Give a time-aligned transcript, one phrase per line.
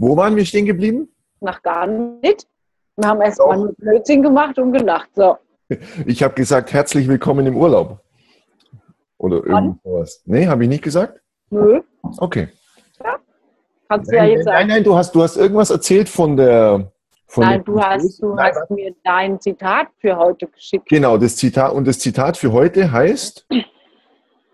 [0.00, 1.14] Wo waren wir stehen geblieben?
[1.40, 2.46] Nach gar nicht.
[2.96, 5.10] Wir haben erst mal nur Blödsinn gemacht und gelacht.
[5.14, 5.36] So.
[6.06, 8.00] Ich habe gesagt, herzlich willkommen im Urlaub.
[9.18, 10.22] Oder irgendwas.
[10.24, 11.20] Nee, habe ich nicht gesagt?
[11.50, 11.82] Nö.
[12.16, 12.48] Okay.
[13.90, 14.68] Kannst du Nein, ja jetzt nein, sagen.
[14.68, 16.90] nein, du hast, du hast irgendwas erzählt von der.
[17.26, 20.88] Von Nein, du hast, du Nein, hast mir dein Zitat für heute geschickt.
[20.88, 21.74] Genau, das Zitat.
[21.74, 23.46] Und das Zitat für heute heißt,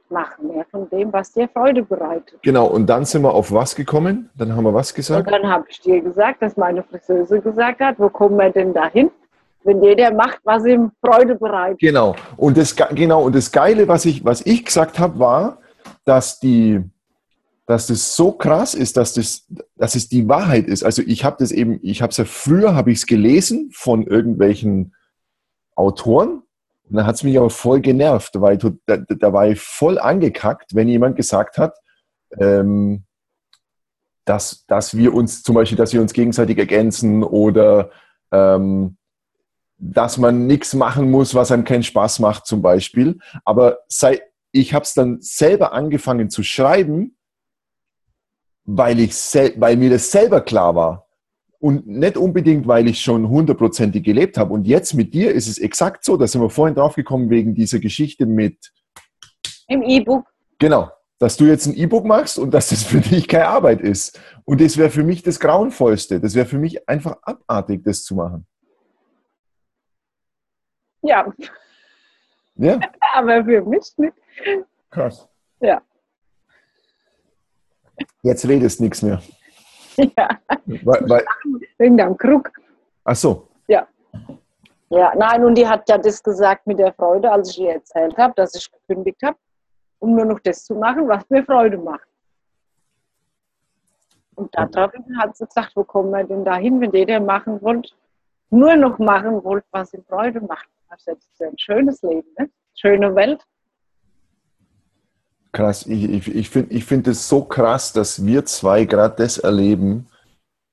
[0.09, 2.39] Mach mehr von dem, was dir Freude bereitet.
[2.43, 4.31] genau, und dann sind wir auf was gekommen?
[4.37, 5.31] Dann haben wir was Und gesagt?
[5.31, 9.11] dann habe ich dir gesagt, dass meine Friseuse gesagt hat, wo kommen wir denn dahin,
[9.65, 11.81] wenn jeder macht, was ihm Freude bereitet.
[11.81, 12.15] Genau.
[12.37, 15.59] Und das, Ge- genau, und das Geile, was ich, was ich gesagt habe, war,
[16.05, 16.81] dass die,
[17.67, 20.85] dass das so krass ist, dass das, dass es die Wahrheit ist.
[20.85, 24.07] Also ich habe das eben, ich habe es ja früher, habe ich es gelesen von
[24.07, 24.95] irgendwelchen
[25.75, 26.43] Autoren.
[26.89, 29.99] Und dann hat es mich aber voll genervt, weil da, da, da war ich voll
[29.99, 31.77] angekackt, wenn jemand gesagt hat,
[32.39, 33.05] ähm,
[34.25, 37.91] dass, dass wir uns zum Beispiel, dass wir uns gegenseitig ergänzen oder
[38.33, 38.97] ähm,
[39.79, 43.19] dass man nichts machen muss, was einem keinen Spaß macht, zum Beispiel.
[43.45, 47.17] Aber sei, ich habe es dann selber angefangen zu schreiben,
[48.65, 49.13] weil, ich
[49.57, 51.06] weil mir das selber klar war.
[51.59, 54.53] Und nicht unbedingt, weil ich schon hundertprozentig gelebt habe.
[54.53, 57.79] Und jetzt mit dir ist es exakt so, da sind wir vorhin draufgekommen wegen dieser
[57.79, 58.73] Geschichte mit,
[59.69, 60.27] Im E-Book.
[60.59, 64.21] genau, dass du jetzt ein E-Book machst und dass das für dich keine Arbeit ist.
[64.45, 66.21] Und das wäre für mich das Grauenvollste.
[66.21, 68.47] Das wäre für mich einfach abartig, das zu machen.
[71.03, 71.33] Ja,
[72.57, 72.81] Ja,
[73.15, 74.15] aber für mich nicht.
[74.91, 75.27] krass.
[75.61, 75.81] Ja.
[78.23, 79.23] Jetzt redest nichts mehr.
[79.97, 80.29] Ja,
[80.67, 81.25] Weil, weil,
[81.79, 82.51] wegen deinem Krug.
[83.05, 83.49] ach so,
[84.89, 88.17] Ja, nein, und die hat ja das gesagt mit der Freude, als ich ihr erzählt
[88.17, 89.37] habe, dass ich gekündigt habe,
[89.99, 92.07] um nur noch das zu machen, was mir Freude macht.
[94.37, 97.91] Und daraufhin hat sie gesagt, wo kommen wir denn dahin, wenn jeder machen wollte,
[98.51, 100.69] nur noch machen wollte, was ihm Freude macht.
[100.89, 102.49] Das ist ja ein schönes Leben, ne?
[102.75, 103.45] Schöne Welt.
[105.57, 105.87] Krass.
[105.87, 110.07] Ich, ich, ich finde ich find es so krass, dass wir zwei gerade das erleben,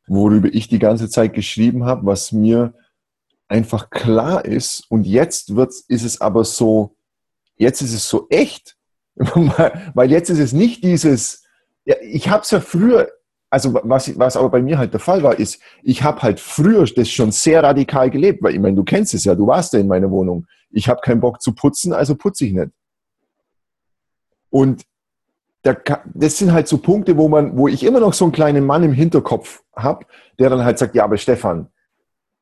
[0.07, 2.73] worüber ich die ganze Zeit geschrieben habe, was mir
[3.47, 4.85] einfach klar ist.
[4.89, 6.95] Und jetzt wird's, ist es aber so,
[7.55, 8.75] jetzt ist es so echt.
[9.15, 11.43] Weil weil jetzt ist es nicht dieses,
[11.85, 13.09] ja, ich habe es ja früher,
[13.49, 16.85] also was, was aber bei mir halt der Fall war, ist, ich habe halt früher
[16.85, 19.79] das schon sehr radikal gelebt, weil ich meine, du kennst es ja, du warst ja
[19.79, 20.45] in meiner Wohnung.
[20.71, 22.71] Ich habe keinen Bock zu putzen, also putze ich nicht.
[24.53, 24.83] Und
[25.63, 28.83] das sind halt so Punkte, wo man, wo ich immer noch so einen kleinen Mann
[28.83, 30.05] im Hinterkopf habe,
[30.37, 31.69] der dann halt sagt, ja, aber Stefan,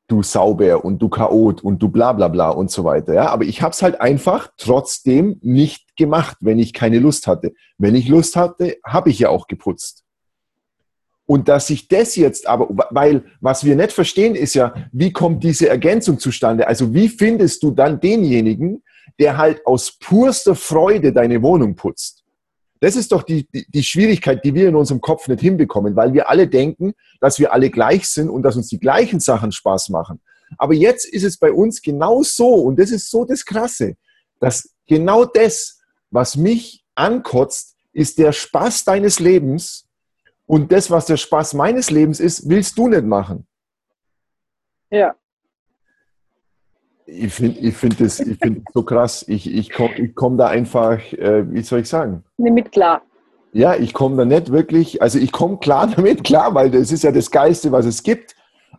[0.08, 3.14] du Sauber und du Chaot und du bla bla bla und so weiter.
[3.14, 7.54] Ja, aber ich habe es halt einfach trotzdem nicht gemacht, wenn ich keine Lust hatte.
[7.78, 10.01] Wenn ich Lust hatte, habe ich ja auch geputzt.
[11.32, 15.42] Und dass ich das jetzt aber, weil was wir nicht verstehen, ist ja, wie kommt
[15.42, 16.66] diese Ergänzung zustande?
[16.66, 18.82] Also wie findest du dann denjenigen,
[19.18, 22.22] der halt aus purster Freude deine Wohnung putzt?
[22.80, 26.12] Das ist doch die, die, die Schwierigkeit, die wir in unserem Kopf nicht hinbekommen, weil
[26.12, 29.88] wir alle denken, dass wir alle gleich sind und dass uns die gleichen Sachen Spaß
[29.88, 30.20] machen.
[30.58, 33.94] Aber jetzt ist es bei uns genau so, und das ist so das Krasse,
[34.38, 39.88] dass genau das, was mich ankotzt, ist der Spaß deines Lebens
[40.46, 43.46] und das, was der Spaß meines Lebens ist, willst du nicht machen.
[44.90, 45.14] Ja,
[47.06, 49.24] Ich finde ich find das, ich find das so krass.
[49.28, 52.24] Ich, ich komme ich komm da einfach, äh, wie soll ich sagen?
[52.36, 53.02] nimm mit klar.
[53.52, 57.04] Ja, ich komme da nicht wirklich, also ich komme klar damit, klar, weil das ist
[57.04, 58.34] ja das Geiste, was es gibt.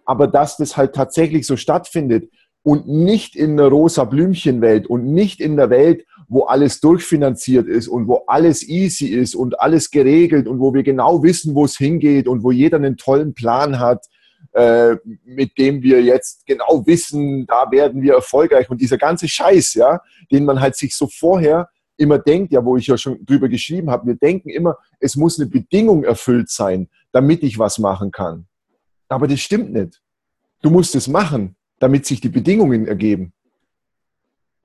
[0.06, 2.30] Aber dass das halt tatsächlich so stattfindet
[2.64, 7.88] und nicht in der rosa Blümchenwelt und nicht in der Welt, wo alles durchfinanziert ist
[7.88, 11.78] und wo alles easy ist und alles geregelt und wo wir genau wissen, wo es
[11.78, 14.08] hingeht und wo jeder einen tollen Plan hat,
[14.54, 19.76] äh, mit dem wir jetzt genau wissen, da werden wir erfolgreich und dieser ganze Scheiß,
[19.76, 20.02] ja,
[20.32, 23.92] den man halt sich so vorher immer denkt, ja, wo ich ja schon drüber geschrieben
[23.92, 28.48] habe, wir denken immer, es muss eine Bedingung erfüllt sein, damit ich was machen kann.
[29.08, 30.02] Aber das stimmt nicht.
[30.64, 33.34] Du musst es machen, damit sich die Bedingungen ergeben.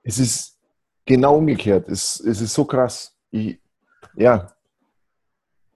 [0.02, 0.57] Es ist
[1.08, 1.88] genau umgekehrt.
[1.88, 3.16] Es, es ist so krass.
[3.30, 3.58] Ich,
[4.14, 4.52] ja,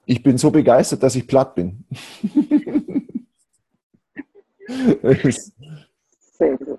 [0.07, 1.85] ich bin so begeistert, dass ich platt bin.
[6.39, 6.79] Sehr gut.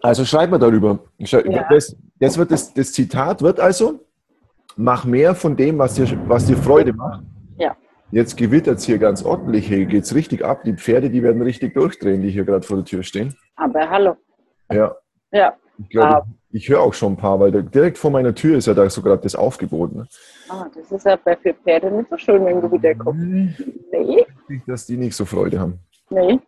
[0.00, 1.04] Also schreib mal darüber.
[1.18, 4.04] Das, das, wird das, das Zitat wird also,
[4.76, 7.22] mach mehr von dem, was dir, was dir Freude macht.
[7.56, 7.76] Ja.
[8.10, 9.68] Jetzt gewittert es hier ganz ordentlich.
[9.68, 10.64] Hier geht es richtig ab.
[10.64, 13.36] Die Pferde, die werden richtig durchdrehen, die hier gerade vor der Tür stehen.
[13.56, 14.16] Aber hallo.
[14.70, 14.96] Ja,
[15.30, 18.66] Ja, ich glaube, ich höre auch schon ein paar, weil direkt vor meiner Tür ist
[18.66, 19.94] ja da so gerade das Aufgebot.
[19.94, 20.06] Ne?
[20.48, 23.24] ah, das ist aber für Pferde nicht so schön, wenn du wieder kommst.
[23.24, 25.78] Nee, nicht, dass die nicht so Freude haben.
[26.10, 26.38] Nee.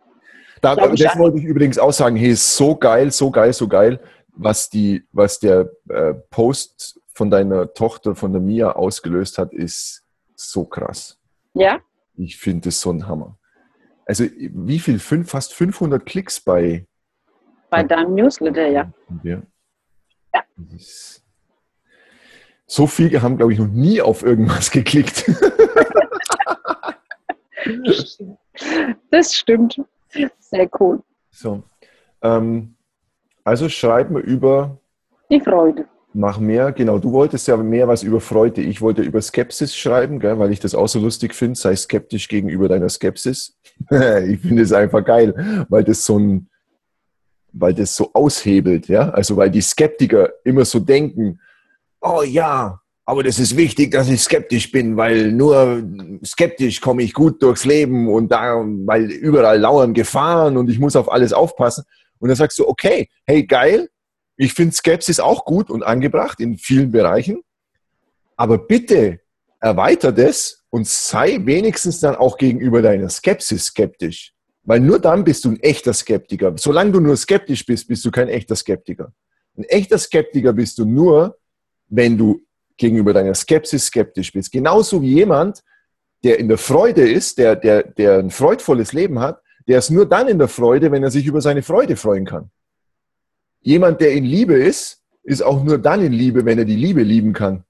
[0.61, 1.19] Da, ich das auch.
[1.19, 2.15] wollte ich übrigens auch sagen.
[2.15, 3.99] Hey, ist so geil, so geil, so geil,
[4.33, 10.03] was, die, was der äh, Post von deiner Tochter, von der Mia ausgelöst hat, ist
[10.35, 11.19] so krass.
[11.53, 11.79] Ja?
[12.15, 13.37] Ich finde das so ein Hammer.
[14.05, 14.99] Also wie viel?
[14.99, 16.85] Fünf, fast 500 Klicks bei
[17.75, 18.91] Bei deinem Newsletter, ja.
[19.23, 19.41] Ja.
[20.75, 21.23] Ist-
[22.67, 25.25] So viele haben, glaube ich, noch nie auf irgendwas geklickt.
[29.11, 29.81] Das stimmt.
[30.39, 31.01] Sehr cool.
[31.31, 31.63] so.
[32.21, 32.75] Ähm,
[33.43, 34.77] also schreib mir über
[35.29, 35.85] Die Freude.
[36.13, 36.97] Mach mehr, genau.
[36.97, 38.61] Du wolltest ja mehr was über Freude.
[38.61, 41.59] Ich wollte über Skepsis schreiben, gell, weil ich das auch so lustig finde.
[41.59, 43.57] Sei skeptisch gegenüber deiner Skepsis.
[43.89, 46.49] ich finde es einfach geil, weil das so ein,
[47.57, 49.09] weil das so aushebelt, ja.
[49.09, 51.39] Also weil die Skeptiker immer so denken,
[52.01, 55.83] oh ja, aber das ist wichtig, dass ich skeptisch bin, weil nur
[56.25, 58.55] skeptisch komme ich gut durchs Leben und da,
[58.85, 61.85] weil überall lauern Gefahren und ich muss auf alles aufpassen.
[62.19, 63.89] Und dann sagst du, okay, hey, geil,
[64.37, 67.41] ich finde Skepsis auch gut und angebracht in vielen Bereichen.
[68.35, 69.21] Aber bitte
[69.59, 74.34] erweiter das und sei wenigstens dann auch gegenüber deiner Skepsis skeptisch.
[74.65, 76.53] Weil nur dann bist du ein echter Skeptiker.
[76.57, 79.13] Solange du nur skeptisch bist, bist du kein echter Skeptiker.
[79.57, 81.37] Ein echter Skeptiker bist du nur,
[81.87, 82.41] wenn du
[82.77, 84.51] gegenüber deiner Skepsis skeptisch bist.
[84.51, 85.63] Genauso wie jemand,
[86.23, 90.07] der in der Freude ist, der, der, der ein freudvolles Leben hat, der ist nur
[90.07, 92.49] dann in der Freude, wenn er sich über seine Freude freuen kann.
[93.61, 97.01] Jemand, der in Liebe ist, ist auch nur dann in Liebe, wenn er die Liebe
[97.01, 97.63] lieben kann.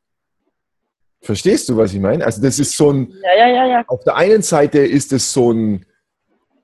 [1.21, 2.25] Verstehst du, was ich meine?
[2.25, 3.83] Also das ist so ein, Ja, ja, ja, ja.
[3.87, 5.85] auf der einen Seite ist es so ein,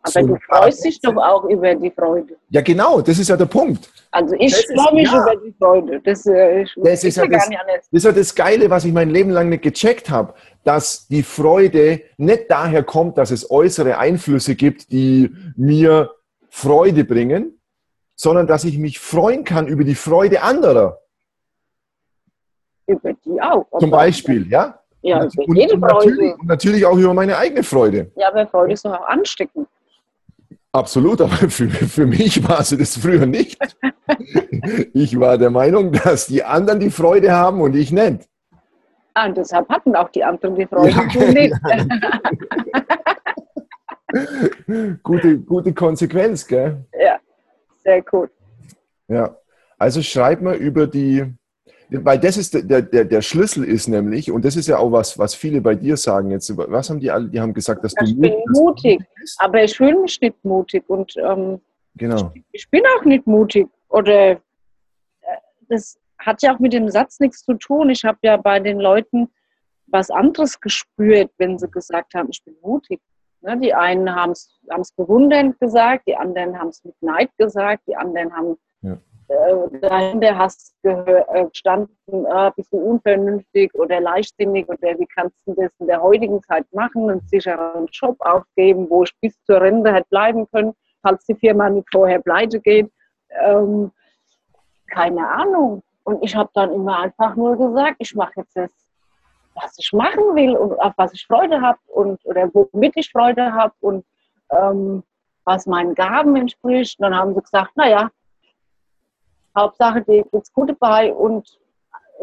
[0.03, 2.35] Aber so du freust dich doch auch über die Freude.
[2.49, 3.89] ja genau, das ist ja der Punkt.
[4.11, 5.21] Also ich freue mich ja.
[5.21, 6.01] über die Freude.
[6.03, 7.49] Das, äh, ich, Das ist ja gar das-.
[7.67, 10.33] Das ist ja das Geile, was ich mein Leben lang nicht gecheckt habe,
[10.63, 16.11] dass die Freude nicht daher kommt, dass es äußere Einflüsse gibt, die mir
[16.49, 17.59] Freude bringen,
[18.15, 20.99] sondern dass ich mich freuen kann über die Freude anderer.
[22.85, 23.65] Über die auch.
[23.79, 24.79] Zum Beispiel, ja?
[25.01, 26.35] Ja, und, über und, jede natürlich, Freude.
[26.35, 28.11] und natürlich auch über meine eigene Freude.
[28.15, 29.67] Ja, aber Freude ist doch auch ansteckend.
[30.73, 33.59] Absolut, aber für, für mich war sie das früher nicht.
[34.93, 38.29] Ich war der Meinung, dass die anderen die Freude haben und ich nicht.
[39.13, 40.91] Ah, und deshalb hatten auch die anderen die Freude.
[40.91, 41.53] Ja, du nicht.
[45.03, 46.85] Gute, gute Konsequenz, gell?
[46.99, 47.17] ja,
[47.77, 48.29] sehr cool.
[49.07, 49.37] Ja.
[49.77, 51.33] Also schreib mal über die,
[51.91, 55.19] weil das ist der, der, der Schlüssel ist nämlich, und das ist ja auch was,
[55.19, 56.55] was viele bei dir sagen jetzt.
[56.57, 57.27] Was haben die alle?
[57.27, 59.03] Die haben gesagt, dass du Ich bin Mut- dass du mutig.
[59.19, 59.37] bist.
[59.41, 61.59] Aber ich fühle mich nicht mutig und ähm,
[61.95, 62.31] Genau.
[62.53, 63.67] ich bin auch nicht mutig.
[63.89, 64.37] Oder äh,
[65.67, 67.89] das hat ja auch mit dem Satz nichts zu tun.
[67.89, 69.29] Ich habe ja bei den Leuten
[69.87, 73.01] was anderes gespürt, wenn sie gesagt haben, ich bin mutig.
[73.41, 77.95] Ne, die einen haben es bewundernd gesagt, die anderen haben es mit Neid gesagt, die
[77.97, 78.55] anderen haben Ja.
[79.31, 85.53] Äh, dahinter hast äh, gestanden, äh, bist du unvernünftig oder leichtsinnig oder wie kannst du
[85.53, 89.93] das in der heutigen Zeit machen, einen sicheren Job aufgeben, wo ich bis zur Rente
[89.93, 92.91] hätte bleiben können, falls die Firma nicht vorher pleite geht.
[93.41, 93.91] Ähm,
[94.87, 95.81] keine Ahnung.
[96.03, 98.71] Und ich habe dann immer einfach nur gesagt, ich mache jetzt das,
[99.55, 103.53] was ich machen will und auf was ich Freude habe und oder womit ich Freude
[103.53, 104.03] habe und
[104.49, 105.03] ähm,
[105.45, 106.99] was meinen Gaben entspricht.
[106.99, 108.09] Und dann haben sie gesagt, naja,
[109.57, 111.59] Hauptsache, dir geht's gut dabei und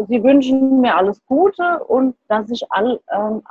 [0.08, 3.42] sie wünschen mir alles Gute und dass ich all, ähm,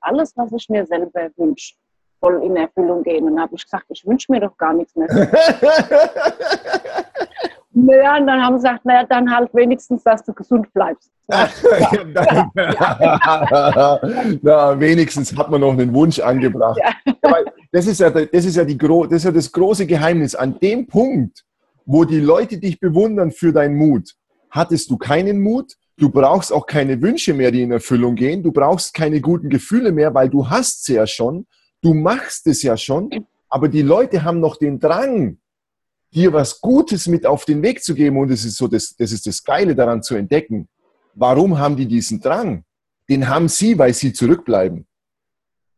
[0.00, 1.74] alles, was ich mir selber wünsche,
[2.20, 3.24] soll in Erfüllung gehen.
[3.24, 5.08] Und dann habe ich gesagt, ich wünsche mir doch gar nichts mehr.
[7.78, 11.10] Naja, und dann haben sie gesagt, naja, dann halt wenigstens, dass du gesund bleibst.
[11.28, 11.46] Na,
[14.80, 16.80] wenigstens hat man noch einen Wunsch angebracht.
[16.82, 16.94] Ja.
[17.70, 20.34] Das, ist ja, das, ist ja die, das ist ja das große Geheimnis.
[20.34, 21.44] An dem Punkt,
[21.86, 24.14] wo die Leute dich bewundern für deinen Mut,
[24.50, 25.74] hattest du keinen Mut.
[25.96, 28.42] Du brauchst auch keine Wünsche mehr, die in Erfüllung gehen.
[28.42, 31.46] Du brauchst keine guten Gefühle mehr, weil du hast sie ja schon.
[31.80, 33.08] Du machst es ja schon.
[33.48, 35.38] Aber die Leute haben noch den Drang,
[36.12, 38.18] dir was Gutes mit auf den Weg zu geben.
[38.18, 40.68] Und das ist so, das, das ist das Geile daran zu entdecken.
[41.14, 42.64] Warum haben die diesen Drang?
[43.08, 44.86] Den haben sie, weil sie zurückbleiben.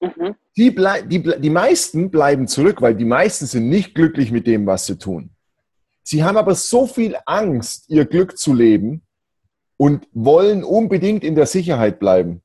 [0.00, 0.34] Mhm.
[0.56, 4.66] Die, blei die, die meisten bleiben zurück, weil die meisten sind nicht glücklich mit dem,
[4.66, 5.30] was sie tun.
[6.08, 9.02] Sie haben aber so viel Angst, ihr Glück zu leben
[9.76, 12.40] und wollen unbedingt in der Sicherheit bleiben,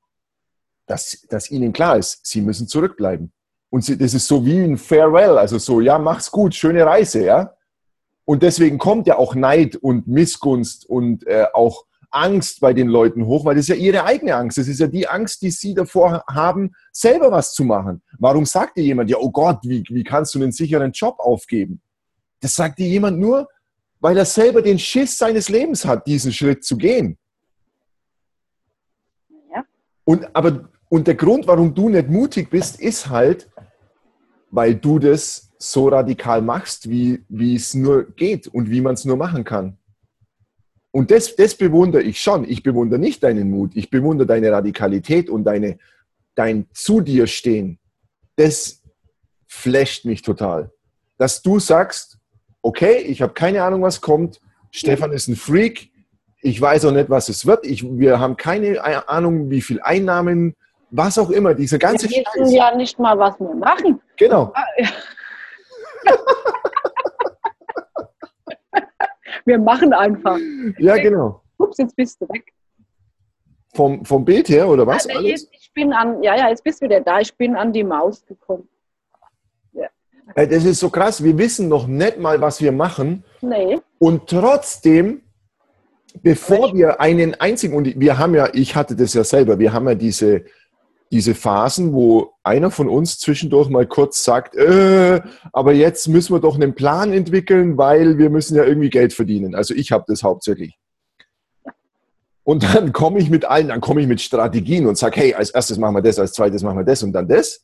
[0.86, 3.32] dass, dass ihnen klar ist, sie müssen zurückbleiben.
[3.70, 7.24] Und sie, das ist so wie ein Farewell, also so, ja, mach's gut, schöne Reise,
[7.24, 7.54] ja.
[8.26, 13.26] Und deswegen kommt ja auch Neid und Missgunst und äh, auch Angst bei den Leuten
[13.28, 14.58] hoch, weil das ist ja ihre eigene Angst.
[14.58, 18.02] Das ist ja die Angst, die sie davor haben, selber was zu machen.
[18.20, 21.82] Warum sagt dir jemand, ja, oh Gott, wie, wie kannst du einen sicheren Job aufgeben?
[22.42, 23.48] Das sagt dir jemand nur,
[24.04, 27.18] weil er selber den Schiss seines Lebens hat, diesen Schritt zu gehen.
[29.50, 29.64] Ja.
[30.04, 33.50] Und, aber, und der Grund, warum du nicht mutig bist, ist halt,
[34.52, 39.06] weil du das so radikal machst, wie, wie es nur geht und wie man es
[39.06, 39.78] nur machen kann.
[40.92, 42.44] Und das, das bewundere ich schon.
[42.44, 43.72] Ich bewundere nicht deinen Mut.
[43.74, 45.78] Ich bewundere deine Radikalität und deine,
[46.36, 47.80] dein zu dir stehen.
[48.36, 48.82] Das
[49.48, 50.74] flasht mich total.
[51.18, 52.20] Dass du sagst,
[52.64, 54.42] okay, ich habe keine Ahnung, was kommt.
[54.72, 55.92] Stefan ist ein Freak.
[56.42, 57.66] Ich weiß auch nicht, was es wird.
[57.66, 60.56] Ich, wir haben keine Ahnung, wie viel Einnahmen,
[60.90, 61.54] was auch immer.
[61.54, 62.54] Diese ganze Wir wissen Scheiß.
[62.54, 64.02] ja nicht mal, was wir machen.
[64.18, 64.52] Genau.
[69.46, 70.38] Wir machen einfach.
[70.78, 71.42] Ja, genau.
[71.58, 72.54] Ups, jetzt bist du weg.
[73.74, 75.08] Vom, vom Bild her oder was?
[75.08, 77.20] Also jetzt, ich bin an, ja, ja, jetzt bist du wieder da.
[77.20, 78.70] Ich bin an die Maus gekommen.
[80.36, 80.46] Ja.
[80.46, 81.24] Das ist so krass.
[81.24, 83.24] Wir wissen noch nicht mal, was wir machen.
[83.42, 83.80] Nee.
[84.00, 85.22] Und trotzdem,
[86.22, 89.88] bevor wir einen einzigen, und wir haben ja, ich hatte das ja selber, wir haben
[89.88, 90.46] ja diese
[91.14, 96.40] diese Phasen, wo einer von uns zwischendurch mal kurz sagt, äh, aber jetzt müssen wir
[96.40, 99.54] doch einen Plan entwickeln, weil wir müssen ja irgendwie Geld verdienen.
[99.54, 100.76] Also ich habe das hauptsächlich.
[102.44, 105.52] Und dann komme ich mit allen, dann komme ich mit Strategien und sage, hey, als
[105.52, 107.64] erstes machen wir das, als zweites machen wir das und dann das.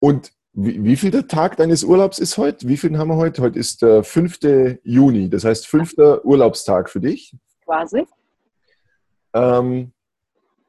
[0.00, 2.66] Und wie, wie viel der Tag deines Urlaubs ist heute?
[2.66, 3.42] Wie viel haben wir heute?
[3.42, 4.80] Heute ist der 5.
[4.82, 7.36] Juni, das heißt fünfter Urlaubstag für dich.
[7.64, 8.04] Quasi.
[9.34, 9.92] Ähm,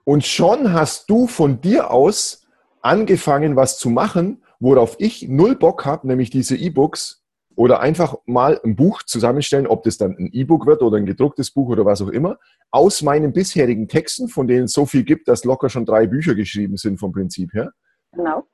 [0.04, 2.46] und schon hast du von dir aus
[2.82, 7.24] angefangen, was zu machen, worauf ich null Bock habe, nämlich diese E-Books
[7.56, 11.50] oder einfach mal ein Buch zusammenstellen, ob das dann ein E-Book wird oder ein gedrucktes
[11.50, 12.38] Buch oder was auch immer,
[12.70, 16.36] aus meinen bisherigen Texten, von denen es so viel gibt, dass locker schon drei Bücher
[16.36, 17.72] geschrieben sind vom Prinzip her.
[18.12, 18.46] Genau.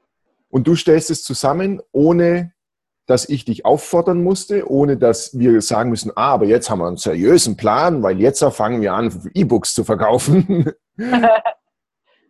[0.55, 2.53] Und du stellst es zusammen, ohne
[3.07, 6.87] dass ich dich auffordern musste, ohne dass wir sagen müssen, ah, aber jetzt haben wir
[6.87, 10.71] einen seriösen Plan, weil jetzt fangen wir an, E-Books zu verkaufen.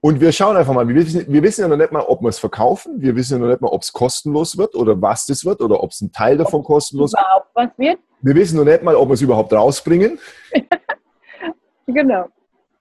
[0.02, 2.30] Und wir schauen einfach mal, wir wissen, wir wissen ja noch nicht mal, ob wir
[2.30, 5.46] es verkaufen, wir wissen ja noch nicht mal, ob es kostenlos wird oder was das
[5.46, 8.00] wird oder ob es ein Teil davon ob kostenlos überhaupt was wird.
[8.24, 10.18] Wir wissen noch nicht mal, ob wir es überhaupt rausbringen.
[11.86, 12.26] genau.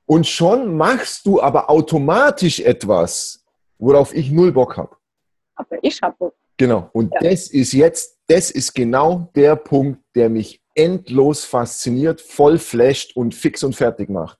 [0.07, 3.45] Und schon machst du aber automatisch etwas,
[3.77, 4.97] worauf ich null Bock habe.
[5.57, 6.33] Aber ich habe.
[6.57, 6.91] Genau.
[6.93, 7.31] Und ja.
[7.31, 13.35] das ist jetzt, das ist genau der Punkt, der mich endlos fasziniert, voll flasht und
[13.35, 14.39] fix und fertig macht.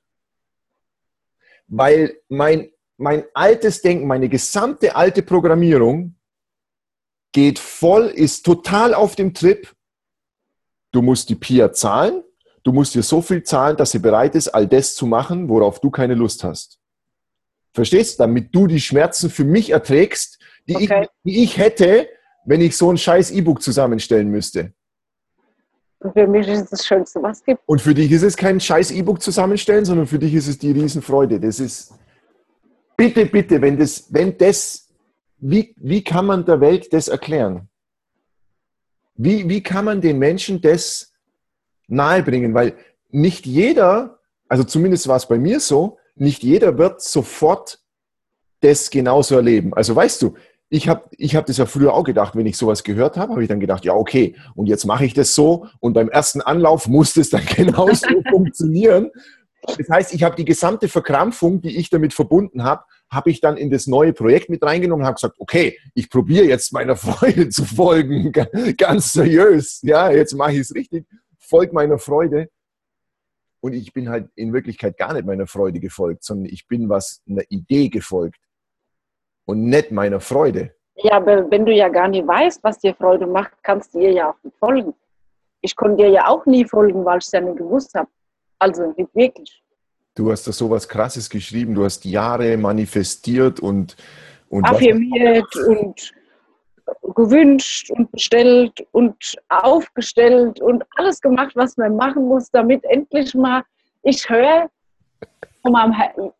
[1.67, 6.15] Weil mein, mein altes Denken, meine gesamte alte Programmierung
[7.31, 9.73] geht voll, ist total auf dem Trip.
[10.91, 12.23] Du musst die Pia zahlen.
[12.63, 15.79] Du musst dir so viel zahlen, dass sie bereit ist, all das zu machen, worauf
[15.79, 16.79] du keine Lust hast.
[17.73, 18.19] Verstehst?
[18.19, 21.03] Damit du die Schmerzen für mich erträgst, die, okay.
[21.03, 22.07] ich, die ich hätte,
[22.45, 24.73] wenn ich so ein scheiß E-Book zusammenstellen müsste.
[25.99, 27.61] Und für mich ist es das Schönste, was es gibt.
[27.65, 30.71] Und für dich ist es kein scheiß E-Book zusammenstellen, sondern für dich ist es die
[30.71, 31.39] Riesenfreude.
[31.39, 31.93] Das ist,
[32.95, 34.89] bitte, bitte, wenn das, wenn das,
[35.37, 37.69] wie, wie kann man der Welt das erklären?
[39.15, 41.13] Wie, wie kann man den Menschen das
[41.87, 42.53] nahebringen?
[42.53, 42.75] Weil
[43.09, 47.79] nicht jeder, also zumindest war es bei mir so, nicht jeder wird sofort
[48.59, 49.73] das genauso erleben.
[49.73, 50.35] Also weißt du,
[50.69, 53.43] ich habe ich hab das ja früher auch gedacht, wenn ich sowas gehört habe, habe
[53.43, 56.87] ich dann gedacht, ja, okay, und jetzt mache ich das so und beim ersten Anlauf
[56.87, 59.11] muss das dann genauso funktionieren.
[59.77, 63.57] Das heißt, ich habe die gesamte Verkrampfung, die ich damit verbunden habe, habe ich dann
[63.57, 67.49] in das neue Projekt mit reingenommen und habe gesagt, okay, ich probiere jetzt meiner Freude
[67.49, 68.31] zu folgen,
[68.77, 69.79] ganz seriös.
[69.81, 71.07] Ja, jetzt mache ich es richtig,
[71.39, 72.49] folge meiner Freude.
[73.59, 77.23] Und ich bin halt in Wirklichkeit gar nicht meiner Freude gefolgt, sondern ich bin was
[77.27, 78.39] einer Idee gefolgt
[79.45, 80.71] und nicht meiner Freude.
[80.97, 84.11] Ja, aber wenn du ja gar nicht weißt, was dir Freude macht, kannst du ihr
[84.11, 84.93] ja auch nicht folgen.
[85.61, 88.07] Ich konnte dir ja auch nie folgen, weil ich es ja nicht gewusst habe.
[88.59, 89.61] Also nicht wirklich.
[90.15, 91.75] Du hast da sowas Krasses geschrieben.
[91.75, 93.97] Du hast Jahre manifestiert und,
[94.49, 96.13] und affirmiert und
[97.15, 103.63] gewünscht und bestellt und aufgestellt und alles gemacht, was man machen muss, damit endlich mal
[104.03, 104.69] ich höre,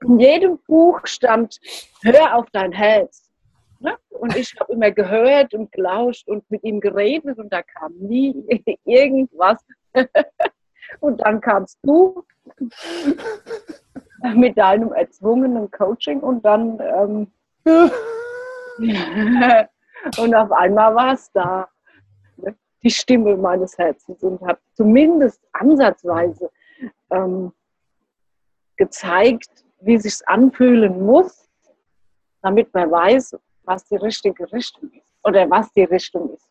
[0.02, 1.60] in jedem Buch stand,
[2.04, 3.32] hör auf dein Herz.
[3.80, 3.98] Ne?
[4.10, 8.36] Und ich habe immer gehört und gelauscht und mit ihm geredet und da kam nie
[8.86, 9.64] irgendwas.
[11.00, 12.24] Und dann kamst du
[14.36, 17.32] mit deinem erzwungenen Coaching und dann ähm,
[20.18, 21.68] und auf einmal war es da.
[22.38, 22.56] Ne?
[22.84, 26.52] Die Stimme meines Herzens und habe zumindest ansatzweise
[27.10, 27.52] ähm,
[28.78, 29.50] gezeigt,
[29.82, 31.48] wie sich anfühlen muss,
[32.42, 36.50] damit man weiß, was die richtige Richtung ist oder was die Richtung ist.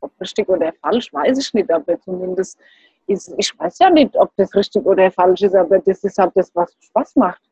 [0.00, 2.58] Ob richtig oder falsch, weiß ich nicht, aber zumindest
[3.06, 6.32] ist, ich weiß ja nicht, ob das richtig oder falsch ist, aber das ist halt
[6.34, 7.42] das, was Spaß macht.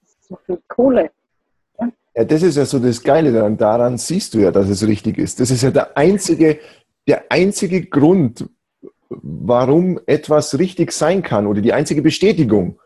[0.00, 1.10] Das ist so viel Kohle.
[2.14, 3.56] Ja, das ist ja so das Geile daran.
[3.56, 5.38] Daran siehst du ja, dass es richtig ist.
[5.38, 6.58] Das ist ja der einzige,
[7.06, 8.48] der einzige Grund,
[9.08, 12.80] warum etwas richtig sein kann oder die einzige Bestätigung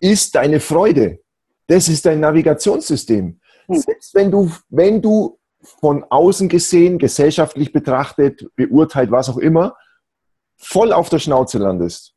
[0.00, 1.20] ist deine Freude.
[1.66, 3.40] Das ist dein Navigationssystem.
[3.66, 3.78] Hm.
[3.78, 5.38] Selbst wenn du, wenn du
[5.80, 9.76] von außen gesehen, gesellschaftlich betrachtet, beurteilt, was auch immer,
[10.56, 12.14] voll auf der Schnauze landest.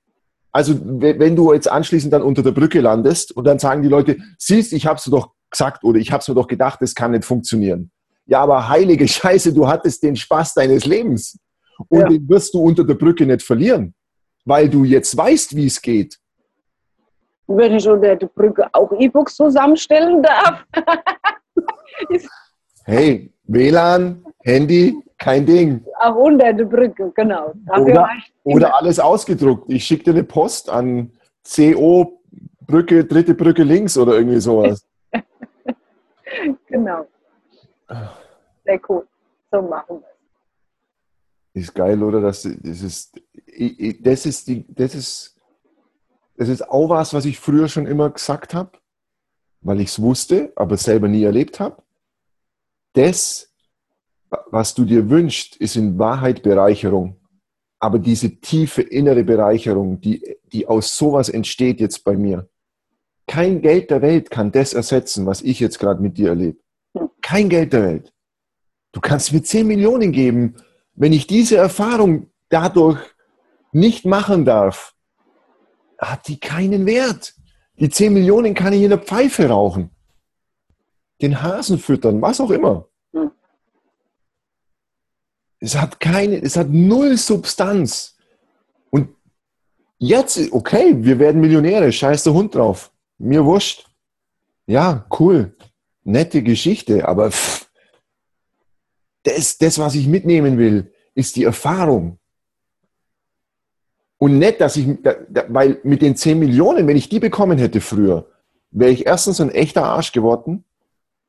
[0.52, 4.18] Also wenn du jetzt anschließend dann unter der Brücke landest und dann sagen die Leute,
[4.38, 7.92] siehst, ich hab's doch gesagt oder ich hab's mir doch gedacht, das kann nicht funktionieren.
[8.26, 11.38] Ja, aber heilige Scheiße, du hattest den Spaß deines Lebens.
[11.90, 12.08] Und ja.
[12.08, 13.94] den wirst du unter der Brücke nicht verlieren,
[14.46, 16.18] weil du jetzt weißt, wie es geht.
[17.48, 20.64] Wenn ich unter der Brücke auch E-Books zusammenstellen darf.
[22.86, 25.86] hey, WLAN, Handy, kein Ding.
[26.00, 27.54] Auch unter der Brücke, genau.
[27.68, 28.10] oder,
[28.44, 29.70] oder alles ausgedruckt.
[29.70, 31.12] Ich schicke dir eine Post an
[31.44, 32.22] CO
[32.66, 34.86] Brücke, dritte Brücke links oder irgendwie sowas.
[36.68, 37.06] genau.
[38.64, 39.06] Sehr cool.
[39.52, 40.11] So machen wir
[41.54, 42.22] ist geil, oder?
[42.22, 43.22] Das, das, ist,
[44.02, 45.38] das, ist die, das, ist,
[46.38, 48.72] das ist auch was, was ich früher schon immer gesagt habe,
[49.62, 51.82] weil ich es wusste, aber selber nie erlebt habe.
[52.94, 53.54] Das,
[54.50, 57.18] was du dir wünschst, ist in Wahrheit Bereicherung.
[57.80, 62.48] Aber diese tiefe innere Bereicherung, die, die aus sowas entsteht jetzt bei mir,
[63.28, 66.60] kein Geld der Welt kann das ersetzen, was ich jetzt gerade mit dir erlebe.
[67.22, 68.14] Kein Geld der Welt.
[68.92, 70.56] Du kannst mir 10 Millionen geben
[71.02, 73.00] wenn ich diese Erfahrung dadurch
[73.72, 74.94] nicht machen darf,
[75.98, 77.34] hat die keinen Wert.
[77.80, 79.90] Die 10 Millionen kann ich in der Pfeife rauchen,
[81.20, 82.88] den Hasen füttern, was auch immer.
[83.14, 83.32] Hm.
[85.60, 88.16] Es hat keine, es hat null Substanz.
[88.92, 89.10] Und
[89.98, 92.92] jetzt, okay, wir werden Millionäre, scheiß der Hund drauf.
[93.18, 93.90] Mir wurscht.
[94.68, 95.58] Ja, cool.
[96.04, 97.72] Nette Geschichte, aber pff,
[99.24, 102.18] das, das, was ich mitnehmen will, ist die Erfahrung.
[104.18, 104.88] Und nicht, dass ich,
[105.48, 108.28] weil mit den 10 Millionen, wenn ich die bekommen hätte früher,
[108.70, 110.64] wäre ich erstens ein echter Arsch geworden,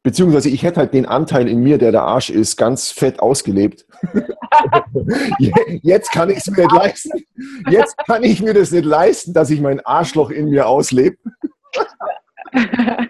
[0.02, 3.86] beziehungsweise ich hätte halt den Anteil in mir, der der Arsch ist, ganz fett ausgelebt.
[5.82, 7.24] Jetzt kann ich es mir nicht leisten.
[7.70, 11.16] Jetzt kann ich mir das nicht leisten, dass ich mein Arschloch in mir auslebe.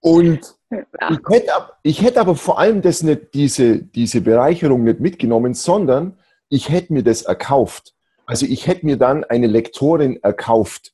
[0.00, 1.52] Und ich hätte,
[1.82, 6.16] ich hätte aber vor allem das nicht, diese, diese Bereicherung nicht mitgenommen, sondern
[6.48, 7.94] ich hätte mir das erkauft.
[8.26, 10.92] Also ich hätte mir dann eine Lektorin erkauft,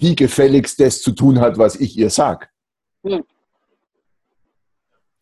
[0.00, 2.48] die gefälligst das zu tun hat, was ich ihr sage.
[3.02, 3.24] Mhm.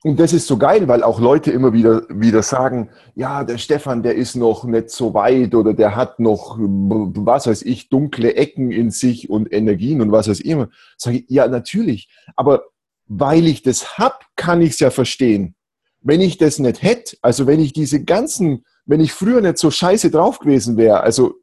[0.04, 4.02] Und das ist so geil, weil auch Leute immer wieder, wieder sagen, ja, der Stefan,
[4.02, 8.72] der ist noch nicht so weit oder der hat noch, was weiß ich, dunkle Ecken
[8.72, 10.70] in sich und Energien und was weiß ich immer.
[10.96, 12.08] Sage ich, ja, natürlich.
[12.34, 12.64] Aber
[13.18, 15.54] weil ich das hab, kann ich es ja verstehen.
[16.00, 19.70] Wenn ich das nicht hätte, also wenn ich diese ganzen, wenn ich früher nicht so
[19.70, 21.34] scheiße drauf gewesen wäre, also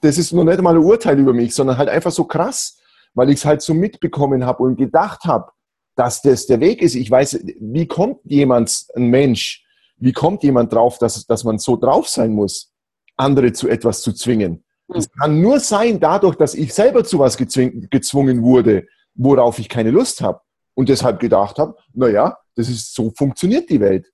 [0.00, 2.78] das ist nur nicht mal ein Urteil über mich, sondern halt einfach so krass,
[3.14, 5.52] weil ich es halt so mitbekommen habe und gedacht habe,
[5.94, 6.96] dass das der Weg ist.
[6.96, 9.64] Ich weiß, wie kommt jemand, ein Mensch,
[9.98, 12.72] wie kommt jemand drauf, dass, dass man so drauf sein muss,
[13.16, 14.64] andere zu etwas zu zwingen?
[14.92, 19.90] Es kann nur sein dadurch, dass ich selber zu was gezwungen wurde, worauf ich keine
[19.90, 20.40] Lust habe
[20.76, 24.12] und deshalb gedacht habe, naja, das ist, so funktioniert die Welt.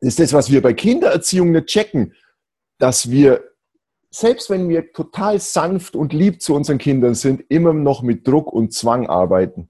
[0.00, 2.14] Das ist das, was wir bei Kindererziehung nicht checken,
[2.78, 3.44] dass wir,
[4.10, 8.52] selbst wenn wir total sanft und lieb zu unseren Kindern sind, immer noch mit Druck
[8.52, 9.68] und Zwang arbeiten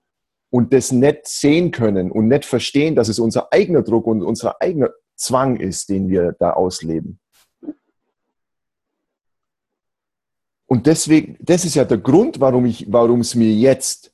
[0.51, 4.61] und das nicht sehen können und nicht verstehen, dass es unser eigener Druck und unser
[4.61, 7.21] eigener Zwang ist, den wir da ausleben.
[10.67, 14.13] Und deswegen, das ist ja der Grund, warum ich, warum es mir jetzt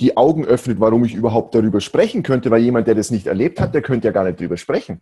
[0.00, 3.60] die Augen öffnet, warum ich überhaupt darüber sprechen könnte, weil jemand, der das nicht erlebt
[3.60, 5.00] hat, der könnte ja gar nicht darüber sprechen.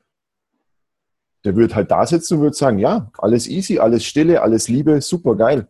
[1.44, 5.00] Der würde halt da sitzen und würde sagen, ja, alles easy, alles Stille, alles Liebe,
[5.00, 5.68] super geil.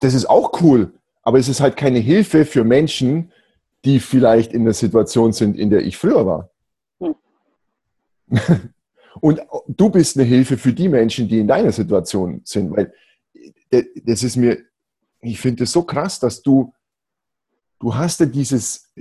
[0.00, 3.32] Das ist auch cool, aber es ist halt keine Hilfe für Menschen,
[3.84, 6.50] die vielleicht in der Situation sind, in der ich früher war.
[7.00, 7.14] Hm.
[9.20, 12.92] Und du bist eine Hilfe für die Menschen, die in deiner Situation sind, weil
[14.04, 14.58] das ist mir,
[15.20, 16.72] ich finde es so krass, dass du
[17.82, 18.94] du hast ja dieses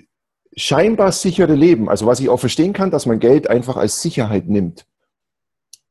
[0.57, 4.49] scheinbar sichere Leben, also was ich auch verstehen kann, dass man Geld einfach als Sicherheit
[4.49, 4.85] nimmt,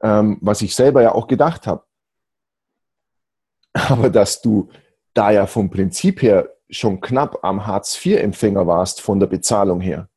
[0.02, 1.84] ähm, was ich selber ja auch gedacht habe.
[3.72, 4.68] Aber dass du
[5.14, 10.08] da ja vom Prinzip her schon knapp am Hartz-IV-Empfänger warst von der Bezahlung her.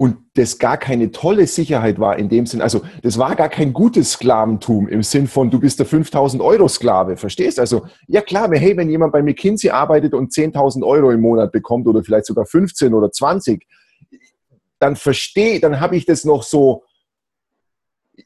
[0.00, 3.74] Und das gar keine tolle Sicherheit war in dem Sinn, also das war gar kein
[3.74, 7.60] gutes Sklaventum im Sinn von, du bist der 5000 Euro Sklave, verstehst?
[7.60, 11.86] Also, ja klar, hey, wenn jemand bei McKinsey arbeitet und 10.000 Euro im Monat bekommt
[11.86, 13.66] oder vielleicht sogar 15 oder 20,
[14.78, 16.84] dann verstehe, dann habe ich das noch so,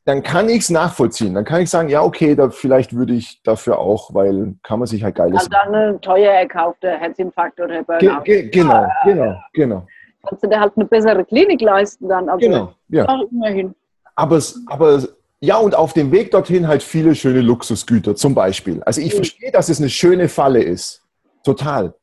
[0.04, 1.34] dann kann ich es nachvollziehen.
[1.34, 4.87] Dann kann ich sagen, ja, okay, da, vielleicht würde ich dafür auch, weil kann man
[4.87, 5.38] sich halt geiles.
[5.38, 8.22] Also dann ein teuer erkaufter Herzinfarkt oder Burnout.
[8.22, 9.87] Ge ge genau, ja, genau, genau.
[10.28, 12.28] Kannst du dir halt eine bessere Klinik leisten dann.
[12.28, 13.22] Aber genau, ja.
[13.30, 13.74] immerhin.
[14.16, 15.02] Aber, aber
[15.40, 18.82] ja, und auf dem Weg dorthin halt viele schöne Luxusgüter zum Beispiel.
[18.84, 19.16] Also ich mhm.
[19.16, 21.02] verstehe, dass es eine schöne Falle ist.
[21.44, 21.94] Total.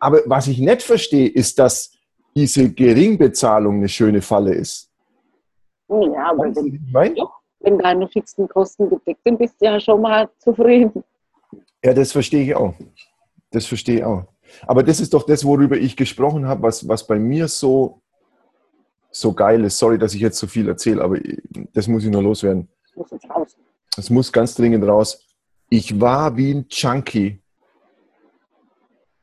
[0.00, 1.92] Aber was ich nicht verstehe, ist, dass
[2.34, 4.90] diese Geringbezahlung eine schöne Falle ist.
[5.88, 7.18] Ja, aber wenn,
[7.60, 11.04] wenn deine fixen Kosten gedeckt sind, bist du ja schon mal zufrieden.
[11.84, 12.74] Ja, das verstehe ich auch.
[13.50, 14.24] Das verstehe ich auch.
[14.66, 18.00] Aber das ist doch das, worüber ich gesprochen habe, was, was bei mir so,
[19.10, 19.78] so geil ist.
[19.78, 21.18] Sorry, dass ich jetzt so viel erzähle, aber
[21.72, 22.68] das muss ich nur loswerden.
[22.96, 23.56] Das muss raus.
[23.96, 25.26] Das muss ganz dringend raus.
[25.68, 27.40] Ich war wie ein Junkie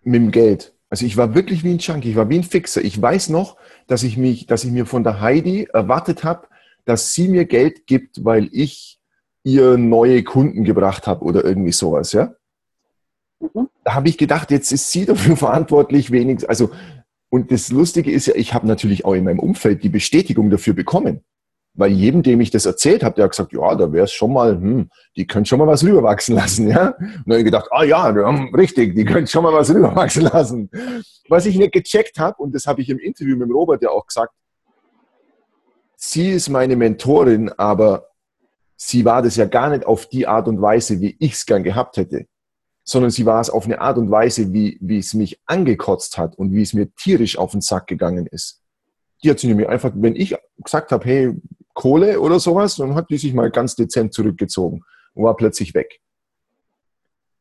[0.03, 0.73] mit dem Geld.
[0.89, 2.81] Also ich war wirklich wie ein Junkie, ich war wie ein Fixer.
[2.81, 6.47] Ich weiß noch, dass ich mich, dass ich mir von der Heidi erwartet habe,
[6.85, 8.99] dass sie mir Geld gibt, weil ich
[9.43, 12.33] ihr neue Kunden gebracht habe oder irgendwie sowas, ja.
[13.39, 13.69] Mhm.
[13.87, 16.49] Da habe ich gedacht, jetzt ist sie dafür verantwortlich, wenigstens.
[16.49, 16.71] Also,
[17.29, 20.73] und das Lustige ist ja, ich habe natürlich auch in meinem Umfeld die Bestätigung dafür
[20.73, 21.23] bekommen.
[21.73, 24.33] Weil jedem, dem ich das erzählt habe, der hat gesagt, ja, da wäre es schon
[24.33, 26.87] mal, hm, die können schon mal was rüberwachsen lassen, ja.
[26.87, 30.69] Und dann habe ich gedacht, ah ja, richtig, die können schon mal was rüberwachsen lassen.
[31.29, 34.05] Was ich nicht gecheckt habe, und das habe ich im Interview mit Robert ja auch
[34.05, 34.33] gesagt,
[35.95, 38.09] sie ist meine Mentorin, aber
[38.75, 41.63] sie war das ja gar nicht auf die Art und Weise, wie ich es gern
[41.63, 42.25] gehabt hätte,
[42.87, 46.37] sondern sie war es auf eine Art und Weise, wie, wie es mich angekotzt hat
[46.37, 48.61] und wie es mir tierisch auf den Sack gegangen ist.
[49.21, 51.33] Die hat sie mir einfach, wenn ich gesagt habe, hey,
[51.73, 55.99] Kohle oder sowas, dann hat die sich mal ganz dezent zurückgezogen und war plötzlich weg.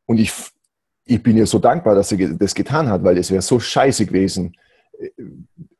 [0.05, 0.33] Und ich,
[1.05, 4.05] ich bin ihr so dankbar, dass sie das getan hat, weil es wäre so scheiße
[4.05, 4.53] gewesen,
[4.99, 5.09] äh,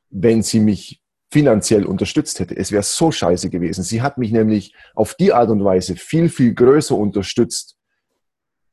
[0.10, 2.56] wenn sie mich finanziell unterstützt hätte.
[2.56, 3.84] Es wäre so scheiße gewesen.
[3.84, 7.77] Sie hat mich nämlich auf die Art und Weise viel, viel größer unterstützt,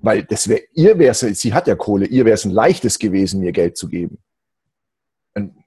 [0.04, 3.40] weil das wäre, ihr wäre sie hat ja Kohle, ihr wäre es ein leichtes gewesen,
[3.40, 4.18] mir Geld zu geben.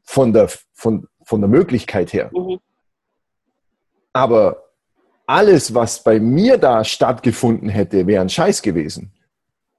[0.04, 2.30] Von der, von, von der Möglichkeit her.
[2.34, 2.60] Mhm.
[4.14, 4.64] Aber
[5.26, 9.12] alles, was bei mir da stattgefunden hätte, wäre ein Scheiß gewesen.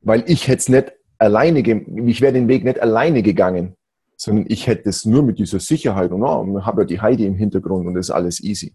[0.01, 3.77] Weil ich hätte es nicht alleine, ich wäre den Weg nicht alleine gegangen,
[4.17, 7.37] sondern ich hätte es nur mit dieser Sicherheit und oh, habe ja die Heidi im
[7.37, 8.75] Hintergrund und das ist alles easy.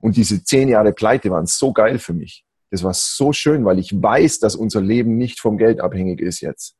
[0.00, 2.44] Und diese zehn Jahre Pleite waren so geil für mich.
[2.70, 6.40] Das war so schön, weil ich weiß, dass unser Leben nicht vom Geld abhängig ist
[6.40, 6.76] jetzt.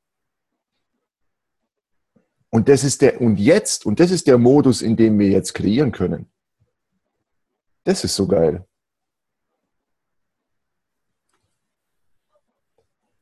[2.51, 5.53] Und das ist der, und jetzt, und das ist der Modus, in dem wir jetzt
[5.55, 6.31] kreieren können.
[7.85, 8.67] Das ist so geil.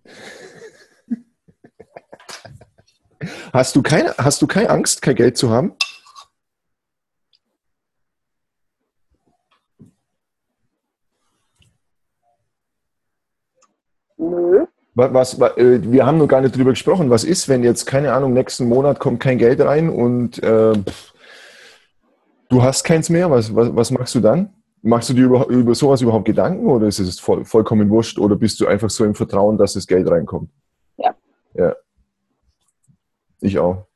[3.52, 5.74] Hast du keine, hast du keine Angst, kein Geld zu haben?
[14.18, 14.66] Nö.
[14.94, 17.10] Was, was, äh, wir haben noch gar nicht drüber gesprochen.
[17.10, 20.72] Was ist, wenn jetzt, keine Ahnung, nächsten Monat kommt kein Geld rein und äh,
[22.48, 23.30] du hast keins mehr?
[23.30, 24.54] Was, was, was machst du dann?
[24.80, 28.36] Machst du dir über, über sowas überhaupt Gedanken oder ist es voll, vollkommen wurscht oder
[28.36, 30.50] bist du einfach so im Vertrauen, dass das Geld reinkommt?
[30.96, 31.14] Ja.
[31.54, 31.76] Ja.
[33.40, 33.86] Ich auch.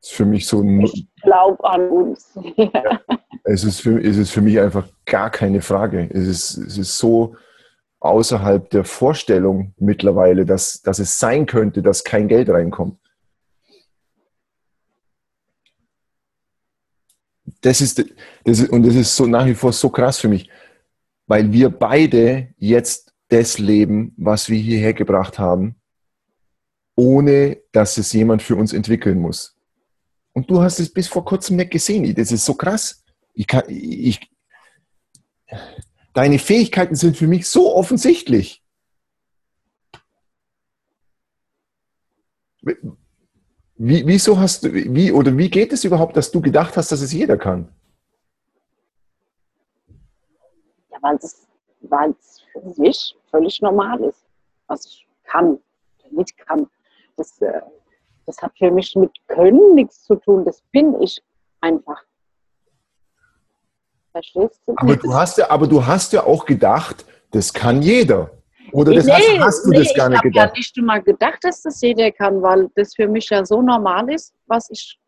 [0.00, 0.80] Das ist für mich so ein.
[0.82, 2.38] Ich glaube an uns.
[2.56, 3.00] ja.
[3.44, 6.08] es, ist für, es ist für mich einfach gar keine Frage.
[6.10, 7.36] Es ist, es ist so
[8.04, 12.98] außerhalb der Vorstellung mittlerweile, dass, dass es sein könnte, dass kein Geld reinkommt.
[17.64, 18.04] das ist,
[18.44, 20.50] das ist, und das ist so nach wie vor so krass für mich,
[21.26, 25.76] weil wir beide jetzt das leben, was wir hierher gebracht haben,
[26.94, 29.56] ohne dass es jemand für uns entwickeln muss.
[30.32, 32.14] Und du hast es bis vor kurzem nicht gesehen.
[32.14, 33.02] Das ist so krass.
[33.32, 34.20] Ich kann, ich,
[36.14, 38.62] deine Fähigkeiten sind für mich so offensichtlich.
[43.76, 47.02] Wie, wieso hast du, wie, oder wie geht es überhaupt, dass du gedacht hast, dass
[47.02, 47.68] es jeder kann?
[50.90, 51.46] Ja, weil es,
[51.82, 54.24] weil es für sich völlig normal ist,
[54.68, 55.58] was ich kann,
[56.10, 56.68] nicht kann.
[57.16, 57.60] Das, äh,
[58.26, 61.20] das hat für mich mit Können nichts zu tun, das bin ich
[61.60, 62.02] einfach.
[64.14, 64.74] Verstehst du?
[64.76, 68.30] Aber du hast ja, aber du hast ja auch gedacht, das kann jeder.
[68.70, 70.34] Oder das hast, hast, du nee, das gar nicht gedacht?
[70.34, 73.44] Ich habe ja nicht mal gedacht, dass das jeder kann, weil das für mich ja
[73.44, 75.00] so normal ist, was ich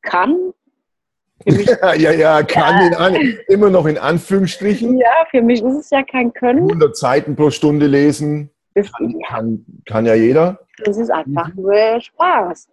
[0.00, 0.54] kann.
[1.44, 3.06] ja, ja, ja, kann ja.
[3.08, 4.96] In, immer noch in Anführungsstrichen.
[4.96, 6.62] Ja, für mich ist es ja kein Können.
[6.62, 10.60] 100 Seiten pro Stunde lesen, kann, kann, kann ja jeder.
[10.82, 11.62] Das ist einfach mhm.
[11.62, 12.68] nur Spaß.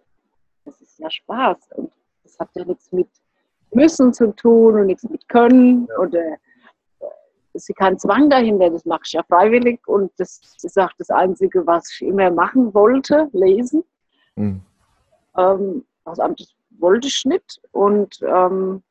[0.64, 1.58] Das ist ja Spaß.
[1.74, 1.92] Und
[2.22, 3.08] das hat ja nichts mit
[3.74, 6.36] müssen zu tun und nichts mit können oder
[7.54, 11.10] es ist kein Zwang dahinter, das mache ich ja freiwillig und das ist auch das
[11.10, 13.84] Einzige, was ich immer machen wollte, lesen.
[14.34, 14.60] Mhm.
[15.36, 18.82] Ähm, was anderes wollte ich nicht und ähm,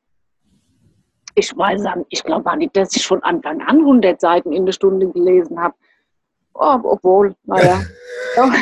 [1.34, 4.72] ich weiß, ich glaube auch nicht, dass ich von Anfang an 100 Seiten in der
[4.72, 5.74] Stunde gelesen habe.
[6.54, 7.82] Oh, obwohl, naja,
[8.36, 8.52] doch,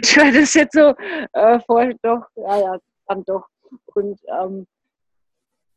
[0.00, 0.94] ich höre das jetzt so
[1.32, 3.46] äh, vor, doch, ja, ja, dann doch.
[3.94, 4.66] Und ähm,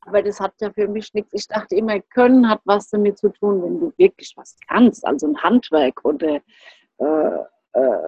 [0.08, 1.34] aber das hat ja für mich nichts.
[1.34, 5.28] Ich dachte immer, Können hat was damit zu tun, wenn du wirklich was kannst, also
[5.28, 6.40] ein Handwerk oder
[6.98, 7.40] äh,
[7.74, 8.08] äh,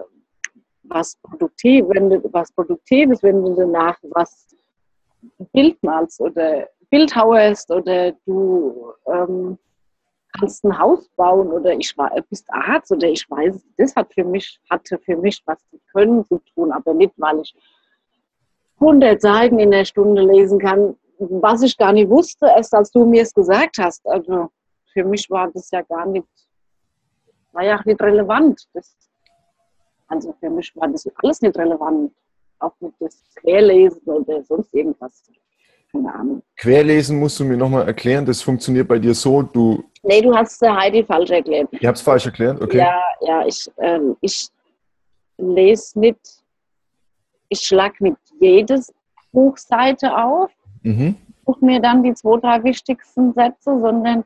[0.84, 4.48] was, produktiv, wenn du, was Produktives, wenn du danach was
[5.52, 9.58] Bild malst oder Bildhauerst oder du ähm,
[10.38, 14.24] kannst ein Haus bauen oder ich war, bist Arzt oder ich weiß, das hat für
[14.24, 17.54] mich, hatte für mich was mit Können zu tun, aber nicht, weil ich
[18.80, 23.04] 100 Seiten in der Stunde lesen kann, was ich gar nicht wusste, erst als du
[23.04, 24.06] mir es gesagt hast.
[24.06, 24.48] Also
[24.92, 26.26] für mich war das ja gar nicht,
[27.52, 28.66] war ja auch nicht relevant.
[28.72, 28.96] Das,
[30.08, 32.12] also für mich war das alles nicht relevant.
[32.58, 35.22] Auch mit das Querlesen oder sonst irgendwas.
[35.92, 36.42] Keine Ahnung.
[36.56, 39.82] Querlesen musst du mir nochmal erklären, das funktioniert bei dir so, du.
[40.02, 41.68] Nee, du hast Heidi falsch erklärt.
[41.72, 42.78] Ich habe es falsch erklärt, okay.
[42.78, 44.48] Ja, ja, ich, ähm, ich
[45.36, 46.20] lese nicht,
[47.48, 48.92] ich schlage nicht jedes
[49.32, 50.50] Buchseite auf,
[50.82, 51.16] Mhm.
[51.46, 54.24] Such mir dann die zwei, drei wichtigsten Sätze, sondern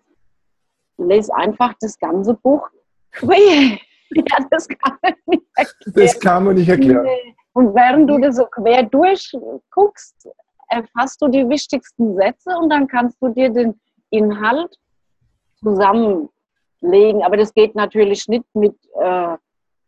[0.98, 2.68] lese einfach das ganze Buch
[3.12, 3.78] quer.
[4.16, 5.92] Ja, das kann man nicht erklären.
[5.94, 7.06] Das kann man nicht erklären.
[7.52, 10.28] Und während du das so quer durchguckst,
[10.68, 14.78] erfasst du die wichtigsten Sätze und dann kannst du dir den Inhalt
[15.56, 17.24] zusammenlegen.
[17.24, 19.36] Aber das geht natürlich nicht mit äh,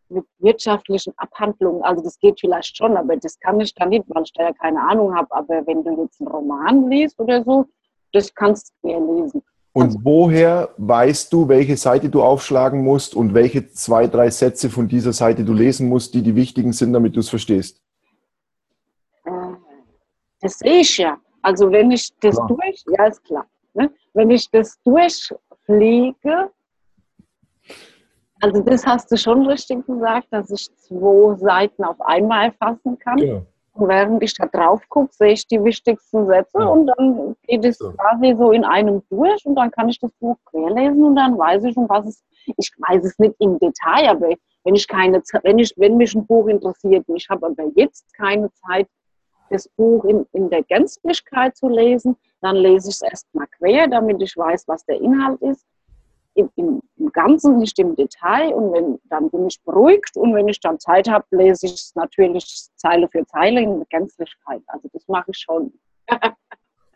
[0.09, 4.23] mit wirtschaftlichen Abhandlungen, also das geht vielleicht schon, aber das kann ich dann nicht, weil
[4.23, 5.27] ich da ja keine Ahnung habe.
[5.31, 7.65] Aber wenn du jetzt einen Roman liest oder so,
[8.13, 9.43] das kannst du mir lesen.
[9.73, 14.69] Und also, woher weißt du, welche Seite du aufschlagen musst und welche zwei, drei Sätze
[14.69, 17.79] von dieser Seite du lesen musst, die die wichtigen sind, damit du es verstehst?
[19.25, 19.31] Äh,
[20.41, 21.17] das sehe ich ja.
[21.43, 22.47] Also wenn ich das klar.
[22.47, 23.45] durch, ja ist klar.
[23.75, 23.91] Ne?
[24.13, 26.49] Wenn ich das durchfliege,
[28.41, 33.17] also das hast du schon richtig gesagt, dass ich zwei Seiten auf einmal erfassen kann.
[33.17, 33.41] Ja.
[33.73, 36.65] Und während ich da drauf gucke, sehe ich die wichtigsten Sätze ja.
[36.65, 37.91] und dann geht es ja.
[37.91, 41.63] quasi so in einem durch und dann kann ich das Buch querlesen und dann weiß
[41.65, 42.23] ich, um was es
[42.57, 44.29] Ich weiß es nicht im Detail, aber
[44.63, 48.11] wenn ich keine wenn ich, wenn mich ein Buch interessiert und ich habe aber jetzt
[48.15, 48.87] keine Zeit,
[49.49, 54.21] das Buch in, in der Gänzlichkeit zu lesen, dann lese ich es erstmal quer, damit
[54.21, 55.65] ich weiß, was der Inhalt ist
[56.37, 58.53] im, im, im, Ganzen, nicht im Detail.
[58.53, 60.15] Und wenn, dann bin ich beruhigt.
[60.15, 62.45] Und wenn ich dann Zeit habe, lese ich es natürlich
[62.75, 64.61] Zeile für Zeile in Gänzlichkeit.
[64.67, 65.73] Also das mache ich schon.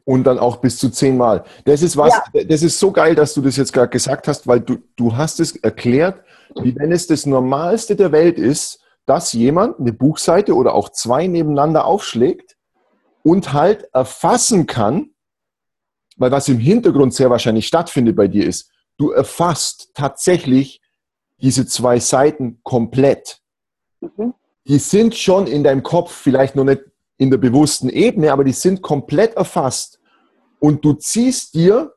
[0.06, 1.44] Und dann auch bis zu zehnmal.
[1.66, 2.44] Das ist was, ja.
[2.44, 5.40] das ist so geil, dass du das jetzt gerade gesagt hast, weil du, du hast
[5.40, 6.24] es erklärt,
[6.56, 11.28] wie wenn es das Normalste der Welt ist, dass jemand eine Buchseite oder auch zwei
[11.28, 12.58] nebeneinander aufschlägt
[13.24, 15.12] und halt erfassen kann,
[16.18, 18.72] weil was im Hintergrund sehr wahrscheinlich stattfindet bei dir ist,
[19.02, 20.82] du erfasst tatsächlich
[21.42, 23.42] diese zwei Seiten komplett.
[24.00, 24.34] Mhm.
[24.68, 26.82] Die sind schon in deinem Kopf, vielleicht noch nicht
[27.18, 30.00] in der bewussten Ebene, aber die sind komplett erfasst.
[30.60, 31.94] Und du ziehst dir,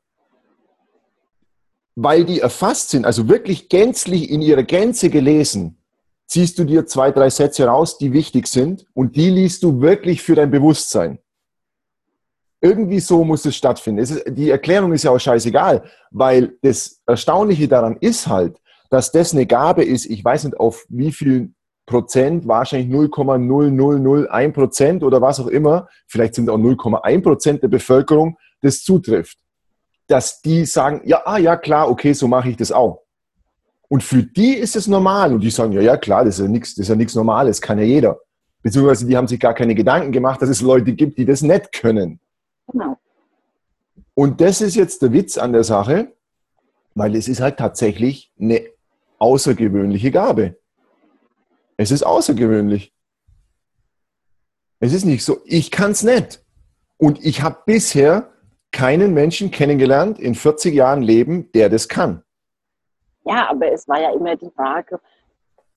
[1.95, 5.79] weil die erfasst sind, also wirklich gänzlich in ihrer Gänze gelesen,
[6.27, 10.23] ziehst du dir zwei, drei Sätze raus, die wichtig sind und die liest du wirklich
[10.23, 11.19] für dein Bewusstsein.
[12.65, 14.03] Irgendwie so muss es stattfinden.
[14.03, 18.57] Es ist, die Erklärung ist ja auch scheißegal, weil das Erstaunliche daran ist halt,
[18.89, 21.53] dass das eine Gabe ist, ich weiß nicht auf wie viel
[21.85, 28.39] Prozent, wahrscheinlich 0,0001 Prozent oder was auch immer, vielleicht sind auch 0,1 Prozent der Bevölkerung,
[28.63, 29.37] das zutrifft.
[30.07, 33.03] Dass die sagen, ja, ah, ja, klar, okay, so mache ich das auch.
[33.89, 35.35] Und für die ist es normal.
[35.35, 37.61] Und die sagen, ja, ja, klar, das ist ja nichts, das ist ja nichts Normales,
[37.61, 38.21] kann ja jeder.
[38.63, 41.71] Beziehungsweise die haben sich gar keine Gedanken gemacht, dass es Leute gibt, die das nicht
[41.73, 42.21] können.
[42.69, 42.99] Genau.
[44.15, 46.13] Und das ist jetzt der Witz an der Sache,
[46.95, 48.65] weil es ist halt tatsächlich eine
[49.19, 50.57] außergewöhnliche Gabe.
[51.77, 52.93] Es ist außergewöhnlich.
[54.79, 56.45] Es ist nicht so, ich kann es nicht.
[56.99, 58.33] Und ich habe bisher
[58.71, 62.23] keinen Menschen kennengelernt in 40 Jahren Leben, der das kann.
[63.25, 65.01] Ja, aber es war ja immer die Frage,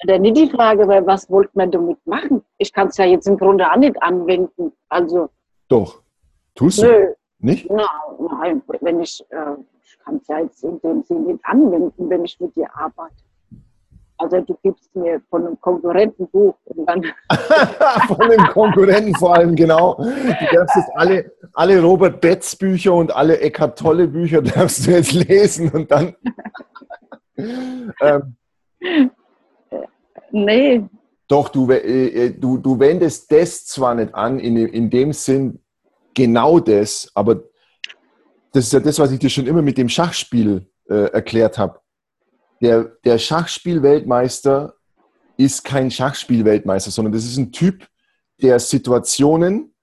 [0.05, 2.43] Dann nicht die Frage, weil was wollte man damit machen?
[2.57, 4.73] Ich kann es ja jetzt im Grunde auch nicht anwenden.
[4.89, 5.29] Also.
[5.69, 6.03] Doch.
[6.57, 6.87] Tust du?
[6.87, 7.13] Nö.
[7.39, 7.69] Nicht?
[7.69, 7.87] Na,
[8.41, 12.25] nein, wenn ich, äh, ich kann es ja jetzt in dem Sinne nicht anwenden, wenn
[12.25, 13.15] ich mit dir arbeite.
[14.17, 17.03] Also du gibst mir von einem Konkurrenten Buch und dann.
[18.07, 19.93] von einem Konkurrenten vor allem, genau.
[19.93, 24.91] Du darfst jetzt alle, alle Robert Betz Bücher und alle Eckhart Tolle Bücher darfst du
[24.91, 26.15] jetzt lesen und dann.
[28.01, 28.35] ähm,
[30.31, 30.83] nee.
[31.27, 35.59] Doch, du, äh, du, du wendest das zwar nicht an, in, in dem Sinn
[36.17, 37.43] genau das, aber
[38.51, 41.79] das ist ja das, was ich dir schon immer mit dem Schachspiel äh, erklärt habe
[42.61, 44.75] der, der Schachspielweltmeister
[45.37, 47.87] ist kein Schachspielweltmeister, sondern das ist ein Typ,
[48.41, 49.73] der Situationen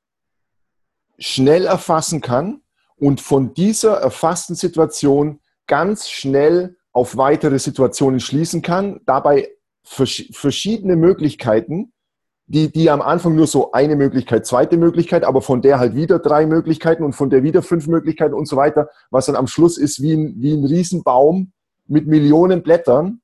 [1.19, 2.63] schnell erfassen kann
[2.97, 9.51] und von dieser erfassten Situation ganz schnell auf weitere Situationen schließen kann, dabei
[9.83, 11.93] verschiedene Möglichkeiten,
[12.47, 16.19] die, die am Anfang nur so eine Möglichkeit, zweite Möglichkeit, aber von der halt wieder
[16.19, 19.79] drei Möglichkeiten und von der wieder fünf Möglichkeiten und so weiter, was dann am Schluss
[19.79, 21.53] ist wie ein, wie ein Riesenbaum,
[21.87, 23.21] mit Millionen Blättern,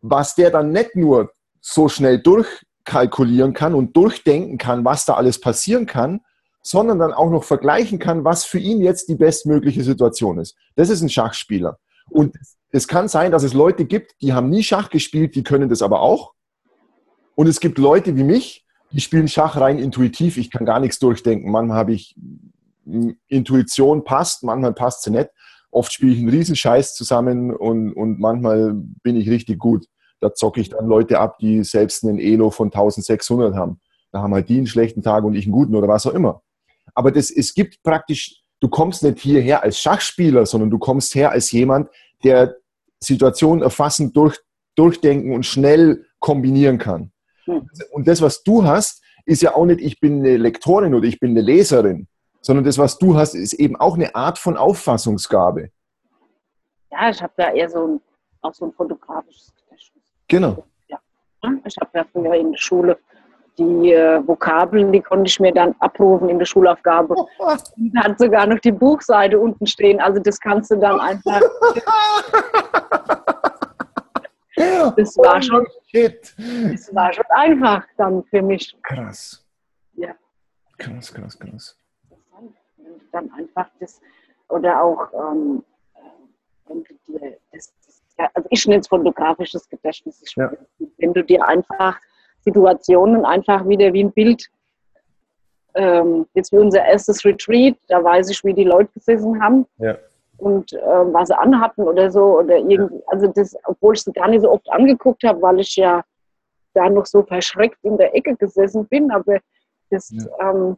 [0.00, 5.40] was der dann nicht nur so schnell durchkalkulieren kann und durchdenken kann, was da alles
[5.40, 6.20] passieren kann,
[6.62, 10.56] sondern dann auch noch vergleichen kann, was für ihn jetzt die bestmögliche Situation ist.
[10.74, 11.78] Das ist ein Schachspieler.
[12.10, 12.36] Und
[12.70, 15.82] es kann sein, dass es Leute gibt, die haben nie Schach gespielt, die können das
[15.82, 16.34] aber auch.
[17.36, 20.38] Und es gibt Leute wie mich, die spielen Schach rein intuitiv.
[20.38, 21.50] Ich kann gar nichts durchdenken.
[21.50, 22.16] Manchmal habe ich
[23.28, 25.28] Intuition passt, manchmal passt sie nicht.
[25.70, 29.86] Oft spiele ich einen Riesenscheiß zusammen und, und manchmal bin ich richtig gut.
[30.20, 33.80] Da zocke ich dann Leute ab, die selbst einen Elo von 1600 haben.
[34.12, 36.42] Da haben halt die einen schlechten Tag und ich einen guten oder was auch immer.
[36.94, 41.32] Aber das, es gibt praktisch, du kommst nicht hierher als Schachspieler, sondern du kommst her
[41.32, 41.90] als jemand,
[42.24, 42.56] der
[43.00, 44.38] Situationen erfassen, durch,
[44.76, 47.12] durchdenken und schnell kombinieren kann.
[47.46, 47.68] Hm.
[47.90, 51.18] Und das, was du hast, ist ja auch nicht, ich bin eine Lektorin oder ich
[51.18, 52.06] bin eine Leserin,
[52.40, 55.70] sondern das, was du hast, ist eben auch eine Art von Auffassungsgabe.
[56.92, 58.00] Ja, ich habe ja eher so ein,
[58.42, 60.04] auch so ein fotografisches Gedächtnis.
[60.28, 60.64] Genau.
[60.88, 60.98] Ja.
[61.64, 62.98] Ich habe ja früher in der Schule
[63.58, 67.14] die äh, Vokabeln, die konnte ich mir dann abrufen in der Schulaufgabe.
[67.14, 70.00] Und hat sogar noch die Buchseite unten stehen.
[70.00, 71.40] Also das kannst du dann einfach.
[74.56, 78.76] das war schon, das war schon einfach dann für mich.
[78.82, 79.46] Krass.
[79.94, 80.14] Ja.
[80.78, 81.78] Krass, krass, krass
[83.16, 84.00] dann einfach das,
[84.48, 85.64] oder auch, ähm,
[86.68, 87.72] wenn du dir das,
[88.34, 90.52] also ich nenne es fotografisches Gedächtnis, ja.
[90.98, 91.98] wenn du dir einfach
[92.40, 94.48] Situationen einfach wieder wie ein Bild,
[95.74, 99.66] ähm, jetzt wie unser erstes Retreat, da weiß ich, wie die Leute gesessen haben.
[99.78, 99.98] Ja.
[100.38, 100.78] Und äh,
[101.12, 104.50] was sie anhatten oder so, oder irgendwie, also das, obwohl ich sie gar nicht so
[104.50, 106.02] oft angeguckt habe, weil ich ja
[106.74, 109.38] da noch so verschreckt in der Ecke gesessen bin, aber
[109.90, 110.26] das, ja.
[110.40, 110.76] ähm,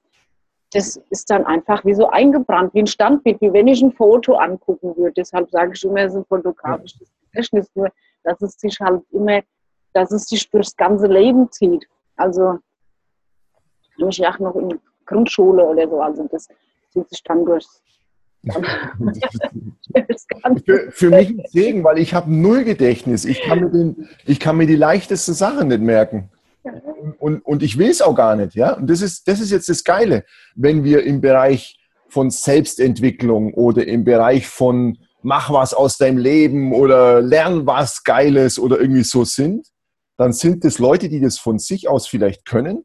[0.73, 4.35] das ist dann einfach wie so eingebrannt, wie ein Standbild, wie wenn ich ein Foto
[4.35, 5.13] angucken würde.
[5.17, 7.91] Deshalb sage ich immer, es ist ein fotografisches Gedächtnis, nur
[8.23, 9.41] dass es sich halt immer,
[9.95, 11.87] dass es sich durchs ganze Leben zieht.
[12.17, 12.59] Also
[13.97, 16.49] ich ja auch noch in Grundschule oder so, also das
[16.91, 17.83] zieht sich dann durchs
[20.65, 23.25] für, für, mich ein Segen, weil ich habe null Gedächtnis.
[23.25, 26.31] Ich kann, mir den, ich kann mir die leichtesten Sachen nicht merken.
[27.19, 28.55] Und, und ich will es auch gar nicht.
[28.55, 28.75] Ja?
[28.75, 33.87] Und das ist, das ist jetzt das Geile, wenn wir im Bereich von Selbstentwicklung oder
[33.87, 39.25] im Bereich von mach was aus deinem Leben oder lern was Geiles oder irgendwie so
[39.25, 39.67] sind,
[40.17, 42.85] dann sind das Leute, die das von sich aus vielleicht können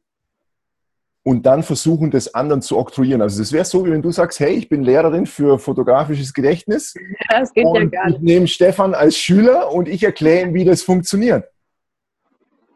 [1.23, 3.21] und dann versuchen, das anderen zu oktroyieren.
[3.21, 6.93] Also das wäre so, wie wenn du sagst, hey, ich bin Lehrerin für fotografisches Gedächtnis.
[7.29, 8.17] Das geht ja gar nicht.
[8.17, 11.45] Ich nehme Stefan als Schüler und ich erkläre ihm, wie das funktioniert.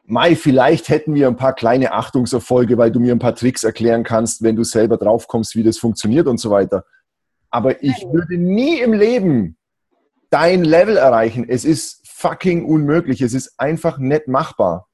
[0.06, 4.04] Mai, vielleicht hätten wir ein paar kleine Achtungserfolge, weil du mir ein paar Tricks erklären
[4.04, 6.86] kannst, wenn du selber drauf kommst, wie das funktioniert und so weiter.
[7.50, 9.58] Aber ich würde nie im Leben
[10.30, 11.46] dein Level erreichen.
[11.48, 13.22] Es ist fucking unmöglich.
[13.22, 14.87] Es ist einfach nicht machbar.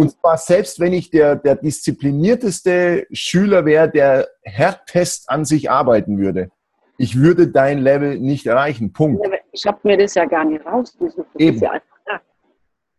[0.00, 6.18] Und zwar selbst wenn ich der, der disziplinierteste Schüler wäre, der härtest an sich arbeiten
[6.18, 6.50] würde.
[6.98, 8.92] Ich würde dein Level nicht erreichen.
[8.92, 9.26] Punkt.
[9.52, 11.28] Ich habe mir das ja gar nicht rausgesucht.
[11.34, 11.56] Das Eben.
[11.56, 11.80] Ist ja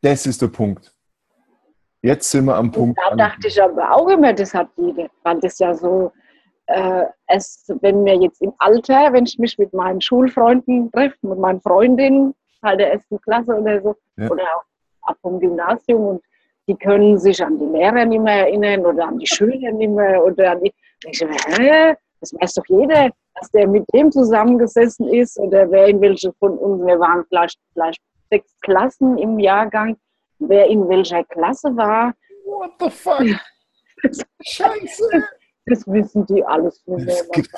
[0.01, 0.93] das ist der Punkt.
[2.01, 2.99] Jetzt sind wir am Punkt.
[3.11, 6.11] Und da dachte ich aber auch immer, das hat jeder, weil das ja so,
[6.65, 11.37] äh, es, wenn mir jetzt im Alter, wenn ich mich mit meinen Schulfreunden treffe, mit
[11.37, 12.33] meinen Freundinnen,
[12.63, 14.29] halt der ersten Klasse oder so, ja.
[14.29, 16.23] oder auch ab vom Gymnasium und
[16.71, 20.23] die können sich an die Lehrer nicht mehr erinnern oder an die Schüler nicht mehr
[20.23, 20.73] oder an die,
[21.05, 21.95] ich mir, hä?
[22.21, 26.57] das weiß doch jeder, dass der mit dem zusammengesessen ist oder wer in welche von
[26.57, 29.97] uns, wir waren vielleicht, vielleicht sechs Klassen im Jahrgang,
[30.39, 32.13] wer in welcher Klasse war.
[32.45, 33.25] What the fuck?
[34.41, 35.23] Scheiße!
[35.67, 36.83] Das wissen die alles.
[36.87, 37.49] Es gibt,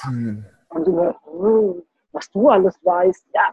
[0.75, 3.25] oh, was du alles weißt.
[3.33, 3.49] Ja,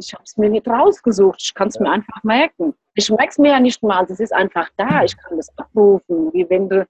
[0.00, 1.40] ich habe es mir nicht rausgesucht.
[1.42, 2.74] Ich kann es mir einfach merken.
[2.94, 4.04] Ich merke es mir ja nicht mal.
[4.08, 5.04] Es ist einfach da.
[5.04, 6.32] Ich kann das abrufen.
[6.32, 6.86] Wie wenn du.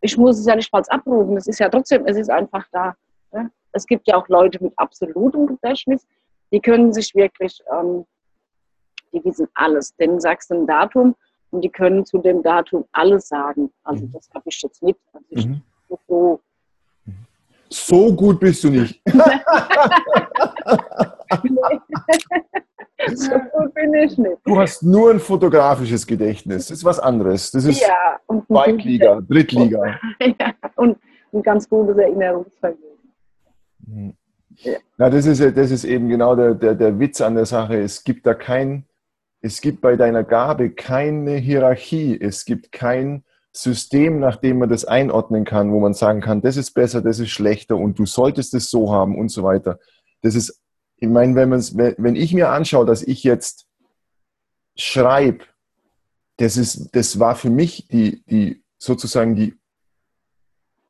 [0.00, 1.36] Ich muss es ja nicht mal abrufen.
[1.36, 2.94] Es ist ja trotzdem, es ist einfach da.
[3.32, 3.50] Ne?
[3.72, 6.06] Es gibt ja auch Leute mit absolutem Gedächtnis,
[6.50, 8.04] die können sich wirklich, ähm,
[9.12, 9.94] die wissen alles.
[9.96, 11.14] Denen sagst du ein Datum
[11.50, 13.70] und die können zu dem Datum alles sagen.
[13.84, 14.12] Also Mhm.
[14.12, 14.98] das habe ich jetzt nicht.
[15.12, 15.62] Also ich Mhm.
[16.08, 16.40] so,
[17.68, 19.00] So gut bist du nicht.
[23.14, 24.36] so gut bin ich nicht.
[24.44, 26.68] Du hast nur ein fotografisches Gedächtnis.
[26.68, 27.50] Das ist was anderes.
[27.50, 29.98] Das ist Ja, Zweitliga, Drittliga.
[30.20, 30.98] ja, und
[31.32, 32.90] ein ganz gutes Erinnerungsvermögen.
[34.62, 37.78] Ja, das ist, das ist eben genau der, der, der Witz an der Sache.
[37.80, 38.84] Es gibt da kein,
[39.40, 42.18] es gibt bei deiner Gabe keine Hierarchie.
[42.20, 46.56] Es gibt kein System, nach dem man das einordnen kann, wo man sagen kann, das
[46.56, 49.78] ist besser, das ist schlechter und du solltest es so haben und so weiter.
[50.22, 50.60] Das ist,
[51.00, 53.66] ich meine, wenn, man's, wenn wenn ich mir anschaue, dass ich jetzt
[54.76, 55.44] schreibe,
[56.36, 59.54] das, ist, das war für mich die, die sozusagen die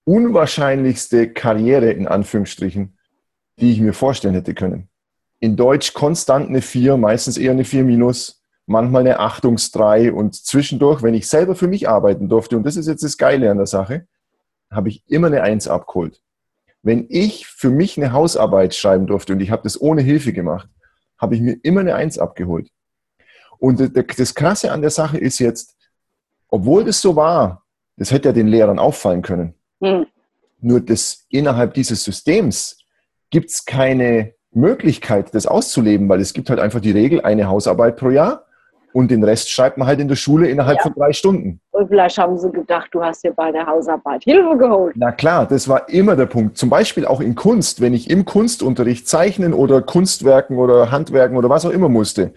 [0.04, 2.98] unwahrscheinlichste Karriere in Anführungsstrichen,
[3.61, 4.88] die ich mir vorstellen hätte können.
[5.38, 11.02] In Deutsch konstant eine 4, meistens eher eine 4 minus, manchmal eine Achtungsdrei und zwischendurch,
[11.02, 13.66] wenn ich selber für mich arbeiten durfte, und das ist jetzt das Geile an der
[13.66, 14.06] Sache,
[14.70, 16.20] habe ich immer eine 1 abgeholt.
[16.82, 20.68] Wenn ich für mich eine Hausarbeit schreiben durfte und ich habe das ohne Hilfe gemacht,
[21.18, 22.68] habe ich mir immer eine 1 abgeholt.
[23.58, 25.76] Und das- Krasse an der Sache ist jetzt,
[26.48, 27.64] obwohl das so war,
[27.96, 30.06] das hätte ja den Lehrern auffallen können, Hm.
[30.60, 32.78] nur das innerhalb dieses Systems
[33.28, 37.96] gibt es keine Möglichkeit, das auszuleben, weil es gibt halt einfach die Regel, eine Hausarbeit
[37.96, 38.46] pro Jahr
[38.93, 40.82] und den Rest schreibt man halt in der Schule innerhalb Ja.
[40.84, 41.61] von drei Stunden.
[41.70, 44.95] Und vielleicht haben sie gedacht, du hast dir bei der Hausarbeit Hilfe geholt.
[44.97, 46.57] Na klar, das war immer der Punkt.
[46.59, 51.49] Zum Beispiel auch in Kunst, wenn ich im Kunstunterricht zeichnen oder Kunstwerken oder Handwerken oder
[51.49, 52.34] was auch immer musste,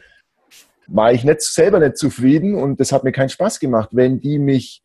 [0.88, 4.38] war ich nicht, selber nicht zufrieden und das hat mir keinen Spaß gemacht, wenn die
[4.38, 4.84] mich,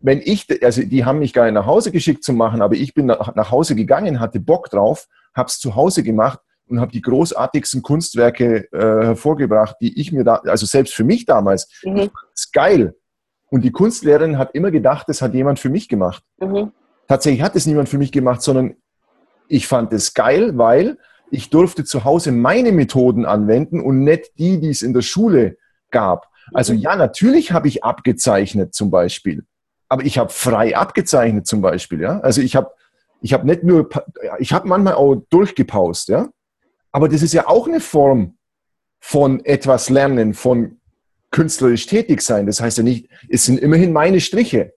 [0.00, 2.94] wenn ich, also die haben mich gar nicht nach Hause geschickt zu machen, aber ich
[2.94, 7.00] bin nach, nach Hause gegangen, hatte Bock drauf, hab's zu Hause gemacht und habe die
[7.02, 12.10] großartigsten Kunstwerke äh, hervorgebracht, die ich mir da, also selbst für mich damals, Mhm.
[12.34, 12.94] ist geil.
[13.48, 16.72] Und die Kunstlehrerin hat immer gedacht, das hat jemand für mich gemacht Mhm.
[17.08, 18.74] tatsächlich hat es niemand für mich gemacht, sondern
[19.48, 20.98] ich fand es geil, weil
[21.30, 25.56] ich durfte zu Hause meine Methoden anwenden und nicht die, die es in der Schule
[25.90, 26.28] gab.
[26.52, 26.80] Also Mhm.
[26.80, 29.44] ja, natürlich habe ich abgezeichnet zum Beispiel,
[29.88, 32.00] aber ich habe frei abgezeichnet zum Beispiel.
[32.00, 32.70] Ja, also ich habe
[33.22, 33.88] ich habe nicht nur,
[34.38, 36.28] ich habe manchmal auch durchgepaust, ja,
[36.96, 38.38] aber das ist ja auch eine Form
[39.00, 40.80] von etwas lernen, von
[41.30, 42.46] künstlerisch tätig sein.
[42.46, 44.72] Das heißt ja nicht, es sind immerhin meine Striche,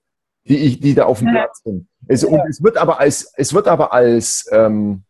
[0.46, 1.32] die ich, die da auf dem Ja.
[1.32, 1.88] Platz sind.
[2.08, 5.04] Es, und es wird aber als, es wird aber als ähm,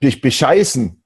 [0.00, 1.00] be- bescheißen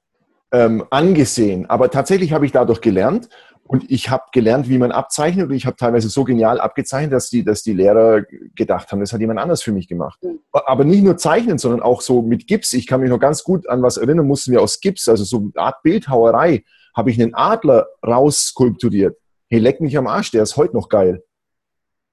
[0.50, 1.68] ähm, angesehen.
[1.68, 3.28] Aber tatsächlich habe ich dadurch gelernt
[3.70, 7.30] und ich habe gelernt, wie man abzeichnet und ich habe teilweise so genial abgezeichnet, dass
[7.30, 8.22] die, dass die Lehrer
[8.56, 10.18] gedacht haben, das hat jemand anders für mich gemacht.
[10.24, 10.40] Mhm.
[10.52, 12.72] Aber nicht nur zeichnen, sondern auch so mit Gips.
[12.72, 15.38] Ich kann mich noch ganz gut an was erinnern, mussten wir aus Gips, also so
[15.38, 16.64] eine Art Bildhauerei,
[16.96, 19.16] habe ich einen Adler rausskulpturiert.
[19.48, 21.22] Hey, leck mich am Arsch, der ist heute noch geil.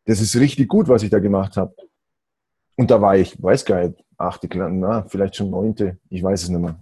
[0.05, 1.73] Das ist richtig gut, was ich da gemacht habe.
[2.75, 6.43] Und da war ich, weiß gar nicht, achte, Kla- na, vielleicht schon neunte, ich weiß
[6.43, 6.79] es nicht mehr.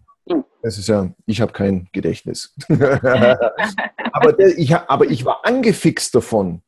[0.65, 2.55] Das ist ja, ich habe kein Gedächtnis.
[2.69, 6.63] aber, der, ich, aber ich war angefixt davon.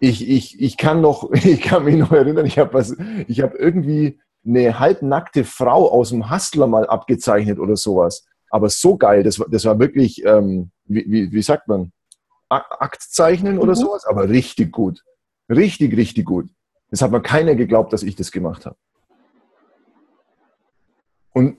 [0.00, 2.96] Ich, ich, ich kann noch, ich kann mich noch erinnern, ich habe was,
[3.28, 8.26] ich habe irgendwie eine halbnackte Frau aus dem Hustler mal abgezeichnet oder sowas.
[8.50, 11.92] Aber so geil, das war, das war wirklich, ähm, wie, wie, wie sagt man,
[12.48, 13.76] Ak- Aktzeichnen oder Mhm.
[13.76, 15.04] sowas, aber richtig gut.
[15.48, 16.50] Richtig, richtig gut.
[16.90, 18.76] Das hat mir keiner geglaubt, dass ich das gemacht habe.
[21.32, 21.58] Und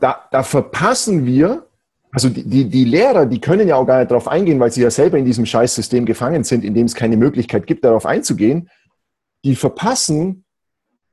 [0.00, 1.66] da, da verpassen wir,
[2.12, 4.82] also die, die, die Lehrer, die können ja auch gar nicht darauf eingehen, weil sie
[4.82, 8.70] ja selber in diesem Scheißsystem gefangen sind, in dem es keine Möglichkeit gibt, darauf einzugehen.
[9.44, 10.44] Die verpassen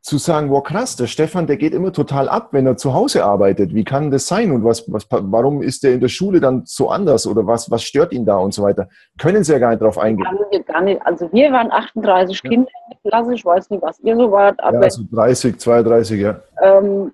[0.04, 3.24] zu sagen, wow krass, der Stefan, der geht immer total ab, wenn er zu Hause
[3.24, 3.76] arbeitet.
[3.76, 6.90] Wie kann das sein und was, was, warum ist der in der Schule dann so
[6.90, 8.90] anders oder was, was stört ihn da und so weiter?
[9.20, 10.26] Können sie ja gar nicht darauf eingehen.
[10.26, 11.00] Haben wir gar nicht.
[11.06, 12.50] Also wir waren 38 Ja.
[12.50, 13.34] Kinder in der Klasse.
[13.36, 16.40] Ich weiß nicht, was ihr so wart, Ja, aber also 30, 32, ja.
[16.64, 17.12] ähm,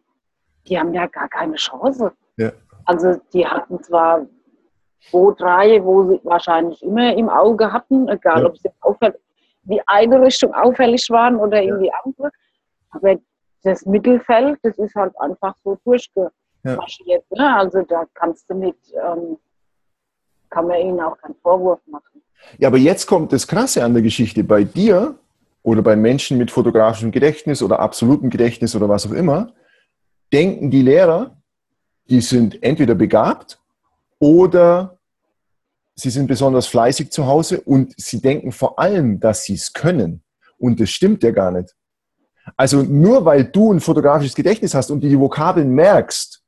[0.68, 2.11] die haben ja gar keine Chance.
[2.38, 2.51] Ja.
[2.86, 4.26] Also die hatten zwar
[5.09, 8.47] zwei, drei, wo sie wahrscheinlich immer im Auge hatten, egal Ja.
[8.47, 9.18] ob sie auffällig,
[9.63, 12.32] die eine Richtung auffällig waren oder in die andere.
[12.91, 13.15] Aber
[13.63, 17.26] das Mittelfeld, das ist halt einfach so durchgemarschiert.
[17.32, 17.55] Ne?
[17.55, 19.38] Also da kannst du mit, ähm,
[20.49, 22.24] kann man ihnen auch keinen Vorwurf machen.
[22.59, 24.43] Ja, aber jetzt kommt das Krasse an der Geschichte.
[24.43, 25.15] Bei dir
[25.63, 29.51] oder bei Menschen mit fotografischem Gedächtnis oder absolutem Gedächtnis oder was auch immer,
[30.32, 31.38] denken die Lehrer,
[32.09, 33.59] die sind entweder begabt
[34.19, 34.99] oder
[35.95, 40.23] sie sind besonders fleißig zu Hause und sie denken vor allem, dass sie es können.
[40.57, 41.75] Und das stimmt ja gar nicht.
[42.55, 46.41] Also nur weil du ein fotografisches Gedächtnis hast und die Vokabeln merkst,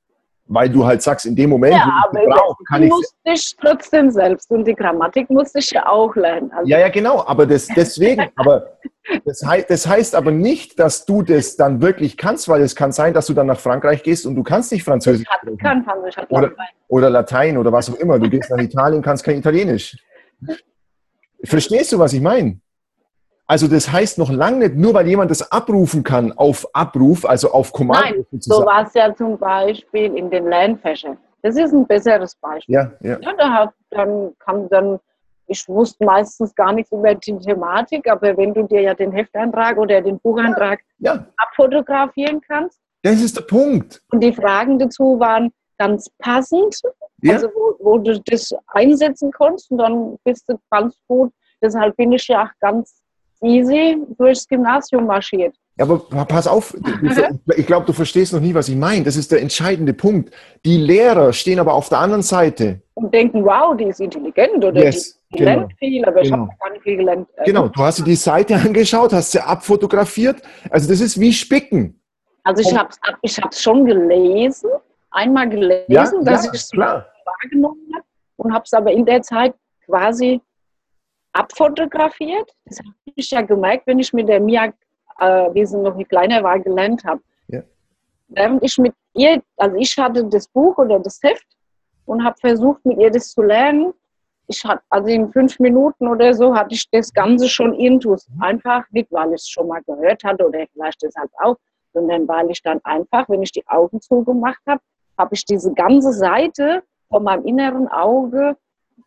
[0.50, 4.10] weil du halt sagst, in dem Moment, ja, aber brauch, kann ich musste ich trotzdem
[4.10, 6.52] selbst und die Grammatik musste ich ja auch lernen.
[6.52, 8.78] Also ja, ja, genau, aber das, deswegen, aber
[9.26, 12.92] das, hei das heißt aber nicht, dass du das dann wirklich kannst, weil es kann
[12.92, 15.28] sein, dass du dann nach Frankreich gehst und du kannst nicht Französisch.
[15.52, 16.16] Ich kann Französisch.
[16.30, 16.52] Oder,
[16.88, 18.18] oder Latein oder was auch immer.
[18.18, 19.98] Du gehst nach Italien, kannst kein Italienisch.
[21.44, 22.60] Verstehst du, was ich meine?
[23.50, 27.52] Also das heißt noch lange nicht, nur weil jemand das abrufen kann auf Abruf, also
[27.52, 28.24] auf Kommando.
[28.32, 31.18] Nein, so war es ja zum Beispiel in den Lernfächern.
[31.42, 32.76] Das ist ein besseres Beispiel.
[32.76, 33.18] Ja, ja.
[33.20, 35.00] ja da hat, dann kam dann,
[35.48, 39.80] ich wusste meistens gar nichts über die Thematik, aber wenn du dir ja den Hefteintrag
[39.80, 41.26] oder den Bucheintrag ja, ja.
[41.38, 42.80] abfotografieren kannst.
[43.02, 44.00] Das ist der Punkt.
[44.12, 46.80] Und die Fragen dazu waren ganz passend,
[47.28, 51.34] also wo, wo du das einsetzen konntest und dann bist du ganz gut.
[51.64, 52.99] Deshalb bin ich ja auch ganz
[53.42, 55.56] easy durchs Gymnasium marschiert.
[55.78, 56.76] Ja, aber pass auf,
[57.56, 59.06] ich glaube, du verstehst noch nie, was ich meine.
[59.06, 60.34] Das ist der entscheidende Punkt.
[60.66, 62.82] Die Lehrer stehen aber auf der anderen Seite.
[62.96, 65.60] Und denken, wow, die ist intelligent oder yes, die, die genau.
[65.60, 66.26] lernt viel, aber genau.
[66.26, 67.30] ich habe gar nicht viel gelernt.
[67.46, 70.42] Genau, du hast dir die Seite angeschaut, hast sie abfotografiert.
[70.70, 72.02] Also das ist wie Spicken.
[72.44, 72.90] Also ich habe
[73.22, 74.72] es ich schon gelesen,
[75.12, 79.22] einmal gelesen, ja, dass ja, ich es wahrgenommen habe und habe es aber in der
[79.22, 79.54] Zeit
[79.86, 80.42] quasi
[81.34, 82.52] abfotografiert.
[82.66, 84.74] Das habe ich ja gemerkt, wenn ich mit der Mia,
[85.20, 87.22] äh, wie sie noch nicht kleiner war, gelernt habe.
[87.48, 87.62] Ja.
[88.30, 91.48] Während ich mit ihr, also ich hatte das Buch oder das Heft
[92.06, 93.94] und habe versucht, mit ihr das zu lernen.
[94.48, 98.28] Ich hatte, also in fünf Minuten oder so hatte ich das Ganze schon intus.
[98.40, 101.56] Einfach nicht, weil ich es schon mal gehört hatte oder vielleicht deshalb auch,
[101.94, 104.82] sondern weil ich dann einfach, wenn ich die Augen zugemacht habe,
[105.18, 108.56] habe ich diese ganze Seite von meinem inneren Auge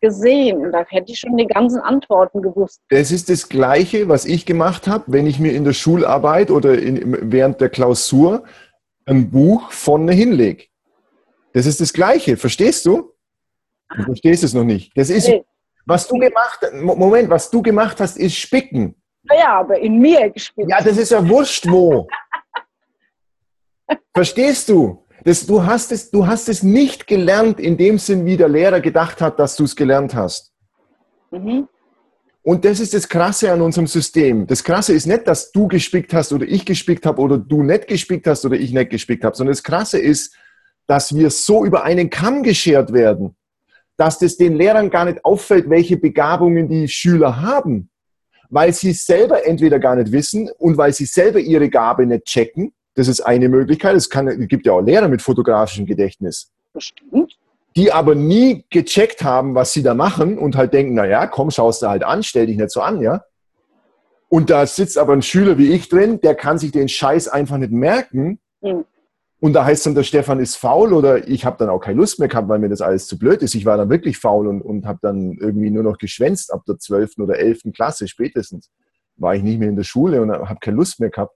[0.01, 2.81] gesehen und da hätte ich schon die ganzen Antworten gewusst.
[2.89, 6.77] Das ist das Gleiche, was ich gemacht habe, wenn ich mir in der Schularbeit oder
[6.77, 8.43] in, während der Klausur
[9.05, 10.65] ein Buch vorne hinlege.
[11.53, 13.13] Das ist das Gleiche, verstehst du?
[13.95, 14.91] Du verstehst es noch nicht.
[14.95, 15.43] Das ist, nee.
[15.85, 18.95] was du gemacht Moment, was du gemacht hast, ist Spicken.
[19.23, 20.69] Ja, aber in mir gespickt.
[20.69, 22.07] Ja, das ist ja wurscht wo.
[24.13, 25.02] Verstehst du?
[25.23, 28.81] Das, du, hast es, du hast es nicht gelernt in dem Sinn, wie der Lehrer
[28.81, 30.51] gedacht hat, dass du es gelernt hast.
[31.31, 31.67] Mhm.
[32.41, 34.45] Und das ist das Krasse an unserem System.
[34.47, 37.87] Das Krasse ist nicht, dass du gespickt hast oder ich gespickt habe oder du nicht
[37.87, 40.35] gespickt hast oder ich nicht gespickt habe, sondern das Krasse ist,
[40.85, 43.37] dass wir so über einen Kamm geschert werden,
[43.95, 47.89] dass das den Lehrern gar nicht auffällt, welche Begabungen die Schüler haben,
[48.49, 52.73] weil sie selber entweder gar nicht wissen und weil sie selber ihre Gabe nicht checken
[52.95, 53.95] das ist eine Möglichkeit.
[53.95, 56.51] Es, kann, es gibt ja auch Lehrer mit fotografischem Gedächtnis.
[56.73, 57.37] Bestimmt.
[57.75, 61.81] Die aber nie gecheckt haben, was sie da machen und halt denken, naja, komm, schaust
[61.81, 63.23] du halt an, stell dich nicht so an, ja.
[64.29, 67.57] Und da sitzt aber ein Schüler wie ich drin, der kann sich den Scheiß einfach
[67.57, 68.39] nicht merken.
[68.61, 68.85] Mhm.
[69.39, 72.17] Und da heißt dann, der Stefan ist faul oder ich habe dann auch keine Lust
[72.17, 73.55] mehr gehabt, weil mir das alles zu blöd ist.
[73.55, 76.79] Ich war dann wirklich faul und, und habe dann irgendwie nur noch geschwänzt ab der
[76.79, 77.17] 12.
[77.17, 77.73] oder 11.
[77.73, 78.71] Klasse spätestens.
[79.17, 81.35] War ich nicht mehr in der Schule und habe keine Lust mehr gehabt.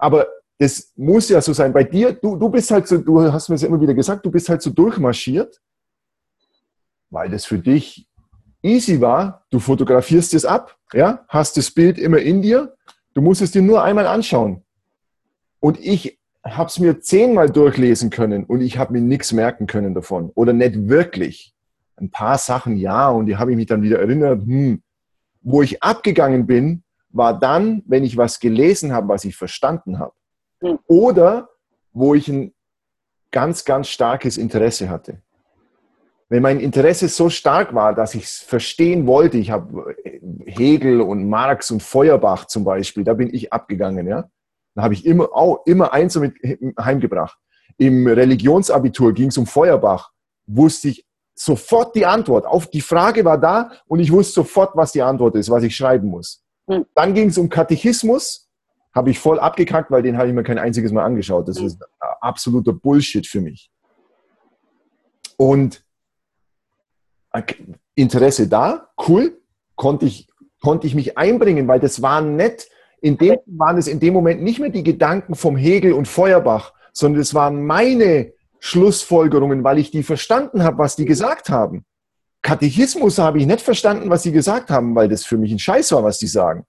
[0.00, 0.26] Aber
[0.58, 1.72] das muss ja so sein.
[1.72, 4.30] Bei dir, du, du bist halt so, du hast mir ja immer wieder gesagt, du
[4.30, 5.60] bist halt so durchmarschiert,
[7.10, 8.08] weil das für dich
[8.62, 9.46] easy war.
[9.50, 12.76] Du fotografierst es ab, ja, hast das Bild immer in dir.
[13.14, 14.62] Du musst es dir nur einmal anschauen.
[15.60, 19.94] Und ich habe es mir zehnmal durchlesen können und ich habe mir nichts merken können
[19.94, 20.30] davon.
[20.34, 21.54] Oder nicht wirklich.
[21.96, 24.42] Ein paar Sachen ja und die habe ich mich dann wieder erinnert.
[24.42, 24.82] Hm.
[25.42, 30.12] Wo ich abgegangen bin, war dann, wenn ich was gelesen habe, was ich verstanden habe.
[30.60, 30.78] Mhm.
[30.86, 31.48] Oder
[31.92, 32.54] wo ich ein
[33.30, 35.22] ganz, ganz starkes Interesse hatte.
[36.28, 41.00] Wenn mein Interesse so stark war, dass ich es verstehen wollte, ich habe äh, Hegel
[41.00, 44.30] und Marx und Feuerbach zum Beispiel, da bin ich abgegangen, ja.
[44.76, 46.34] Da habe ich immer, auch, immer eins mit
[46.78, 47.36] heimgebracht.
[47.76, 50.12] Im Religionsabitur ging es um Feuerbach,
[50.46, 51.04] wusste ich
[51.34, 52.46] sofort die Antwort.
[52.46, 55.74] Auf die Frage war da und ich wusste sofort, was die Antwort ist, was ich
[55.74, 56.44] schreiben muss.
[56.70, 56.86] Hm.
[56.94, 58.48] Dann ging es um Katechismus,
[58.94, 61.48] habe ich voll abgekackt, weil den habe ich mir kein einziges Mal angeschaut.
[61.48, 61.66] Das hm.
[61.66, 61.84] ist
[62.20, 63.70] absoluter Bullshit für mich.
[65.36, 65.84] Und
[67.32, 67.42] äh,
[67.94, 69.40] Interesse da, cool,
[69.74, 70.28] konnte ich,
[70.62, 72.68] konnte ich mich einbringen, weil das waren nicht,
[73.00, 76.74] in dem waren es in dem Moment nicht mehr die Gedanken vom Hegel und Feuerbach,
[76.92, 81.84] sondern es waren meine Schlussfolgerungen, weil ich die verstanden habe, was die gesagt haben.
[82.42, 85.92] Katechismus habe ich nicht verstanden, was sie gesagt haben, weil das für mich ein Scheiß
[85.92, 86.66] war, was sie sagen.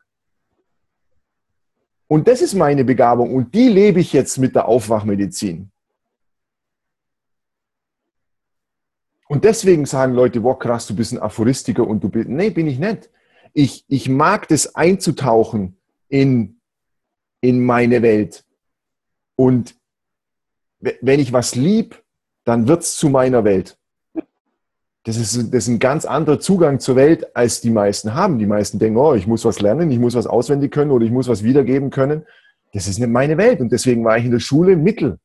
[2.07, 5.71] Und das ist meine Begabung und die lebe ich jetzt mit der Aufwachmedizin.
[9.29, 12.67] Und deswegen sagen Leute, wow, krass, du bist ein Aphoristiker und du bist, nee, bin
[12.67, 13.09] ich nicht.
[13.53, 15.77] Ich, ich mag das einzutauchen
[16.09, 16.59] in,
[17.39, 18.43] in meine Welt.
[19.37, 19.77] Und
[20.79, 22.03] wenn ich was lieb,
[22.43, 23.77] dann wird es zu meiner Welt.
[25.03, 28.37] Das ist, das ist ein ganz anderer Zugang zur Welt, als die meisten haben.
[28.37, 31.11] Die meisten denken, oh, ich muss was lernen, ich muss was auswendig können oder ich
[31.11, 32.25] muss was wiedergeben können.
[32.73, 33.61] Das ist nicht meine Welt.
[33.61, 35.17] Und deswegen war ich in der Schule Mittel.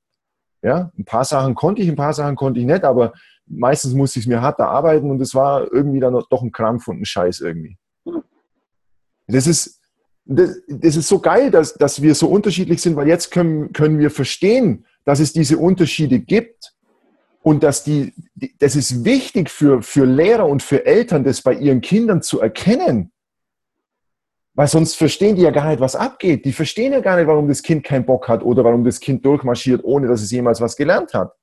[0.62, 3.12] Ja, ein paar Sachen konnte ich, ein paar Sachen konnte ich nicht, aber
[3.46, 6.88] meistens musste ich es mir hart erarbeiten und es war irgendwie dann doch ein Krampf
[6.88, 7.76] und ein Scheiß irgendwie.
[9.28, 9.80] Das ist,
[10.24, 13.98] das, das ist so geil, dass, dass wir so unterschiedlich sind, weil jetzt können, können
[13.98, 16.74] wir verstehen, dass es diese Unterschiede gibt
[17.46, 18.12] und dass die,
[18.58, 23.12] das ist wichtig für, für Lehrer und für Eltern, das bei ihren Kindern zu erkennen.
[24.54, 26.44] Weil sonst verstehen die ja gar nicht, was abgeht.
[26.44, 29.24] Die verstehen ja gar nicht, warum das Kind keinen Bock hat oder warum das Kind
[29.24, 31.34] durchmarschiert, ohne dass es jemals was gelernt hat.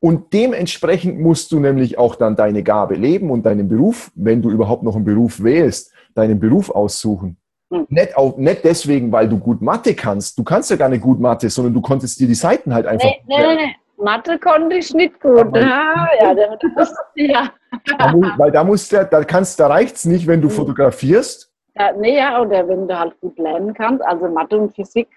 [0.00, 4.50] Und dementsprechend musst du nämlich auch dann deine Gabe leben und deinen Beruf, wenn du
[4.50, 7.36] überhaupt noch einen Beruf wählst, deinen Beruf aussuchen.
[7.72, 7.86] Hm.
[7.88, 10.38] Nicht, auf, nicht deswegen, weil du gut Mathe kannst.
[10.38, 13.08] Du kannst ja gar nicht gut Mathe, sondern du konntest dir die Seiten halt einfach.
[13.08, 13.76] Nee, nee, nee.
[13.96, 15.56] Mathe konnte ich nicht gut.
[15.56, 16.34] Ah, ja,
[16.76, 17.50] das, ja.
[17.98, 20.54] Da muss, weil da musst du, da kannst, da reicht's nicht, wenn du hm.
[20.54, 21.50] fotografierst.
[21.74, 24.04] Ja, nee, ja, oder wenn du halt gut lernen kannst.
[24.04, 25.08] Also Mathe und Physik,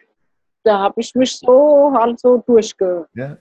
[0.63, 3.05] da habe ich mich so halt so durchge.
[3.15, 3.35] Ja.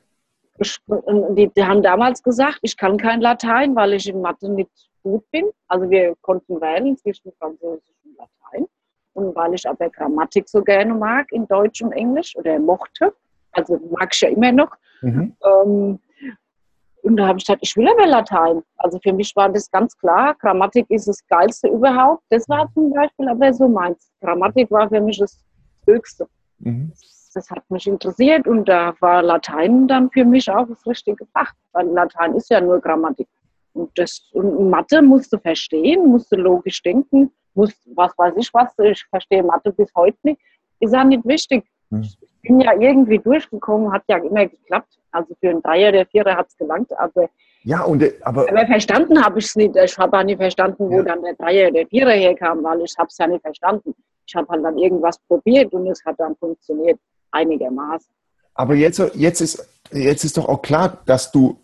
[0.59, 4.71] Die, die, haben damals gesagt, ich kann kein Latein, weil ich in Mathe nicht
[5.03, 5.51] gut bin.
[5.69, 8.67] Also wir konnten wählen zwischen Französisch und Latein.
[9.15, 13.15] Und weil ich aber Grammatik so gerne mag in Deutsch und Englisch oder mochte,
[13.53, 14.73] also mag ich ja immer noch.
[15.03, 15.37] Mhm.
[15.45, 15.99] Ähm,
[17.03, 18.63] und da habe ich gesagt, ich will aber Latein.
[18.79, 22.23] Also für mich war das ganz klar, Grammatik ist das Geilste überhaupt.
[22.31, 24.11] Das war zum Beispiel aber so meins.
[24.21, 25.39] Grammatik war für mich das
[25.87, 26.27] Höchste.
[26.61, 26.93] Mhm.
[27.35, 31.53] Das hat mich interessiert und da war Latein dann für mich auch das richtige Fach,
[31.73, 33.29] weil Latein ist ja nur Grammatik.
[33.75, 38.53] Und, das, und Mathe musst du verstehen, musst du logisch denken, muss, was weiß ich
[38.53, 40.41] was, ich verstehe Mathe bis heute nicht,
[40.81, 41.65] ist ja nicht wichtig.
[41.91, 42.03] Hm.
[42.03, 44.99] Ich bin ja irgendwie durchgekommen, hat ja immer geklappt.
[45.11, 47.29] Also für einen Dreier, der Vierer hat es gelangt, aber,
[47.63, 49.77] ja, und, äh, aber, aber verstanden habe ich es nicht.
[49.77, 51.03] Ich habe auch nicht verstanden, wo ja.
[51.03, 53.95] dann der Dreier, der Vierer herkam, weil ich habe es ja nicht verstanden.
[54.27, 56.99] Ich habe halt dann irgendwas probiert und es hat dann funktioniert,
[57.31, 58.11] einigermaßen.
[58.55, 61.59] Aber jetzt, jetzt, ist, jetzt ist doch auch klar, dass du,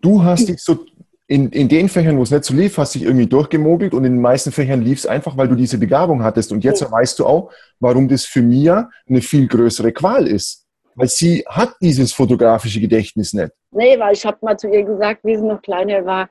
[0.00, 0.84] du hast dich so
[1.26, 4.04] in, in den Fächern, wo es nicht so lief, hast du dich irgendwie durchgemogelt und
[4.04, 6.52] in den meisten Fächern lief es einfach, weil du diese Begabung hattest.
[6.52, 10.66] Und jetzt weißt du auch, warum das für Mia eine viel größere Qual ist.
[10.94, 13.52] Weil sie hat dieses fotografische Gedächtnis nicht.
[13.70, 16.28] Nee, weil ich habe mal zu ihr gesagt, wie sie noch kleiner war,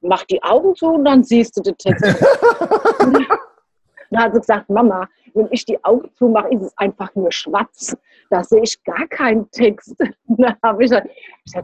[0.00, 2.02] mach die Augen zu und dann siehst du den Text.
[2.98, 7.94] dann hat sie gesagt, Mama, wenn ich die Augen zumache, ist es einfach nur schwarz.
[8.30, 9.94] Da sehe ich gar keinen Text.
[10.38, 11.08] Da habe ich gesagt,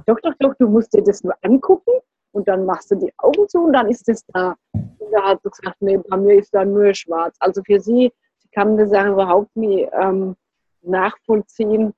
[0.07, 1.93] doch, doch, doch, du musst dir das nur angucken
[2.33, 4.55] und dann machst du die Augen zu und dann ist es da.
[4.73, 7.37] Und da hat sie gesagt, nee, bei mir ist da nur schwarz.
[7.39, 10.35] Also für sie, sie kann das Sache überhaupt nie ähm,
[10.83, 11.93] nachvollziehen,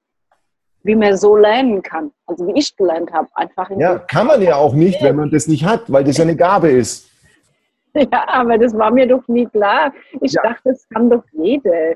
[0.82, 2.11] wie man so lernen kann.
[2.26, 3.28] Also wie ich gelernt habe.
[3.35, 6.24] Einfach ja, kann man ja auch nicht, wenn man das nicht hat, weil das ja
[6.24, 7.11] eine Gabe ist.
[7.97, 9.95] Ja, aber das war mir doch nie klar.
[10.20, 10.43] Ich ja.
[10.43, 11.91] dachte, das kann doch jeder.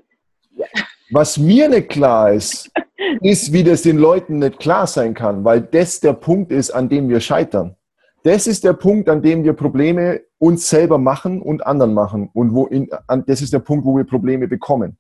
[0.55, 0.67] Ja.
[1.11, 2.71] Was mir nicht klar ist,
[3.21, 6.89] ist, wie das den Leuten nicht klar sein kann, weil das der Punkt ist, an
[6.89, 7.75] dem wir scheitern
[8.29, 12.29] das ist der Punkt, an dem wir Probleme uns selber machen und anderen machen.
[12.35, 14.99] Und wo in, an, das ist der Punkt, wo wir Probleme bekommen.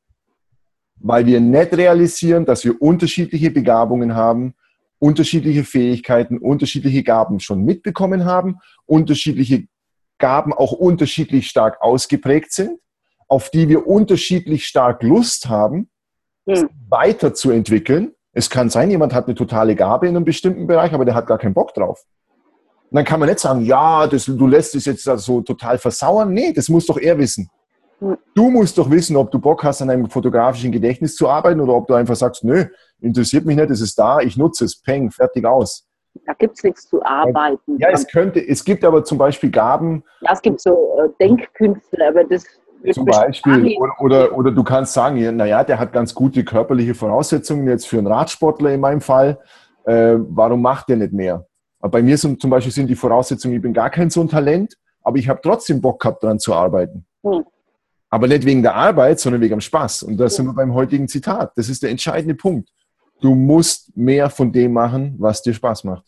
[0.96, 4.54] Weil wir nicht realisieren, dass wir unterschiedliche Begabungen haben,
[4.98, 9.66] unterschiedliche Fähigkeiten, unterschiedliche Gaben schon mitbekommen haben, unterschiedliche
[10.16, 12.80] Gaben auch unterschiedlich stark ausgeprägt sind,
[13.28, 15.90] auf die wir unterschiedlich stark Lust haben,
[16.48, 16.70] hm.
[16.88, 18.12] weiterzuentwickeln.
[18.32, 21.26] Es kann sein, jemand hat eine totale Gabe in einem bestimmten Bereich, aber der hat
[21.26, 22.06] gar keinen Bock drauf.
[22.90, 26.32] Und dann kann man nicht sagen, ja, das, du lässt es jetzt so total versauern.
[26.32, 27.50] Nee, das muss doch er wissen.
[28.34, 31.74] Du musst doch wissen, ob du Bock hast, an einem fotografischen Gedächtnis zu arbeiten oder
[31.74, 32.64] ob du einfach sagst, nö,
[33.00, 35.84] interessiert mich nicht, es ist da, ich nutze es, peng, fertig aus.
[36.26, 37.76] Da gibt es nichts zu arbeiten.
[37.78, 40.04] Ja, es könnte, es gibt aber zum Beispiel Gaben.
[40.20, 42.44] Ja, es gibt so äh, Denkkünste, aber das
[42.92, 47.66] zum Beispiel, oder, oder, oder, du kannst sagen, naja, der hat ganz gute körperliche Voraussetzungen
[47.66, 49.38] jetzt für einen Radsportler in meinem Fall.
[49.84, 51.44] Äh, warum macht der nicht mehr?
[51.80, 54.76] Bei mir sind zum Beispiel sind die Voraussetzungen, ich bin gar kein so ein Talent,
[55.02, 57.06] aber ich habe trotzdem Bock gehabt, daran zu arbeiten.
[57.22, 57.44] Mhm.
[58.10, 60.02] Aber nicht wegen der Arbeit, sondern wegen dem Spaß.
[60.02, 61.52] Und da sind wir beim heutigen Zitat.
[61.56, 62.70] Das ist der entscheidende Punkt.
[63.20, 66.04] Du musst mehr von dem machen, was dir Spaß macht.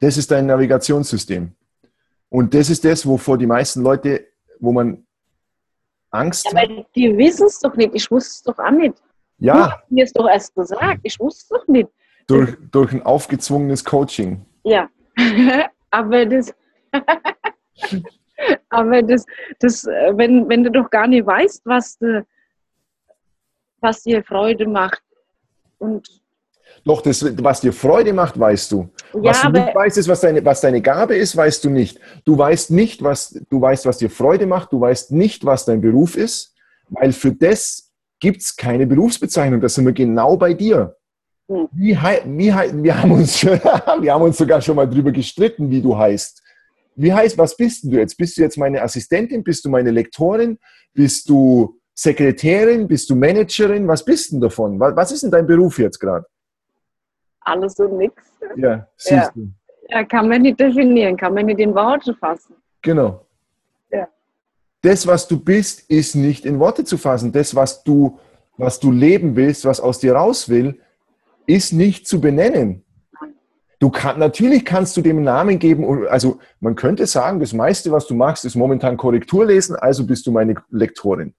[0.00, 1.52] Das ist dein Navigationssystem.
[2.28, 4.26] Und das ist das, wovor die meisten Leute,
[4.58, 5.06] wo man
[6.10, 7.94] Angst ja, aber die wissen es doch nicht.
[7.94, 8.94] Ich wusste es doch auch nicht.
[9.38, 9.82] Ja.
[9.88, 11.00] Mir es doch erst gesagt.
[11.02, 11.88] Ich wusste es doch nicht.
[12.32, 14.44] Durch, durch ein aufgezwungenes Coaching.
[14.64, 14.88] Ja.
[15.90, 16.54] aber das.
[18.68, 19.24] aber das,
[19.60, 22.22] das wenn, wenn du doch gar nicht weißt, was, de,
[23.80, 25.02] was dir Freude macht
[25.78, 26.22] und
[26.84, 28.88] doch, das, was dir Freude macht, weißt du.
[29.14, 32.00] Ja, was du nicht weißt, ist, was deine, was deine Gabe ist, weißt du nicht.
[32.24, 35.80] Du weißt nicht, was, du weißt, was dir Freude macht, du weißt nicht, was dein
[35.80, 36.54] Beruf ist,
[36.88, 39.60] weil für das gibt es keine Berufsbezeichnung.
[39.60, 40.96] Das sind wir genau bei dir.
[41.48, 41.68] Hm.
[41.72, 45.96] Wie, wie, wir, haben uns, wir haben uns sogar schon mal drüber gestritten, wie du
[45.96, 46.42] heißt.
[46.94, 48.16] Wie heißt, was bist du jetzt?
[48.16, 49.42] Bist du jetzt meine Assistentin?
[49.42, 50.58] Bist du meine Lektorin?
[50.92, 52.86] Bist du Sekretärin?
[52.86, 53.88] Bist du Managerin?
[53.88, 54.78] Was bist denn davon?
[54.78, 56.26] Was, was ist denn dein Beruf jetzt gerade?
[57.44, 58.22] alles und nichts.
[58.56, 59.30] Ja, siehst Ja.
[59.34, 59.48] du.
[59.88, 62.54] Ja, kann man nicht definieren, kann man nicht in Worte fassen.
[62.80, 63.26] Genau.
[63.90, 64.08] Ja.
[64.80, 67.30] Das, was du bist, ist nicht in Worte zu fassen.
[67.32, 68.18] Das, was du,
[68.56, 70.80] was du leben willst, was aus dir raus will,
[71.54, 72.84] ist nicht zu benennen.
[73.78, 76.06] Du kann, natürlich kannst du dem Namen geben.
[76.06, 80.26] Also man könnte sagen, das meiste, was du machst, ist momentan Korrektur lesen, also bist
[80.26, 81.34] du meine Lektorin.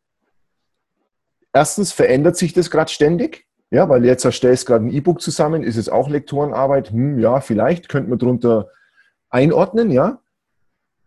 [1.53, 3.45] Erstens verändert sich das gerade ständig.
[3.71, 6.91] Ja, weil jetzt erstellst gerade ein E-Book zusammen, ist es auch Lektorenarbeit?
[6.91, 8.67] Hm, ja, vielleicht könnte man darunter
[9.29, 10.19] einordnen, ja.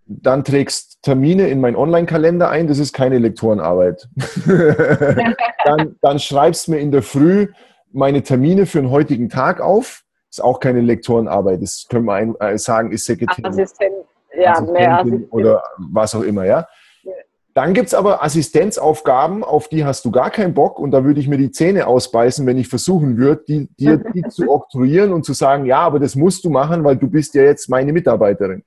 [0.06, 4.08] Dann trägst Termine in meinen Online-Kalender ein, das ist keine Lektorenarbeit.
[5.64, 7.48] dann, dann schreibst mir in der Früh
[7.92, 11.62] meine Termine für den heutigen Tag auf, ist auch keine Lektorenarbeit.
[11.62, 13.44] Das können wir ein, äh, sagen, ist Sekretär.
[13.44, 13.94] Assistent,
[14.34, 15.32] ja, mehr Assistentin Assistent.
[15.32, 16.66] oder was auch immer, ja.
[17.02, 17.12] Ja.
[17.54, 21.20] Dann gibt es aber Assistenzaufgaben, auf die hast du gar keinen Bock und da würde
[21.20, 25.24] ich mir die Zähne ausbeißen, wenn ich versuchen würde, die, dir die zu oktroyieren und
[25.24, 28.62] zu sagen, ja, aber das musst du machen, weil du bist ja jetzt meine Mitarbeiterin.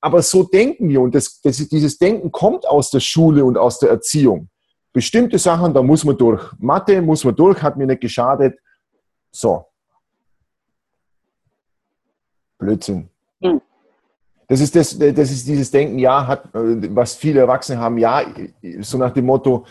[0.00, 3.78] Aber so denken wir und das, das, dieses Denken kommt aus der Schule und aus
[3.78, 4.48] der Erziehung.
[4.92, 6.42] Bestimmte Sachen, da muss man durch.
[6.58, 8.58] Mathe muss man durch, hat mir nicht geschadet.
[9.30, 9.64] So.
[12.58, 13.08] Blödsinn.
[13.42, 13.60] Hm.
[14.48, 18.22] Das ist, das, das ist dieses Denken, ja, hat, was viele Erwachsene haben, ja,
[18.80, 19.64] so nach dem Motto,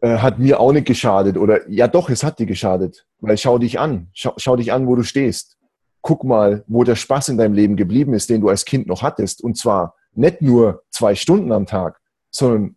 [0.00, 1.36] äh, hat mir auch nicht geschadet.
[1.36, 3.04] Oder ja doch, es hat dir geschadet.
[3.20, 4.08] Weil schau dich an.
[4.12, 5.56] Schau, schau dich an, wo du stehst.
[6.00, 9.02] Guck mal, wo der Spaß in deinem Leben geblieben ist, den du als Kind noch
[9.02, 9.42] hattest.
[9.42, 12.76] Und zwar nicht nur zwei Stunden am Tag, sondern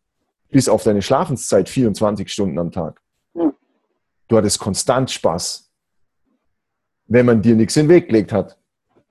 [0.51, 3.01] bis auf deine Schlafenszeit 24 Stunden am Tag.
[3.33, 3.53] Hm.
[4.27, 5.69] Du hattest konstant Spaß.
[7.07, 8.57] Wenn man dir nichts in den Weg gelegt hat.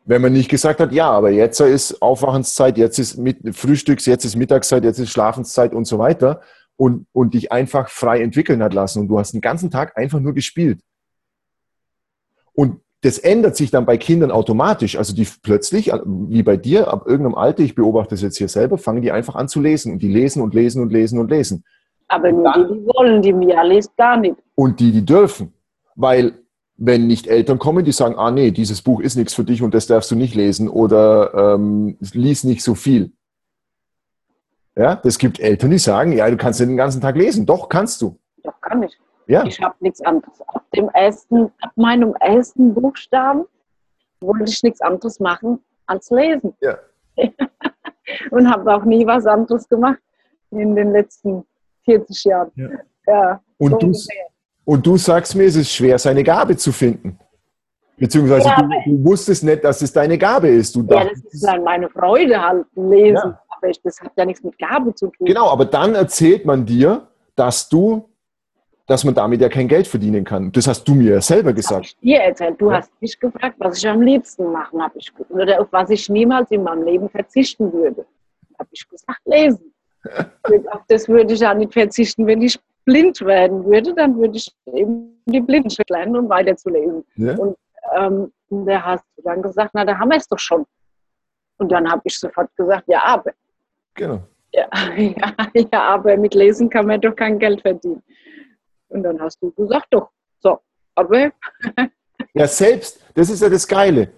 [0.04, 4.24] Wenn man nicht gesagt hat, ja, aber jetzt ist Aufwachenszeit, jetzt ist mit Frühstücks, jetzt
[4.24, 6.40] ist Mittagszeit, jetzt ist Schlafenszeit und so weiter
[6.76, 10.18] und, und dich einfach frei entwickeln hat lassen und du hast den ganzen Tag einfach
[10.18, 10.80] nur gespielt.
[12.54, 14.96] Und das ändert sich dann bei Kindern automatisch.
[14.96, 18.76] Also die plötzlich, wie bei dir, ab irgendeinem Alter, ich beobachte das jetzt hier selber,
[18.76, 21.64] fangen die einfach an zu lesen und die lesen und lesen und lesen und lesen.
[22.08, 24.36] Aber nur die, die wollen, die Mia liest gar nicht.
[24.54, 25.52] Und die, die dürfen.
[25.94, 26.34] Weil
[26.76, 29.74] wenn nicht Eltern kommen, die sagen, ah nee, dieses Buch ist nichts für dich und
[29.74, 33.12] das darfst du nicht lesen oder ähm, lies nicht so viel.
[34.76, 37.44] Ja, das gibt Eltern, die sagen, ja, du kannst den ganzen Tag lesen.
[37.46, 38.18] Doch, kannst du.
[38.42, 38.98] Doch gar nicht.
[39.30, 40.40] Ja, Ich habe nichts anderes.
[40.48, 43.44] Ab, dem ersten, ab meinem ersten Buchstaben
[44.20, 46.52] wollte ich nichts anderes machen als lesen.
[46.60, 46.78] Ja.
[48.32, 50.00] Und habe auch nie was anderes gemacht
[50.50, 51.44] in den letzten
[51.84, 52.50] 40 Jahren.
[52.56, 52.68] Ja.
[53.06, 53.92] Ja, Und so du-.
[54.64, 57.18] Und du sagst mir, es ist schwer, seine Gabe zu finden.
[57.96, 60.74] Beziehungsweise Ja, du, du wusstest nicht, dass es deine Gabe ist.
[60.74, 63.14] Du ja, dachtest, das ist dann meine Freude halt, lesen.
[63.14, 63.42] Ja.
[63.48, 65.26] Aber ich, das hat ja nichts mit Gabe zu tun.
[65.26, 67.06] genau, aber dann erzählt man dir,
[67.36, 68.09] dass du,
[68.90, 70.50] dass man damit ja kein Geld verdienen kann.
[70.50, 71.86] Das hast du mir ja selber gesagt.
[71.86, 72.60] ich dir erzählt.
[72.60, 72.78] Du Ja.
[72.78, 76.50] hast mich gefragt, was ich am liebsten machen habe ich oder auf was ich niemals
[76.50, 78.04] in meinem Leben verzichten würde.
[78.58, 79.72] Habe ich gesagt, lesen.
[80.72, 84.52] auf das würde ich ja nicht verzichten, wenn ich blind werden würde, dann würde ich
[84.74, 87.04] eben die Blindenschrift lernen, um weiterzulesen.
[87.14, 87.36] Ja?
[87.36, 87.56] Und
[87.96, 90.66] ähm, und da hast du dann gesagt, na, da haben wir es doch schon.
[91.58, 93.30] Und dann habe ich sofort gesagt, ja, aber
[93.94, 94.20] Genau.
[94.52, 94.66] ja,
[94.96, 95.32] ja,
[95.72, 98.02] ja, aber mit Lesen kann man doch kein Geld verdienen.
[98.90, 100.60] Und dann hast du gesagt, doch, so,
[100.94, 101.32] aber
[102.34, 104.12] Ja, selbst, das ist ja das Geile.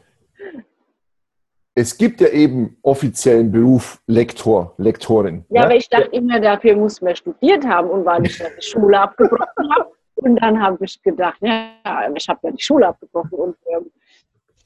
[1.74, 5.46] Es gibt ja eben offiziellen Beruf Lektor, Lektorin.
[5.48, 8.62] Ja, aber ich dachte immer, dafür muss man studiert haben und weil ich ja die
[8.62, 9.90] Schule abgebrochen habe.
[10.16, 11.70] Und dann habe ich gedacht, ja,
[12.14, 13.90] ich habe ja die Schule abgebrochen und ähm,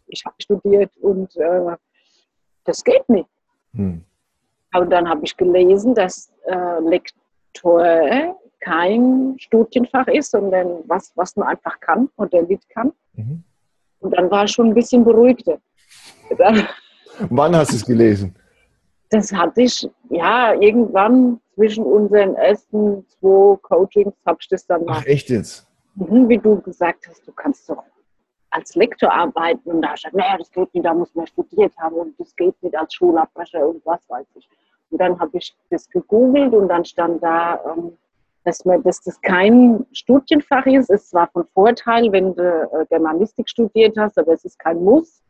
[0.09, 1.77] ich habe studiert und äh,
[2.65, 3.29] das geht nicht.
[3.75, 4.05] Hm.
[4.75, 8.37] Und dann habe ich gelesen, dass äh, Lektor
[8.67, 12.93] kein Studienfach ist, sondern was, was man einfach kann oder nicht kann.
[13.14, 13.45] Mhm.
[14.01, 15.59] Und dann war ich schon ein bisschen beruhigter.
[17.31, 18.35] Wann hast du es gelesen?
[19.11, 24.99] Das hatte ich, ja, irgendwann zwischen unseren ersten zwei Coachings habe ich das dann mal.
[24.99, 25.67] Ach, echt jetzt?
[25.95, 27.85] Mhm, wie du gesagt hast, du kannst doch
[28.51, 31.73] als Lektor arbeiten und da ich gesagt, naja, das geht nicht, da muss man studiert
[31.79, 34.49] haben und das geht nicht als Schulabbrecher und was weiß ich.
[34.91, 37.97] Und dann habe ich das gegoogelt und dann stand da, ähm,
[38.47, 40.88] dass, man, dass das kein Studienfach ist.
[40.88, 44.82] Es ist zwar von Vorteil, wenn du äh, Germanistik studiert hast, aber es ist kein
[44.82, 45.20] Muss.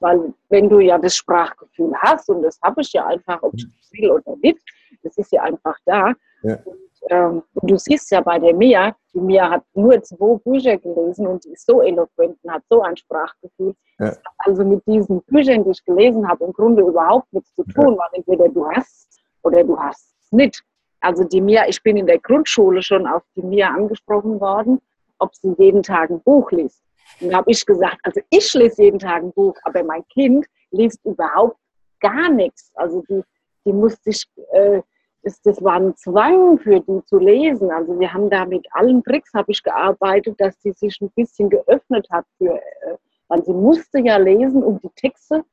[0.00, 3.66] Weil wenn du ja das Sprachgefühl hast, und das habe ich ja einfach, ob ich
[3.92, 4.60] will oder nicht,
[5.02, 6.12] das ist ja einfach da.
[6.42, 6.58] Ja.
[6.64, 6.76] Und,
[7.10, 11.26] ähm, und, du siehst ja bei der Mia, die Mia hat nur zwei Bücher gelesen
[11.26, 13.74] und die ist so eloquent und hat so ein Sprachgefühl.
[13.98, 14.06] Ja.
[14.06, 17.62] Das hat also mit diesen Büchern, die ich gelesen habe, im Grunde überhaupt nichts zu
[17.64, 17.98] tun, ja.
[17.98, 20.64] weil entweder du hast oder du hast es nicht.
[21.00, 24.80] Also die Mia, ich bin in der Grundschule schon auf die Mia angesprochen worden,
[25.18, 26.82] ob sie jeden Tag ein Buch liest.
[27.20, 30.46] Und da habe ich gesagt, also ich lese jeden Tag ein Buch, aber mein Kind
[30.70, 31.56] liest überhaupt
[32.00, 32.70] gar nichts.
[32.74, 33.22] Also die,
[33.64, 34.82] die musste sich, äh,
[35.22, 37.70] das, das war ein Zwang für die zu lesen.
[37.70, 41.50] Also wir haben da mit allen Tricks habe ich gearbeitet, dass sie sich ein bisschen
[41.50, 42.96] geöffnet hat für, äh,
[43.28, 45.44] weil sie musste ja lesen, um die Texte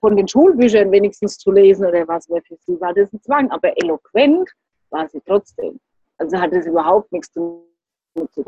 [0.00, 3.50] von den Schulbüchern wenigstens zu lesen oder was wäre für sie, war das ein Zwang.
[3.50, 4.50] Aber eloquent
[4.90, 5.78] war sie trotzdem.
[6.18, 7.64] Also hatte es überhaupt nichts zu
[8.14, 8.44] tun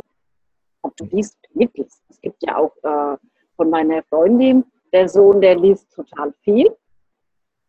[0.83, 2.03] ob du liest mitliest.
[2.09, 3.17] Es gibt ja auch äh,
[3.57, 6.71] von meiner Freundin, der Sohn, der liest total viel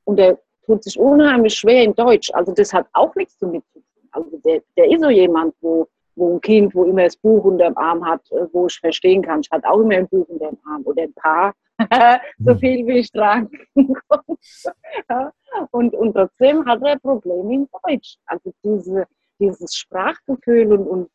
[0.05, 2.31] und der tut sich unheimlich schwer in Deutsch.
[2.33, 4.09] Also das hat auch nichts damit zu tun.
[4.11, 7.65] Also der, der ist so jemand, wo, wo ein Kind, wo immer das Buch unter
[7.65, 10.49] dem Arm hat, äh, wo ich verstehen kann, ich hatte auch immer ein Buch unter
[10.49, 11.53] dem Arm oder ein paar,
[12.39, 12.59] so mhm.
[12.59, 13.49] viel wie ich tragen
[14.07, 15.31] konnte.
[15.71, 18.17] und, und trotzdem hat er Probleme in Deutsch.
[18.25, 19.05] Also diese,
[19.39, 21.09] dieses Sprachgefühl und, und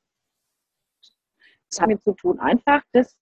[1.71, 2.39] das hat mit zu tun.
[2.41, 3.17] Einfach das,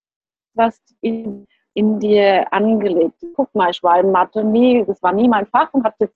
[0.54, 3.34] was in, in dir angelegt ist.
[3.34, 6.10] Guck mal, ich war in Mathe nie, das war nie mein Fach und habe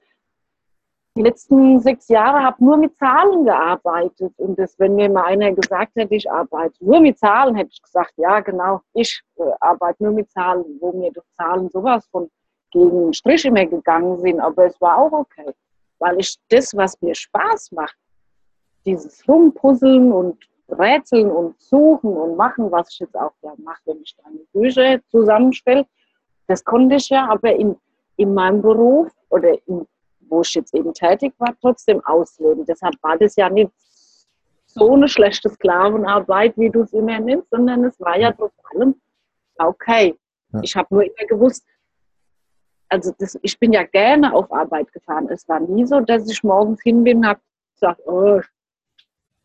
[1.17, 4.33] die letzten sechs Jahre habe nur mit Zahlen gearbeitet.
[4.37, 7.83] Und das, wenn mir mal einer gesagt hätte, ich arbeite nur mit Zahlen, hätte ich
[7.83, 12.31] gesagt, ja genau, ich äh, arbeite nur mit Zahlen, wo mir die Zahlen sowas von
[12.71, 14.41] gegen den Strich immer gegangen sind.
[14.41, 15.53] Aber es war auch okay,
[15.99, 17.97] weil ich das, was mir Spaß macht,
[18.87, 20.39] dieses Rumpuzzeln und
[20.69, 25.01] rätseln und suchen und machen, was ich jetzt auch ja mache, wenn ich eine Bücher
[25.09, 25.85] zusammenstelle.
[26.47, 27.77] Das konnte ich ja, aber in,
[28.17, 29.87] in meinem Beruf oder in,
[30.31, 32.65] wo ich jetzt eben tätig war, trotzdem ausleben.
[32.65, 33.71] Deshalb war das ja nicht
[34.67, 38.95] so eine schlechte Sklavenarbeit, wie du es immer nimmst, sondern es war ja trotz allem
[39.59, 40.17] okay.
[40.53, 40.61] Ja.
[40.63, 41.65] Ich habe nur immer gewusst,
[42.89, 45.29] also das, ich bin ja gerne auf Arbeit gefahren.
[45.29, 47.41] Es war nie so, dass ich morgens hin bin und habe
[47.75, 48.41] gesagt, oh,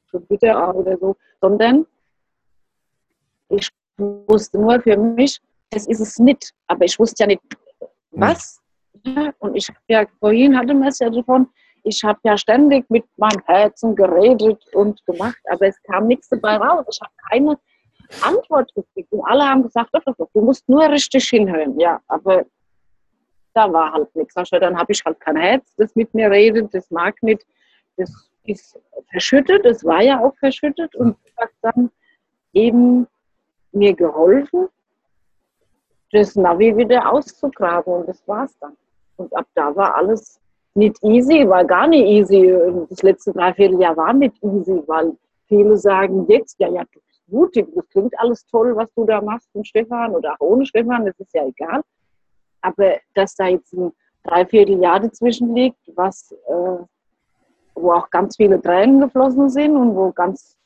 [0.08, 1.86] schon wieder oder so, sondern
[3.50, 6.54] ich wusste nur für mich, das ist es nicht.
[6.68, 7.42] Aber ich wusste ja nicht,
[8.12, 8.62] was.
[9.40, 11.48] Und ich habe ja, vorhin hatte man es ja davon,
[11.84, 16.58] ich habe ja ständig mit meinem Herzen geredet und gemacht, aber es kam nichts dabei
[16.58, 16.86] raus.
[16.90, 17.60] Ich habe keine
[18.22, 19.12] Antwort gekriegt.
[19.12, 21.80] Und alle haben gesagt, doch, doch, doch, du musst nur richtig hinhören.
[21.80, 22.46] Ja, aber
[23.54, 24.36] da war halt nichts.
[24.36, 27.46] Also dann habe ich halt kein Herz, das mit mir redet, das mag nicht.
[27.98, 28.12] Das
[28.46, 28.80] ist
[29.12, 31.92] verschüttet, es war ja auch verschüttet und hat dann
[32.54, 33.08] eben
[33.72, 34.70] mir geholfen,
[36.12, 38.76] das Navi wieder auszugraben und das war's dann.
[39.18, 40.40] Und ab da war alles
[40.74, 42.54] nicht easy, war gar nicht easy.
[42.90, 47.68] Das letzte Dreivierteljahr war nicht easy, weil viele sagen jetzt, ja, ja, du bist mutig,
[47.76, 51.20] das klingt alles toll, was du da machst mit Stefan oder auch ohne Stefan, das
[51.20, 51.82] ist ja egal.
[52.62, 53.92] Aber dass da jetzt ein
[54.24, 56.84] Dreivierteljahr dazwischen liegt, was äh,
[57.76, 60.58] wo auch ganz viele Tränen geflossen sind und wo ganz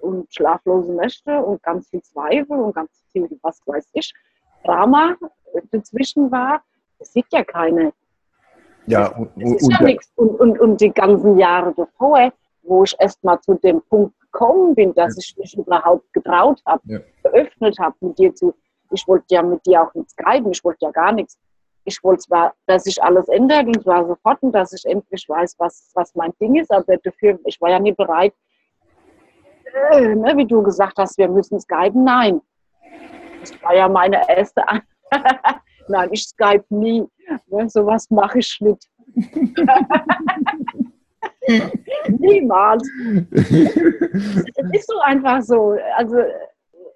[0.00, 4.12] und schlaflose Nächte und ganz viel Zweifel und ganz viel, was weiß ich,
[4.64, 5.16] Drama
[5.70, 6.62] dazwischen war.
[6.98, 7.92] Es sieht ja keine.
[8.86, 10.10] Ja, und, und, ja nichts.
[10.16, 12.32] Und, und, und die ganzen Jahre davor,
[12.62, 15.20] wo ich erst mal zu dem Punkt gekommen bin, dass ja.
[15.20, 16.98] ich mich überhaupt getraut habe, ja.
[17.22, 18.54] geöffnet habe, mit dir zu.
[18.90, 21.38] Ich wollte ja mit dir auch nichts schreiben, ich wollte ja gar nichts
[21.88, 25.54] ich wollte zwar, dass sich alles ändert und zwar sofort und dass ich endlich weiß,
[25.58, 28.34] was, was mein Ding ist, aber dafür, ich war ja nie bereit,
[29.90, 32.04] äh, ne, wie du gesagt hast, wir müssen skypen.
[32.04, 32.40] Nein.
[33.40, 34.62] Das war ja meine erste
[35.88, 37.06] Nein, ich skype nie.
[37.48, 38.88] Ne, sowas mache ich nicht.
[42.08, 42.88] Niemals.
[43.30, 45.76] es ist so einfach so.
[45.96, 46.18] Also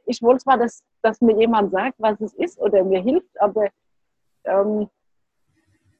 [0.07, 3.69] ich wollte zwar, dass, dass mir jemand sagt, was es ist oder mir hilft, aber
[4.45, 4.89] ähm,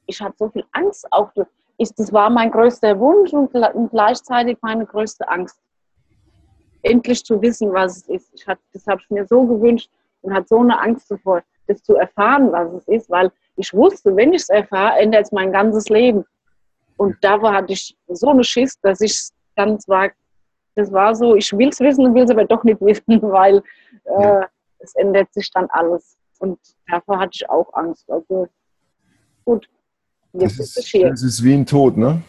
[0.05, 1.31] ich hatte so viel Angst auch.
[1.77, 5.59] Ich, das war mein größter Wunsch und, und gleichzeitig meine größte Angst.
[6.83, 8.31] Endlich zu wissen, was es ist.
[8.33, 9.89] Ich hatte, das habe ich mir so gewünscht
[10.21, 11.41] und hatte so eine Angst davor.
[11.67, 15.31] Das zu erfahren, was es ist, weil ich wusste, wenn ich es erfahre, ändert es
[15.31, 16.25] mein ganzes Leben.
[16.97, 20.09] Und davor hatte ich so eine Schiss, dass ich dann zwar,
[20.75, 23.61] das war so, ich will es wissen und will es aber doch nicht wissen, weil
[24.05, 24.45] äh,
[24.79, 26.17] es ändert sich dann alles.
[26.39, 28.09] Und davor hatte ich auch Angst.
[28.09, 28.47] Also
[29.45, 29.69] gut,
[30.33, 31.09] jetzt das ist, es hier.
[31.09, 32.21] Das ist wie ein Tod, ne?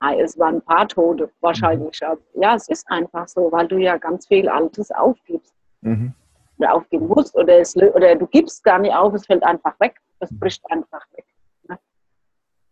[0.00, 2.00] Ah, es waren ein paar Tote wahrscheinlich.
[2.00, 2.42] Mhm.
[2.42, 5.52] Ja, es ist einfach so, weil du ja ganz viel Altes aufgibst.
[5.82, 6.14] Mhm.
[6.60, 7.34] Oder aufgeben musst.
[7.34, 9.94] Oder, es, oder du gibst gar nicht auf, es fällt einfach weg.
[10.18, 11.24] Es bricht einfach weg.
[11.66, 11.78] Ne?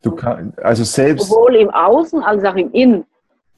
[0.03, 1.29] Du kann, also selbst.
[1.29, 3.07] Sowohl im Außen als auch im Innen.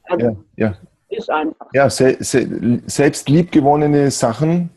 [0.05, 0.73] Also ja, ja.
[1.09, 1.67] Ist einfach.
[1.73, 4.69] Ja, se, se, selbst liebgewonnene Sachen,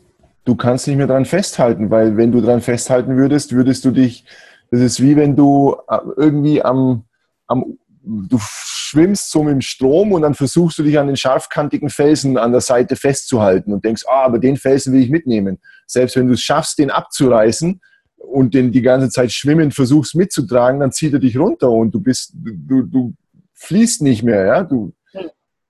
[0.43, 4.25] du kannst nicht mehr dran festhalten, weil wenn du dran festhalten würdest, würdest du dich,
[4.69, 7.05] das ist wie wenn du äh, irgendwie am,
[7.47, 11.89] am du schwimmst so mit dem Strom und dann versuchst du dich an den scharfkantigen
[11.89, 15.59] Felsen an der Seite festzuhalten und denkst, ah, aber den Felsen will ich mitnehmen.
[15.87, 17.81] Selbst wenn du es schaffst, den abzureißen
[18.17, 21.99] und den die ganze Zeit schwimmen versuchst mitzutragen, dann zieht er dich runter und du
[21.99, 23.13] bist, du, du
[23.53, 24.93] fließt nicht mehr, ja, du,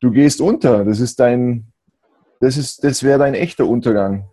[0.01, 0.83] du gehst unter.
[0.83, 1.67] Das ist dein,
[2.39, 4.29] das ist, das wäre dein echter Untergang.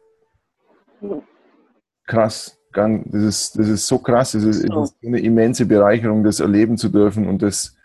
[2.07, 2.59] Krass.
[2.75, 4.33] Das ist, das ist so krass.
[4.33, 7.77] Es ist, ist eine immense Bereicherung, das erleben zu dürfen und das,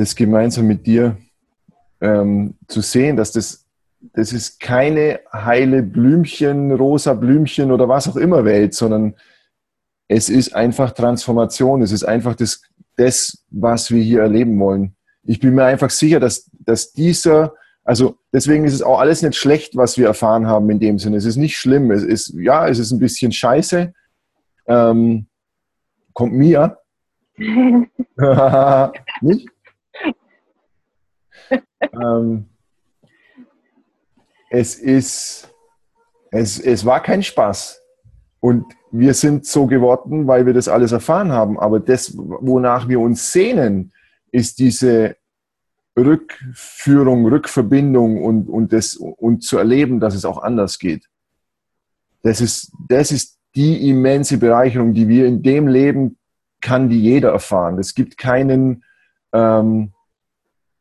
[0.00, 1.18] das gemeinsam mit dir
[2.00, 3.66] ähm, zu sehen, dass das,
[4.14, 9.14] das ist keine heile Blümchen, rosa Blümchen oder was auch immer Welt, sondern
[10.08, 11.82] es ist einfach Transformation.
[11.82, 12.62] Es ist einfach das,
[12.96, 14.96] das was wir hier erleben wollen.
[15.22, 17.52] Ich bin mir einfach sicher, dass, dass dieser,
[17.84, 21.18] also deswegen ist es auch alles nicht schlecht, was wir erfahren haben in dem Sinne.
[21.18, 21.90] Es ist nicht schlimm.
[21.90, 23.92] Es ist, ja, es ist ein bisschen scheiße.
[24.66, 25.26] Ähm,
[26.14, 26.78] kommt mir.
[29.20, 29.49] nicht?
[31.92, 32.46] Ähm,
[34.50, 35.52] es ist,
[36.30, 37.80] es, es war kein Spaß.
[38.40, 41.58] Und wir sind so geworden, weil wir das alles erfahren haben.
[41.58, 43.92] Aber das, wonach wir uns sehnen,
[44.32, 45.16] ist diese
[45.96, 51.06] Rückführung, Rückverbindung und, und, das, und zu erleben, dass es auch anders geht.
[52.22, 56.16] Das ist, das ist die immense Bereicherung, die wir in dem Leben
[56.60, 57.78] kann die jeder erfahren.
[57.78, 58.84] Es gibt keinen,
[59.32, 59.92] ähm,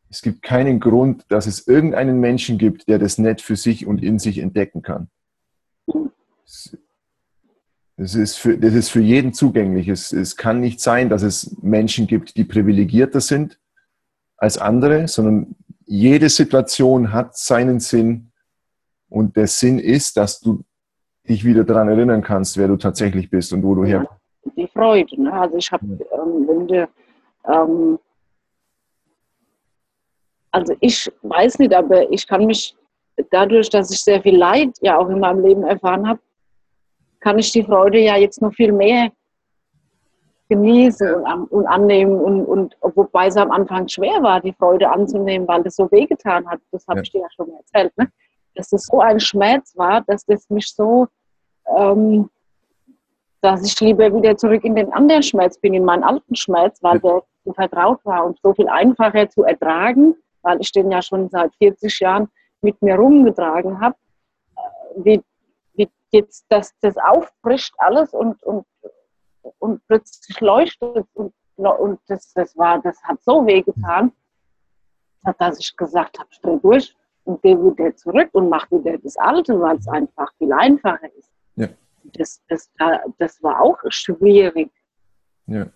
[0.10, 4.04] es gibt keinen Grund, dass es irgendeinen Menschen gibt, der das nicht für sich und
[4.04, 5.10] in sich entdecken kann.
[7.96, 9.90] Das ist für, das ist für jeden zugänglich.
[9.90, 13.60] Es, es kann nicht sein, dass es Menschen gibt, die privilegierter sind
[14.38, 18.32] als andere, sondern jede Situation hat seinen Sinn.
[19.10, 20.64] Und der Sinn ist, dass du
[21.28, 24.22] dich wieder daran erinnern kannst, wer du tatsächlich bist und wo du herkommst.
[24.56, 25.22] Die Freude.
[25.22, 25.34] Ne?
[25.34, 26.88] Also ich habe, ähm, wenn du
[27.52, 28.00] ähm,
[30.52, 32.76] also ich weiß nicht, aber ich kann mich
[33.32, 36.20] dadurch, dass ich sehr viel Leid ja auch in meinem Leben erfahren habe,
[37.20, 39.12] kann ich die Freude ja jetzt noch viel mehr
[40.48, 42.20] genießen und, und annehmen.
[42.20, 46.48] Und, und wobei es am Anfang schwer war, die Freude anzunehmen, weil das so wehgetan
[46.50, 46.60] hat.
[46.72, 47.04] Das habe ja.
[47.04, 47.96] ich dir ja schon erzählt.
[47.98, 48.10] Ne?
[48.56, 51.08] Dass das so ein Schmerz war, dass das mich so,
[51.78, 52.30] ähm,
[53.42, 57.00] dass ich lieber wieder zurück in den anderen Schmerz bin, in meinen alten Schmerz, weil
[57.00, 61.30] der so vertraut war und so viel einfacher zu ertragen weil ich den ja schon
[61.30, 62.30] seit 40 Jahren
[62.62, 63.96] mit mir rumgetragen habe,
[64.56, 64.60] äh,
[65.04, 65.24] wie,
[65.74, 68.66] wie jetzt das, das aufbricht alles und, und,
[69.60, 74.12] und plötzlich leuchtet und, und das, das war, das hat so weh getan,
[75.38, 79.60] dass ich gesagt habe, stell durch und gehe wieder zurück und mache wieder das Alte,
[79.60, 81.32] weil es einfach viel einfacher ist.
[81.56, 81.68] Ja.
[82.04, 82.72] Das, das,
[83.18, 84.72] das war auch schwierig.
[85.46, 85.68] Ja.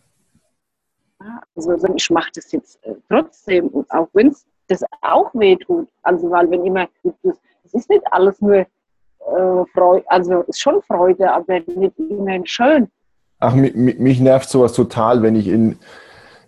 [1.55, 5.88] Also ich mache das jetzt äh, trotzdem, auch wenn es das auch wehtut.
[6.03, 8.66] Also, weil wenn immer, es ist nicht alles nur äh,
[9.74, 12.88] Freude, also ist schon Freude, aber nicht immer schön.
[13.39, 15.78] Ach, mich, mich nervt sowas total, wenn ich in,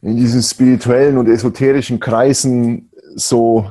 [0.02, 3.70] in diesen spirituellen und esoterischen Kreisen so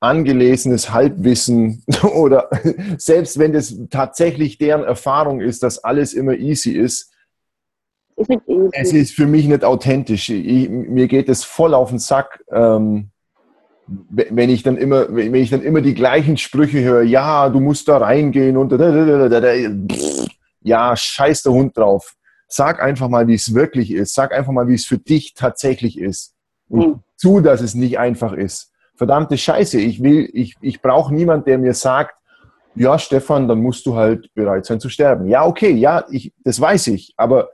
[0.00, 1.82] angelesenes Halbwissen
[2.14, 2.48] oder
[2.98, 7.12] selbst wenn das tatsächlich deren Erfahrung ist, dass alles immer easy ist,
[8.16, 8.30] ist
[8.72, 10.28] es ist für mich nicht authentisch.
[10.28, 12.42] Ich, mir geht es voll auf den Sack.
[12.50, 13.10] Ähm,
[13.88, 17.88] wenn ich dann immer, wenn ich dann immer die gleichen Sprüche höre, ja, du musst
[17.88, 18.72] da reingehen und
[20.62, 22.14] ja, scheiß der Hund drauf.
[22.46, 24.14] Sag einfach mal, wie es wirklich ist.
[24.14, 26.34] Sag einfach mal, wie es für dich tatsächlich ist.
[26.68, 27.00] Und mhm.
[27.16, 28.72] zu, dass es nicht einfach ist.
[28.94, 29.80] Verdammte Scheiße.
[29.80, 32.14] Ich will, ich, ich brauche niemand, der mir sagt,
[32.74, 35.26] ja, Stefan, dann musst du halt bereit sein zu sterben.
[35.28, 37.14] Ja, okay, ja, ich, das weiß ich.
[37.16, 37.50] Aber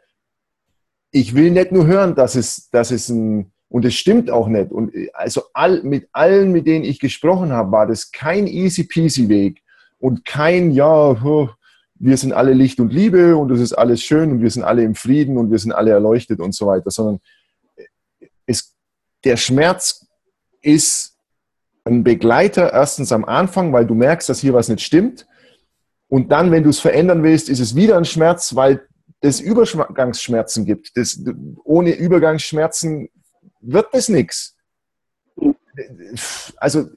[1.11, 4.71] ich will nicht nur hören, dass es, dass es ein, und es stimmt auch nicht.
[4.71, 8.85] Und äh, also all, mit allen, mit denen ich gesprochen habe, war das kein easy
[8.85, 9.63] peasy Weg
[9.99, 11.17] und kein, ja,
[11.95, 14.83] wir sind alle Licht und Liebe und es ist alles schön und wir sind alle
[14.83, 17.21] im Frieden und wir sind alle erleuchtet und so weiter, sondern
[18.47, 18.75] es,
[19.25, 20.07] der Schmerz
[20.61, 21.17] ist
[21.85, 25.27] ein Begleiter erstens am Anfang, weil du merkst, dass hier was nicht stimmt.
[26.09, 28.87] Und dann, wenn du es verändern willst, ist es wieder ein Schmerz, weil
[29.21, 30.97] es Übergangsschmerzen gibt.
[30.97, 31.21] Das,
[31.65, 33.09] ohne Übergangsschmerzen
[33.67, 34.57] wird das nichts.
[36.57, 36.89] Also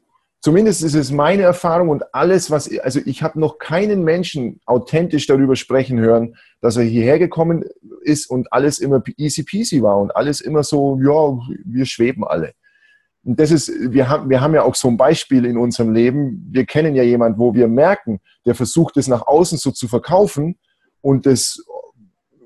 [0.42, 5.28] zumindest ist es meine Erfahrung und alles, was, also ich habe noch keinen Menschen authentisch
[5.28, 7.66] darüber sprechen hören, dass er hierher gekommen
[8.02, 12.54] ist und alles immer easy peasy war und alles immer so, ja, wir schweben alle.
[13.24, 16.48] Und das ist, wir haben, wir haben ja auch so ein Beispiel in unserem Leben.
[16.50, 20.58] Wir kennen ja jemanden, wo wir merken, der versucht es nach außen so zu verkaufen
[21.02, 21.62] und das,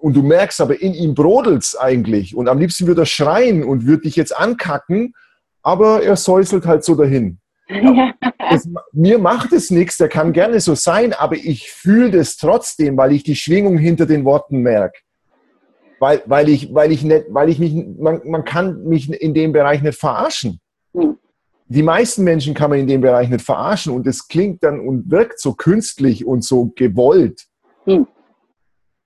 [0.01, 3.85] und du merkst aber in ihm brodelt's eigentlich und am liebsten würde er schreien und
[3.85, 5.13] würde dich jetzt ankacken,
[5.61, 7.39] aber er säuselt halt so dahin.
[7.69, 8.13] Ja.
[8.49, 12.97] Das, mir macht es nichts, der kann gerne so sein, aber ich fühle das trotzdem,
[12.97, 14.99] weil ich die Schwingung hinter den Worten merke.
[15.99, 19.53] Weil, weil, ich, weil, ich nicht, weil ich mich, man, man kann mich in dem
[19.53, 20.59] Bereich nicht verarschen.
[21.67, 25.09] Die meisten Menschen kann man in dem Bereich nicht verarschen und es klingt dann und
[25.09, 27.45] wirkt so künstlich und so gewollt.
[27.85, 28.07] Hm.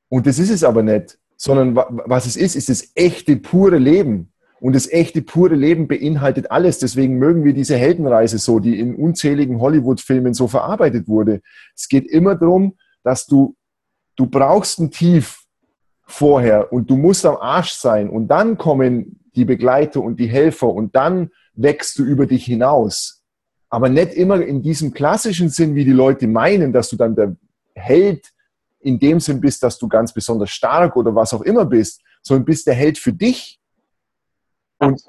[0.10, 4.32] Und das ist es aber nicht, sondern was es ist, ist das echte, pure Leben.
[4.62, 6.80] Und das echte, pure Leben beinhaltet alles.
[6.80, 11.42] Deswegen mögen wir diese Heldenreise so, die in unzähligen Hollywood-Filmen so verarbeitet wurde.
[11.76, 13.56] Es geht immer darum, dass du,
[14.16, 15.44] du brauchst ein Tief
[16.08, 20.70] vorher und du musst am Arsch sein und dann kommen die Begleiter und die Helfer
[20.70, 23.24] und dann wächst du über dich hinaus.
[23.70, 27.36] Aber nicht immer in diesem klassischen Sinn, wie die Leute meinen, dass du dann der
[27.74, 28.32] Held
[28.86, 32.46] in dem Sinn bist, dass du ganz besonders stark oder was auch immer bist, sondern
[32.46, 33.60] bist der Held für dich
[34.78, 35.02] und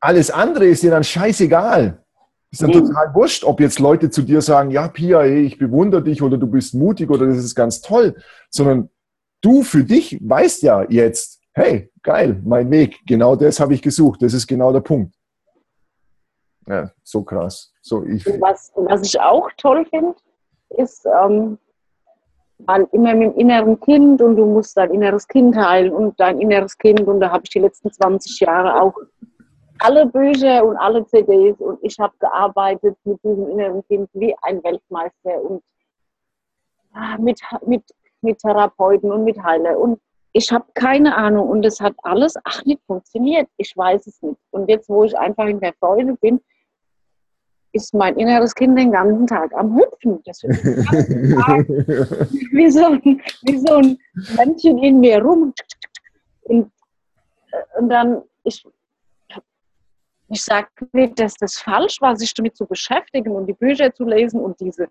[0.00, 2.02] alles andere ist dir dann scheißegal.
[2.50, 2.86] Ist dann mhm.
[2.86, 6.36] total wurscht, ob jetzt Leute zu dir sagen, ja, Pia, ey, ich bewundere dich oder
[6.36, 8.16] du bist mutig oder das ist ganz toll,
[8.50, 8.90] sondern
[9.40, 14.22] du für dich weißt ja jetzt, hey, geil, mein Weg, genau das habe ich gesucht,
[14.22, 15.14] das ist genau der Punkt.
[16.66, 17.72] Ja, so krass.
[17.82, 20.16] So, ich was, was ich auch toll finde,
[20.70, 21.58] ist, ähm,
[22.66, 26.40] weil immer mit dem inneren Kind und du musst dein inneres Kind heilen und dein
[26.40, 28.94] inneres Kind und da habe ich die letzten 20 Jahre auch
[29.78, 34.62] alle Bücher und alle CDs und ich habe gearbeitet mit diesem inneren Kind wie ein
[34.62, 35.62] Weltmeister und
[36.92, 37.82] ah, mit, mit,
[38.20, 39.98] mit Therapeuten und mit Heiler und
[40.32, 43.48] ich habe keine Ahnung und es hat alles, ach, nicht funktioniert.
[43.56, 44.38] Ich weiß es nicht.
[44.52, 46.40] Und jetzt, wo ich einfach in der Freude bin,
[47.72, 50.20] ist mein inneres Kind den ganzen Tag am Hüpfen.
[50.24, 50.50] Das Tag,
[52.52, 53.98] wie, so ein, wie so ein
[54.36, 55.52] Männchen in mir rum.
[56.42, 56.70] Und,
[57.78, 58.64] und dann, ich,
[60.28, 64.04] ich sage nicht, dass das falsch war, sich damit zu beschäftigen und die Bücher zu
[64.04, 64.88] lesen und diese,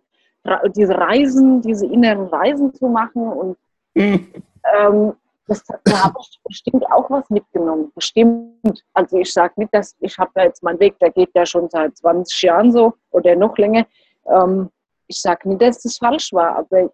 [0.75, 3.27] diese Reisen, diese inneren Reisen zu machen.
[3.27, 3.57] Und
[3.95, 5.13] ähm,
[5.49, 7.91] das, da habe ich bestimmt auch was mitgenommen.
[7.95, 8.83] Bestimmt.
[8.93, 11.69] Also ich sage nicht, dass ich habe da jetzt meinen Weg, der geht ja schon
[11.69, 13.85] seit 20 Jahren so oder noch länger.
[14.25, 14.69] Ähm,
[15.07, 16.93] ich sage nicht, dass das falsch war, aber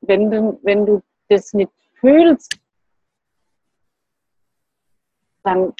[0.00, 2.56] wenn du, wenn du das nicht fühlst,
[5.42, 5.74] dann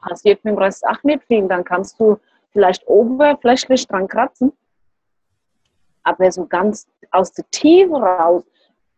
[0.00, 1.46] passiert mit dem Rest auch nicht viel.
[1.46, 2.18] Dann kannst du
[2.50, 4.52] vielleicht oberflächlich dran kratzen,
[6.02, 8.42] aber so ganz aus der Tiefe raus.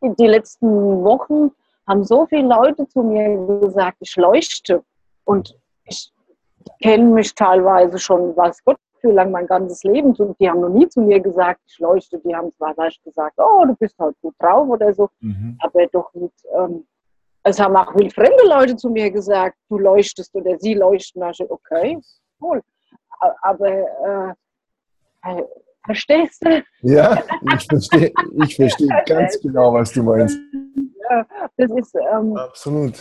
[0.01, 1.51] Die letzten Wochen
[1.89, 4.85] haben so viele Leute zu mir gesagt, ich leuchte.
[5.25, 6.13] Und ich
[6.83, 10.15] kenne mich teilweise schon, weiß Gott, wie lange mein ganzes Leben.
[10.15, 12.19] Und die haben noch nie zu mir gesagt, ich leuchte.
[12.19, 15.57] Die haben zwar vielleicht gesagt, oh, du bist halt gut drauf oder so, mhm.
[15.61, 16.45] aber doch nicht.
[16.55, 16.87] Ähm,
[17.45, 21.21] es haben auch viele fremde Leute zu mir gesagt, du leuchtest oder sie leuchten.
[21.21, 21.99] Da ich, okay,
[22.43, 22.61] cool.
[23.43, 24.35] Aber äh,
[25.23, 25.45] äh,
[25.85, 26.63] verstehst du?
[26.83, 27.23] Ja,
[27.55, 28.13] ich verstehe
[28.45, 30.39] ich versteh ganz genau, was du meinst
[31.57, 31.95] das ist.
[31.95, 32.95] Ähm, Absolut.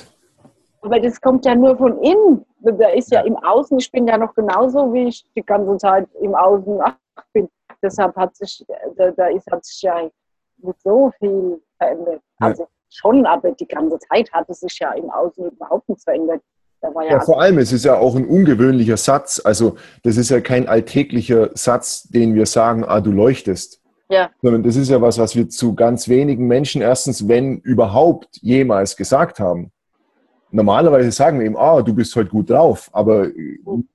[0.81, 2.45] Aber das kommt ja nur von innen.
[2.61, 5.77] Da ist ja, ja im Außen, ich bin ja noch genauso, wie ich die ganze
[5.77, 6.79] Zeit im Außen
[7.33, 7.49] bin.
[7.81, 8.65] Deshalb hat sich,
[8.95, 10.01] da, da ist, hat sich ja
[10.57, 12.21] nicht so viel verändert.
[12.39, 12.47] Ja.
[12.47, 16.41] Also schon, aber die ganze Zeit hat es sich ja im Außen überhaupt nichts verändert.
[16.81, 19.41] Ja, ja, vor allem, es ist ja auch ein ungewöhnlicher Satz.
[19.43, 23.81] Also, das ist ja kein alltäglicher Satz, den wir sagen, ah, du leuchtest.
[24.09, 24.29] Ja.
[24.41, 28.95] Sondern das ist ja was, was wir zu ganz wenigen Menschen erstens, wenn überhaupt, jemals
[28.95, 29.71] gesagt haben.
[30.49, 33.27] Normalerweise sagen wir ihm, ah, du bist heute gut drauf, aber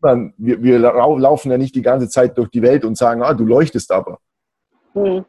[0.00, 3.32] man, wir, wir, laufen ja nicht die ganze Zeit durch die Welt und sagen, ah,
[3.32, 4.18] du leuchtest aber.
[4.94, 5.24] Mhm.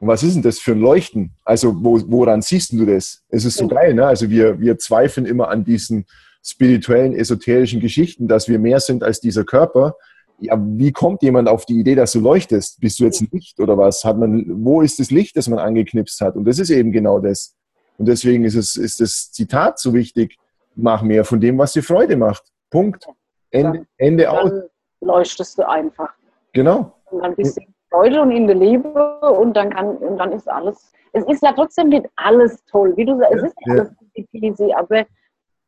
[0.00, 1.32] Und was ist denn das für ein Leuchten?
[1.44, 3.22] Also wo, woran siehst du das?
[3.28, 3.68] Es ist so mhm.
[3.70, 4.06] geil, ne?
[4.06, 6.06] Also wir, wir zweifeln immer an diesen
[6.42, 9.96] spirituellen, esoterischen Geschichten, dass wir mehr sind als dieser Körper.
[10.40, 12.80] Ja, wie kommt jemand auf die Idee, dass du leuchtest?
[12.80, 14.04] Bist du jetzt ein Licht oder was?
[14.04, 16.36] Hat man, wo ist das Licht, das man angeknipst hat?
[16.36, 17.54] Und das ist eben genau das.
[17.98, 20.36] Und deswegen ist es, ist das Zitat so wichtig.
[20.74, 22.44] Mach mehr von dem, was dir Freude macht.
[22.70, 23.06] Punkt.
[23.50, 24.52] Ende, Ende dann aus.
[25.00, 26.10] leuchtest du einfach.
[26.52, 26.94] Genau.
[27.10, 30.32] Und dann bist du in Freude und in der Liebe und dann kann, und dann
[30.32, 30.92] ist alles.
[31.12, 34.60] Es ist ja trotzdem nicht alles toll, wie du sagst, es Ja, ist nicht alles
[34.60, 35.04] easy, aber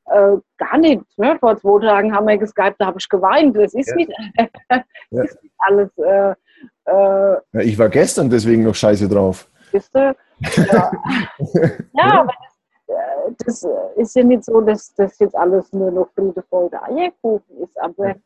[0.06, 1.02] äh, gar nicht.
[1.18, 1.36] Ne?
[1.38, 3.56] Vor zwei Tagen haben wir geskypt, da habe ich geweint.
[3.56, 3.94] Es ist, Ja.
[3.96, 4.80] nicht, es
[5.10, 5.22] Ja.
[5.24, 5.90] ist nicht alles.
[5.98, 9.48] Äh, äh, Ja, ich war gestern deswegen noch scheiße drauf.
[9.70, 10.14] Wisst ihr?
[10.70, 10.92] Ja,
[11.94, 15.90] ja aber das, äh, das äh, ist ja nicht so, dass das jetzt alles nur
[15.90, 18.16] noch Friede, Freude, Eierkuchen ist, aber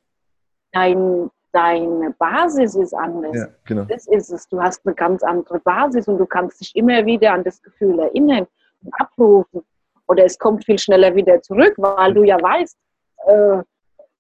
[0.73, 3.37] dein, deine Basis ist anders.
[3.37, 3.85] Ja, genau.
[3.85, 4.49] Das ist es.
[4.49, 7.99] Du hast eine ganz andere Basis und du kannst dich immer wieder an das Gefühl
[8.01, 8.47] erinnern
[8.83, 9.63] und abrufen.
[10.09, 12.77] Oder es kommt viel schneller wieder zurück, weil du ja weißt,
[13.27, 13.63] äh,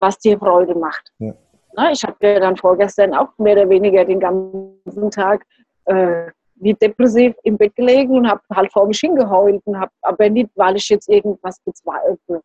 [0.00, 1.12] was dir Freude macht.
[1.18, 1.32] Ja.
[1.74, 5.44] Na, ich habe ja dann vorgestern auch mehr oder weniger den ganzen Tag
[5.84, 10.28] äh, wie depressiv im Bett gelegen und habe halt vor mich hingeheult und habe aber
[10.30, 12.42] nicht, weil ich jetzt irgendwas bezwe be-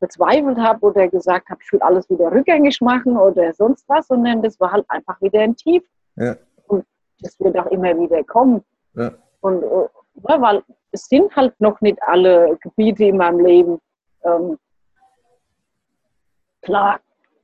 [0.00, 4.42] bezweifelt habe oder gesagt habe, ich will alles wieder rückgängig machen oder sonst was, sondern
[4.42, 5.82] das war halt einfach wieder ein Tief.
[6.16, 6.36] Ja.
[6.66, 6.84] Und
[7.20, 8.62] das wird auch immer wieder kommen.
[8.94, 9.12] Ja.
[9.40, 10.62] Und äh, weil
[10.92, 13.78] es sind halt noch nicht alle Gebiete in meinem Leben
[14.24, 14.56] ähm,
[16.62, 17.00] klar.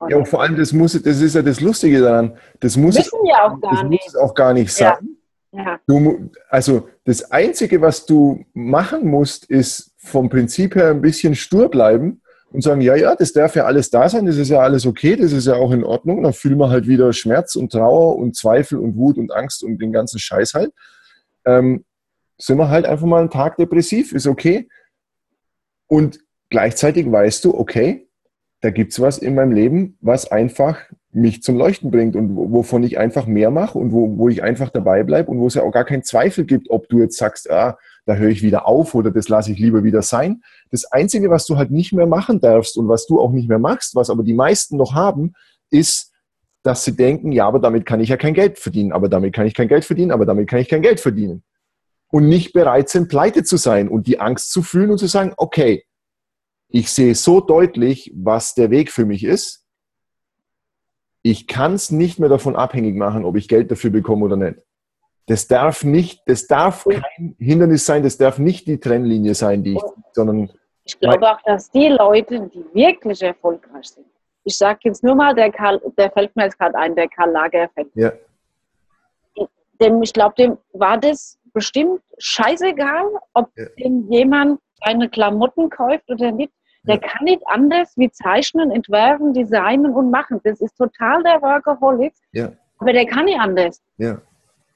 [0.08, 2.36] Ja, und vor allem, das, muss, das ist ja das Lustige daran.
[2.60, 4.06] Das muss, es, ja auch das gar muss nicht.
[4.06, 4.96] es auch gar nicht Ja.
[4.96, 5.16] sein.
[5.52, 6.18] Ja, Du, mu-
[6.48, 12.20] also das Einzige, was du machen musst, ist vom Prinzip her ein bisschen stur bleiben
[12.50, 15.14] und sagen, ja, ja, das darf ja alles da sein, das ist ja alles okay,
[15.16, 16.22] das ist ja auch in Ordnung.
[16.24, 19.78] Dann fühlen wir halt wieder Schmerz und Trauer und Zweifel und Wut und Angst und
[19.80, 20.72] den ganzen Scheiß halt.
[21.46, 21.84] Ähm,
[22.38, 24.68] sind wir halt einfach mal einen Tag depressiv, ist okay.
[25.86, 26.20] Und
[26.50, 28.08] gleichzeitig weißt du, okay,
[28.60, 30.78] da gibt's was in meinem Leben, was einfach
[31.12, 34.42] mich zum Leuchten bringt und wo- wovon ich einfach mehr mache und wo, wo ich
[34.42, 37.18] einfach dabei bleibe und wo es ja auch gar keinen Zweifel gibt, ob du jetzt
[37.18, 40.42] sagst, ah, da höre ich wieder auf oder das lasse ich lieber wieder sein.
[40.70, 43.58] Das Einzige, was du halt nicht mehr machen darfst und was du auch nicht mehr
[43.60, 45.34] machst, was aber die meisten noch haben,
[45.70, 46.12] ist,
[46.62, 49.46] dass sie denken, ja, aber damit kann ich ja kein Geld verdienen, aber damit kann
[49.46, 51.44] ich kein Geld verdienen, aber damit kann ich kein Geld verdienen.
[52.14, 55.34] Und nicht bereit sind, pleite zu sein und die Angst zu fühlen und zu sagen,
[55.36, 55.84] okay,
[56.68, 59.66] ich sehe so deutlich, was der Weg für mich ist.
[61.22, 64.58] Ich kann es nicht mehr davon abhängig machen, ob ich Geld dafür bekomme oder nicht.
[65.26, 69.74] Das darf nicht, das darf kein Hindernis sein, das darf nicht die Trennlinie sein, die
[69.74, 69.82] ich,
[70.12, 70.52] sondern
[70.84, 74.06] ich glaube auch, dass die Leute, die wirklich erfolgreich sind,
[74.44, 77.32] ich sage jetzt nur mal, der, Karl, der fällt mir jetzt gerade ein, der Karl
[77.32, 77.88] Lagerfeld.
[77.94, 78.12] ja,
[79.80, 83.64] Dem, ich glaube, dem war das bestimmt scheißegal, ob Ja.
[84.10, 86.52] jemand seine Klamotten kauft oder nicht.
[86.86, 87.00] Der Ja.
[87.00, 90.40] kann nicht anders wie zeichnen, entwerfen, designen und machen.
[90.44, 92.12] Das ist total der Workaholic.
[92.32, 92.50] Ja.
[92.78, 93.80] Aber der kann nicht anders.
[93.96, 94.18] ja,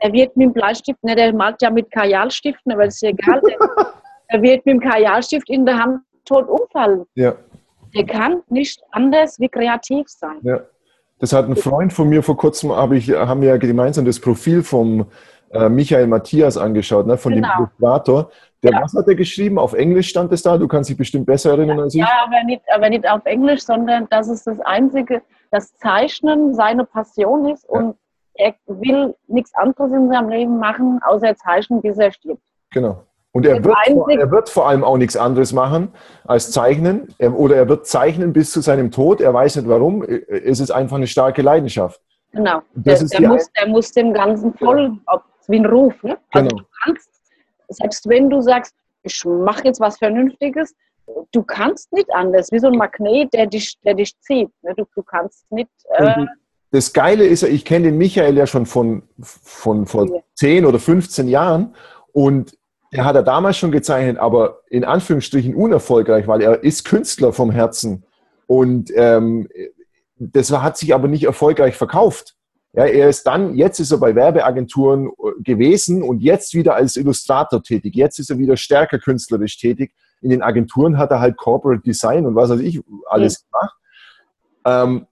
[0.01, 3.41] Er wird mit dem Bleistift, ne, der malt ja mit Kajalstiften, aber das ist egal.
[3.43, 3.59] Der,
[4.33, 7.05] der wird mit dem Kajalstift in der Hand tot umfallen.
[7.15, 7.35] ja.
[7.97, 10.37] Der kann nicht anders wie kreativ sein.
[10.43, 10.61] Ja,
[11.21, 14.21] das hat ein Freund von mir vor kurzem, hab ich, haben wir ja gemeinsam das
[14.21, 15.07] Profil vom
[15.53, 17.49] äh, Michael Matthias angeschaut, ne, von Genau.
[17.57, 18.31] dem Illustrator.
[18.63, 18.83] Der, Ja.
[18.83, 19.59] Was hat er geschrieben?
[19.59, 20.59] Auf Englisch stand es da.
[20.59, 22.01] Du kannst dich bestimmt besser erinnern als ich.
[22.01, 26.85] Ja, aber nicht, aber nicht auf Englisch, sondern das ist das Einzige, das Zeichnen seine
[26.85, 27.95] Passion ist und
[28.35, 32.43] er will nichts anderes in seinem Leben machen, außer zeichnen, bis er stirbt.
[32.73, 33.05] Genau.
[33.33, 35.93] Und er wird, vor, er wird vor allem auch nichts anderes machen
[36.25, 37.09] als zeichnen.
[37.19, 39.21] Er, oder er wird zeichnen bis zu seinem Tod.
[39.21, 40.03] Er weiß nicht warum.
[40.03, 42.01] Es ist einfach eine starke Leidenschaft.
[42.33, 42.61] Genau.
[42.75, 45.95] Das Der, ist der, muss, der muss dem Ganzen folgen, ob wie ein Ruf.
[46.03, 46.19] Ne?
[46.33, 46.63] Also Genau.
[46.63, 47.09] du kannst,
[47.69, 50.75] selbst wenn du sagst, ich mache jetzt was Vernünftiges,
[51.33, 54.51] du kannst nicht anders, wie so ein Magnet, der dich, der dich zieht.
[54.63, 54.75] Ne?
[54.77, 55.71] Du, du kannst nicht.
[55.97, 56.27] Äh,
[56.71, 60.21] das Geile ist ja, ich kenne den Michael ja schon von, von vor Ja.
[60.35, 61.75] 10 oder 15 Jahren
[62.13, 62.57] und
[62.93, 67.51] der hat er damals schon gezeichnet, aber in Anführungsstrichen unerfolgreich, weil er ist Künstler vom
[67.51, 68.05] Herzen
[68.47, 69.49] und ähm,
[70.19, 72.35] das hat sich aber nicht erfolgreich verkauft.
[72.79, 76.95] Ja, er ist dann, jetzt ist er bei Werbeagenturen äh, gewesen und jetzt wieder als
[76.95, 77.97] Illustrator tätig.
[77.97, 79.93] Jetzt ist er wieder stärker künstlerisch tätig.
[80.21, 83.77] In den Agenturen hat er halt Corporate Design und was weiß ich alles gemacht.
[84.65, 85.07] Ähm,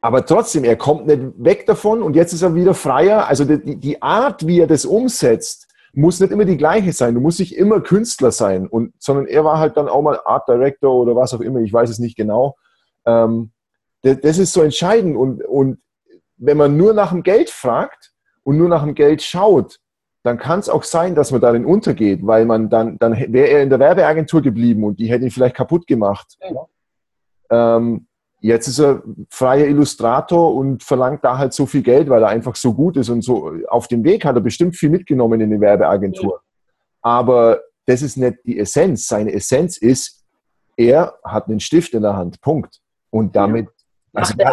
[0.00, 3.28] aber trotzdem, er kommt nicht weg davon und jetzt ist er wieder freier.
[3.28, 7.12] Also die, die Art, wie er das umsetzt, muss nicht immer die gleiche sein.
[7.12, 10.48] Du musst nicht immer Künstler sein, und, sondern er war halt dann auch mal Art
[10.48, 12.56] Director oder was auch immer, ich weiß es nicht genau.
[13.04, 13.50] Ähm,
[14.00, 15.18] das, das ist so entscheidend.
[15.18, 15.82] Und, und
[16.36, 19.78] wenn man nur nach dem Geld fragt und nur nach dem Geld schaut,
[20.22, 23.62] dann kann es auch sein, dass man darin untergeht, weil man dann, dann wäre er
[23.62, 26.38] in der Werbeagentur geblieben und die hätte ihn vielleicht kaputt gemacht.
[26.40, 27.76] Ja.
[27.76, 28.06] Ähm,
[28.40, 32.54] jetzt ist er freier Illustrator und verlangt da halt so viel Geld, weil er einfach
[32.54, 35.60] so gut ist und so auf dem Weg hat er bestimmt viel mitgenommen in die
[35.60, 36.40] Werbeagentur.
[37.00, 39.08] Aber das ist nicht die Essenz.
[39.08, 40.24] Seine Essenz ist,
[40.76, 42.40] er hat einen Stift in der Hand.
[42.40, 42.80] Punkt.
[43.10, 43.68] Und damit.
[44.14, 44.52] Also der,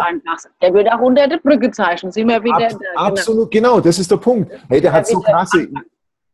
[0.62, 2.10] der wird auch unter der Brücke zeichnen.
[2.10, 3.72] Sind wir wieder ab, absolut, genau.
[3.72, 4.50] genau, das ist der Punkt.
[4.68, 5.68] Hey, der hat so krasse.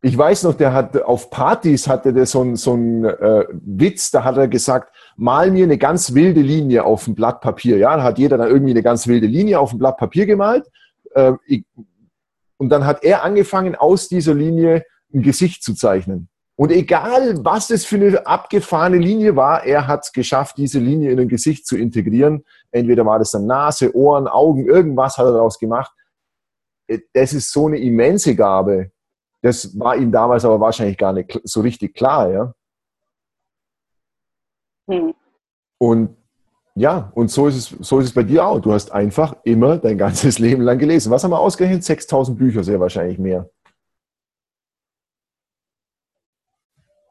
[0.02, 4.22] Ich weiß noch, der hat auf Partys hatte der so einen so äh, Witz, da
[4.22, 7.78] hat er gesagt, mal mir eine ganz wilde Linie auf ein Blatt Papier.
[7.78, 10.70] Ja, da hat jeder dann irgendwie eine ganz wilde Linie auf ein Blatt Papier gemalt.
[11.12, 11.64] Äh, ich,
[12.58, 16.28] und dann hat er angefangen, aus dieser Linie ein Gesicht zu zeichnen.
[16.58, 21.10] Und egal, was das für eine abgefahrene Linie war, er hat es geschafft, diese Linie
[21.10, 22.44] in ein Gesicht zu integrieren.
[22.70, 25.92] Entweder war das dann Nase, Ohren, Augen, irgendwas hat er daraus gemacht.
[26.86, 28.90] Äh, das ist so eine immense Gabe.
[29.42, 32.54] Das war ihm damals aber wahrscheinlich gar nicht so richtig klar, ja.
[34.88, 35.14] Hm.
[35.78, 36.16] Und
[36.74, 38.60] ja, und so ist, es, so ist es bei dir auch.
[38.60, 41.10] Du hast einfach immer dein ganzes Leben lang gelesen.
[41.10, 41.84] Was haben wir ausgerechnet?
[41.84, 43.48] 6000 Bücher, sehr wahrscheinlich mehr.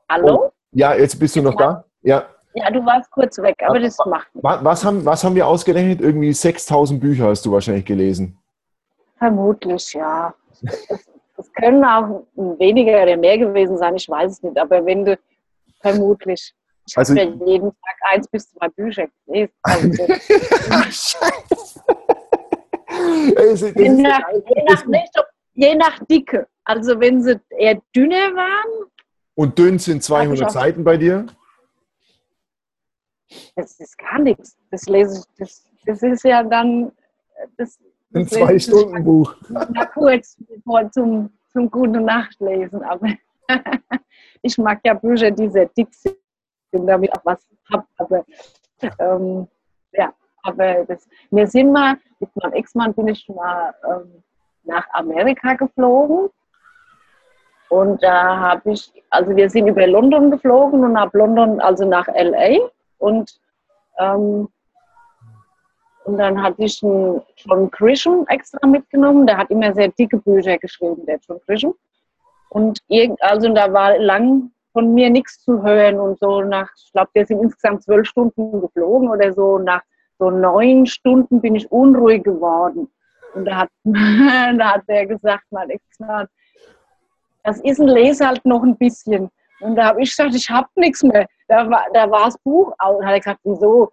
[0.10, 0.45] Hallo?
[0.45, 1.84] Oh, ja, jetzt bist du noch da?
[2.02, 2.26] Ja.
[2.53, 4.49] Ja, du warst kurz weg, aber das macht nichts.
[4.64, 5.99] Was haben, was haben wir ausgerechnet?
[5.99, 8.38] Irgendwie 6000 Bücher hast du wahrscheinlich gelesen.
[9.18, 10.34] Vermutlich, ja.
[11.38, 15.19] Es können auch weniger oder mehr gewesen sein, ich weiß es nicht, aber wenn du
[15.82, 16.53] vermutlich.
[16.88, 19.53] Ich also, habe ja jeden Tag eins bis zwei Bücher gelesen.
[19.61, 20.06] Also,
[23.76, 24.86] je, nach, je, nach,
[25.53, 26.48] je nach Dicke.
[26.64, 28.88] Also wenn sie eher dünner waren,
[29.36, 31.26] und dünn sind 200 Seiten bei dir?
[33.56, 34.57] Das ist gar nichts.
[34.72, 36.91] Das lese ich, das, das ist ja dann
[37.57, 37.80] das,
[38.14, 39.36] ein Zwei-Stunden-Buch.
[39.49, 40.38] Na kurz
[40.91, 42.82] zum, zum Gute Nacht lesen.
[42.84, 43.07] Aber
[44.41, 46.18] ich mag ja Bücher, die sehr dick sind,
[46.72, 47.86] damit auch was habe.
[47.98, 48.26] Aber
[48.99, 49.48] ähm,
[49.91, 50.14] ja,
[50.44, 54.24] aber das, wir sind mal, mit meinem Ex-Mann bin ich mal ähm,
[54.64, 56.30] nach Amerika geflogen
[57.70, 62.08] und da habe ich, also wir sind über London geflogen und ab London also nach
[62.08, 62.60] LA
[63.00, 63.40] und
[63.98, 64.48] ähm,
[66.06, 69.26] und dann hatte ich einen John Grisham extra mitgenommen.
[69.26, 71.74] Der hat immer sehr dicke Bücher geschrieben, der John Grisham.
[72.50, 76.92] Und irgend, also da war lang von mir nichts zu hören und so nach, ich
[76.92, 79.58] glaube, wir sind insgesamt zwölf Stunden geflogen oder so.
[79.58, 79.82] Nach
[80.20, 82.88] so neun Stunden bin ich unruhig geworden.
[83.34, 86.28] Und da hat, da hat der gesagt, mein Ex-Mann,
[87.46, 89.30] das ist ein Leser halt noch ein bisschen.
[89.62, 91.28] Und da habe ich gesagt, ich habe nichts mehr.
[91.48, 92.98] Da war, da war das Buch aus.
[92.98, 93.90] Und hat er gesagt, wieso?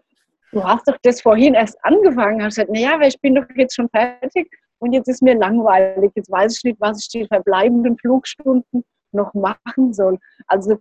[0.52, 2.38] Du hast doch das vorhin erst angefangen.
[2.38, 5.34] Da habe ich gesagt, naja, ich bin doch jetzt schon fertig und jetzt ist mir
[5.34, 6.10] langweilig.
[6.14, 10.18] Jetzt weiß ich nicht, was ich die verbleibenden Flugstunden noch machen soll.
[10.46, 10.78] Also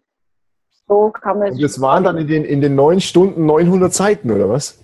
[0.87, 4.31] so kann man Und das waren dann in den, in den neun Stunden 900 Seiten,
[4.31, 4.81] oder was?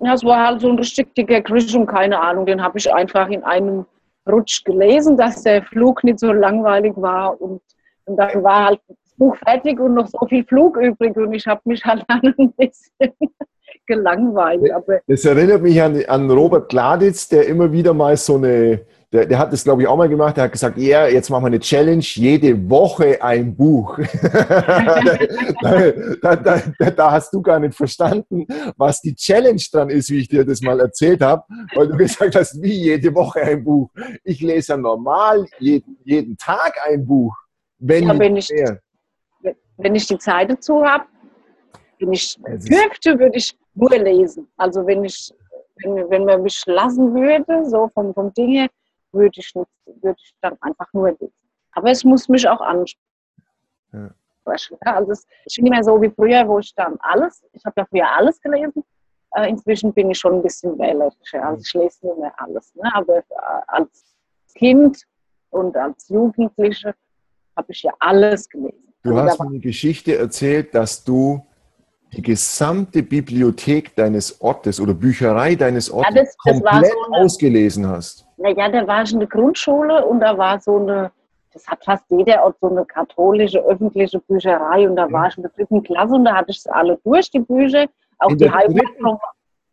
[0.00, 2.46] Ja, es war halt so ein richtig dicker Grisham, keine Ahnung.
[2.46, 3.86] Den habe ich einfach in einem
[4.28, 7.60] Rutsch gelesen, dass der Flug nicht so langweilig war und,
[8.04, 11.46] und dann war halt das Buch fertig und noch so viel Flug übrig und ich
[11.46, 13.12] habe mich halt dann ein bisschen
[13.86, 14.70] gelangweilt.
[14.72, 18.80] Aber das erinnert mich an, an Robert Gladitz, der immer wieder mal so eine
[19.10, 20.36] der, der hat das, glaube ich, auch mal gemacht.
[20.36, 23.98] Der hat gesagt, ja, yeah, jetzt machen wir eine Challenge, jede Woche ein Buch.
[25.62, 30.18] da, da, da, da, hast du gar nicht verstanden, was die Challenge dran ist, wie
[30.18, 31.42] ich dir das mal erzählt habe,
[31.74, 33.90] weil du gesagt hast, wie jede Woche ein Buch.
[34.24, 37.34] Ich lese ja normal jeden, jeden Tag ein Buch.
[37.78, 38.52] Wenn, ja, wenn, ich,
[39.78, 41.04] wenn ich die Zeit dazu habe,
[41.98, 44.48] wenn ich dürfte, würde ich nur lesen.
[44.58, 45.32] Also wenn ich
[45.82, 48.68] wenn, wenn man mich lassen würde, so vom, vom Dinge,
[49.12, 51.32] würde ich, nicht, würde ich dann einfach nur lesen.
[51.72, 53.00] Aber es muss mich auch ansprechen.
[53.92, 54.94] Ja.
[54.94, 57.86] Also es ist nicht mehr so wie früher, wo ich dann alles, ich habe ja
[57.86, 58.84] früher alles gelesen,
[59.34, 61.44] äh, inzwischen bin ich schon ein bisschen wählerischer.
[61.44, 62.74] Also ich lese nicht mehr alles.
[62.74, 62.90] Ne?
[62.94, 63.22] Aber äh,
[63.66, 64.16] als
[64.54, 65.02] Kind
[65.50, 66.94] und als Jugendliche
[67.56, 68.92] habe ich ja alles gelesen.
[69.02, 71.44] Du also hast mir eine Geschichte erzählt, dass du
[72.12, 77.24] die gesamte Bibliothek deines Ortes oder Bücherei deines Ortes ja, das, das komplett so eine,
[77.24, 78.26] ausgelesen hast.
[78.36, 81.10] Naja, da war schon eine Grundschule und da war so eine,
[81.52, 85.12] das hat fast jeder Ort so eine katholische öffentliche Bücherei und da ja.
[85.12, 87.86] war ich in der dritten Klasse und da hatte ich es alle durch, die Bücher,
[88.18, 89.18] auch die Heimatromane.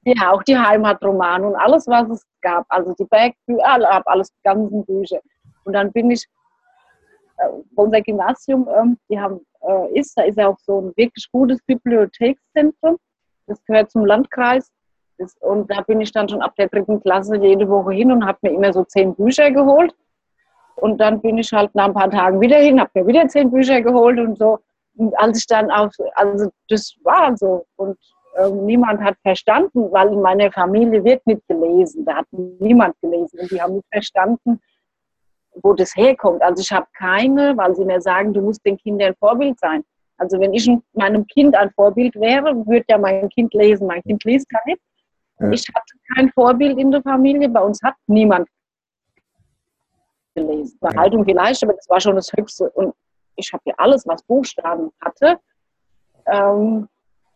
[0.07, 2.63] Ja, auch die Heimatromane und alles, was es gab.
[2.69, 5.19] Also die Bergbücher, alles, die ganzen Bücher.
[5.63, 6.27] Und dann bin ich,
[7.75, 10.17] unser Gymnasium, äh, die haben äh, ist.
[10.17, 12.97] Da ist ja auch so ein wirklich gutes Bibliothekszentrum.
[13.47, 14.71] Das gehört zum Landkreis.
[15.17, 18.25] Das, und da bin ich dann schon ab der dritten Klasse jede Woche hin und
[18.25, 19.95] habe mir immer so zehn Bücher geholt.
[20.75, 23.49] Und dann bin ich halt nach ein paar Tagen wieder hin, habe mir wieder zehn
[23.49, 24.59] Bücher geholt und so.
[24.97, 27.65] Und als ich dann auf, also das war so.
[27.77, 27.97] Und
[28.35, 32.03] äh, niemand hat verstanden, weil in meiner Familie wird nicht gelesen.
[32.05, 34.59] Da hat niemand gelesen und die haben nicht verstanden,
[35.61, 36.41] wo das herkommt.
[36.41, 39.83] Also ich habe keine, weil sie mir sagen, du musst den Kindern ein Vorbild sein.
[40.17, 43.87] Also wenn ich meinem Kind ein Vorbild wäre, würde ja mein Kind lesen.
[43.87, 44.81] Mein Kind liest ja nicht.
[45.39, 45.49] Ja.
[45.51, 47.49] Ich hatte kein Vorbild in der Familie.
[47.49, 48.47] Bei uns hat niemand
[50.35, 50.77] gelesen.
[50.79, 52.69] Bei Haltung vielleicht, aber das war schon das Höchste.
[52.71, 52.93] Und
[53.35, 55.39] ich habe ja alles, was Buchstaben hatte.
[56.27, 56.87] Ähm,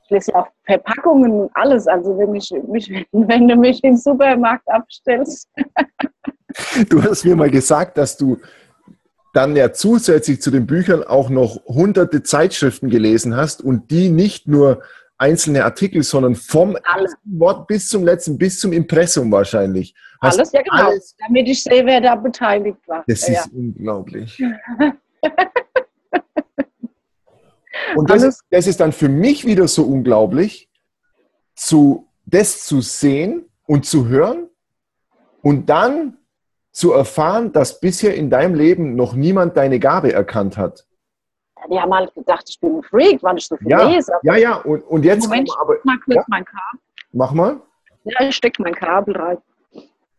[0.04, 1.88] ich lese ja auch Verpackungen und alles.
[1.88, 5.50] Also wenn, ich, mich, wenn du mich im Supermarkt abstellst.
[6.90, 8.40] du hast mir mal gesagt, dass du
[9.34, 14.48] dann ja zusätzlich zu den Büchern auch noch hunderte Zeitschriften gelesen hast und die nicht
[14.48, 14.82] nur
[15.18, 17.16] einzelne Artikel, sondern vom alles.
[17.26, 19.94] Wort bis zum letzten, bis zum Impressum wahrscheinlich.
[20.22, 23.04] Hast alles, ja genau, alles, damit ich sehe, wer da beteiligt war.
[23.08, 24.42] Das ja, ist unglaublich.
[27.96, 30.70] und das ist, das ist dann für mich wieder so unglaublich,
[31.56, 34.50] zu, das zu sehen und zu hören
[35.42, 36.19] und dann
[36.80, 40.86] zu erfahren, dass bisher in deinem Leben noch niemand deine Gabe erkannt hat.
[41.70, 44.14] Die haben halt gedacht, ich bin ein Freak, weil ich so viel ja, lese.
[44.24, 45.28] Ja, ja, und, und jetzt.
[45.28, 46.24] Moment, aber, mal kurz ja?
[46.30, 46.80] mein Kabel.
[47.12, 47.60] Mach mal.
[48.06, 49.38] Ja, ich stecke mein Kabel rein.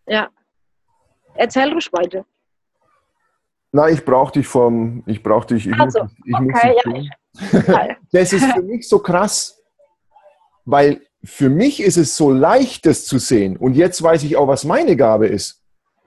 [0.06, 0.28] Ja.
[1.34, 2.26] Erzähl ruhig weiter.
[3.72, 5.02] Na, ich brauche dich vom.
[5.06, 5.66] Ich brauche dich.
[5.66, 9.62] Ich also, muss, ich okay, muss ja, das ist für mich so krass,
[10.66, 13.56] weil für mich ist es so leicht, das zu sehen.
[13.56, 15.59] Und jetzt weiß ich auch, was meine Gabe ist.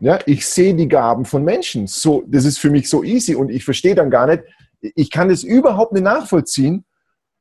[0.03, 1.87] Ja, ich sehe die Gaben von Menschen.
[1.87, 4.43] So, das ist für mich so easy und ich verstehe dann gar nicht,
[4.81, 6.83] ich kann das überhaupt nicht nachvollziehen,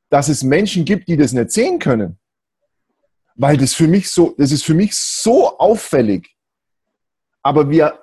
[0.09, 2.19] dass es Menschen gibt, die das nicht sehen können.
[3.35, 6.37] Weil das für mich so, das ist für mich so auffällig.
[7.41, 7.99] Aber wir,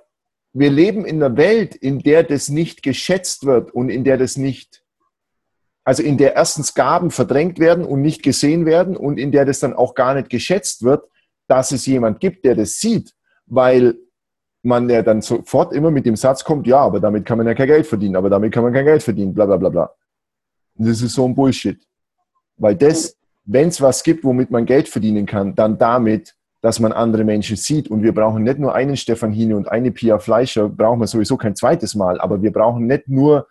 [0.52, 4.36] wir leben in einer Welt, in der das nicht geschätzt wird und in der das
[4.36, 4.84] nicht,
[5.84, 9.60] also in der erstens Gaben verdrängt werden und nicht gesehen werden und in der das
[9.60, 11.08] dann auch gar nicht geschätzt wird,
[11.48, 13.14] dass es jemand gibt, der das sieht.
[13.46, 13.96] Weil
[14.62, 17.54] man ja dann sofort immer mit dem Satz kommt, ja, aber damit kann man ja
[17.54, 19.90] kein Geld verdienen, aber damit kann man kein Geld verdienen, bla bla bla bla.
[20.76, 21.80] Und das ist so ein Bullshit.
[22.56, 26.92] Weil das, wenn es was gibt, womit man Geld verdienen kann, dann damit, dass man
[26.92, 27.90] andere Menschen sieht.
[27.90, 31.38] Und wir brauchen nicht nur einen Stefan Hine und eine Pia Fleischer, brauchen wir sowieso
[31.38, 33.46] kein zweites Mal, aber wir brauchen nicht nur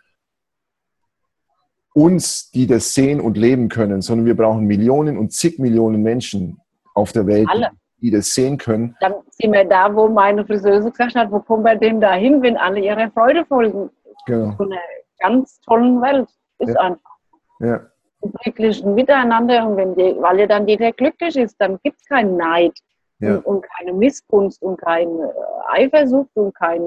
[1.94, 6.60] uns, die das sehen und leben können, sondern wir brauchen Millionen und zig Millionen Menschen
[6.94, 8.96] auf der Welt, Alle die das sehen können.
[9.00, 12.42] Dann sind wir da, wo meine Friseuse gesagt hat, wo kommen wir denn da hin,
[12.42, 13.90] wenn alle ihre Freude folgen?
[14.26, 14.56] Genau.
[14.58, 14.80] So eine
[15.20, 16.82] ganz tollen Welt ist ja.
[16.82, 17.12] einfach.
[17.60, 17.82] Ja.
[18.22, 22.06] Im glücklichen Miteinander und wenn die, weil ja dann jeder glücklich ist, dann gibt es
[22.06, 22.78] keinen Neid
[23.20, 23.36] ja.
[23.36, 25.34] und, und, keine Missgunst und keine
[25.70, 26.82] Eifersucht und kein,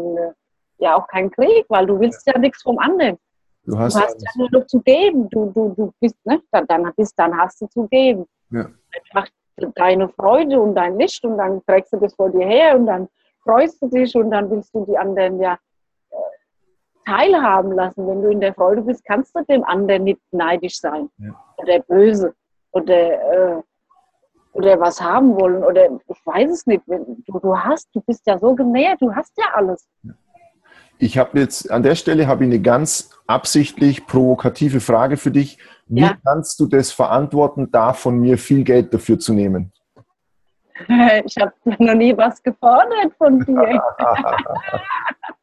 [0.79, 3.19] ja auch kein Krieg, weil du willst ja, ja nichts vom anderen.
[3.65, 5.29] Du hast, du hast ja nur noch zu geben.
[5.31, 6.43] Du, du, du bist, ne?
[6.51, 8.27] Dann, dann, bist, dann hast du zu geben.
[8.51, 8.69] Ja.
[8.93, 9.29] Einfach
[9.75, 13.09] deine Freude und dein Licht und dann trägst du das vor dir her und dann
[13.43, 15.59] freust du dich und dann willst du die anderen ja
[16.11, 16.17] äh,
[17.05, 18.07] teilhaben lassen.
[18.07, 21.33] Wenn du in der Freude bist, kannst du dem anderen nicht neidisch sein ja.
[21.57, 22.35] oder böse
[22.73, 23.63] oder, äh,
[24.53, 26.83] oder was haben wollen oder ich weiß es nicht.
[26.87, 29.87] Du, du hast, du bist ja so genährt, du hast ja alles.
[30.99, 35.59] Ich habe jetzt an der Stelle habe ich eine ganz absichtlich provokative Frage für dich.
[35.87, 36.17] Wie ja.
[36.25, 39.73] kannst du das verantworten, da von mir viel Geld dafür zu nehmen?
[41.25, 43.81] Ich habe noch nie was gefordert von dir.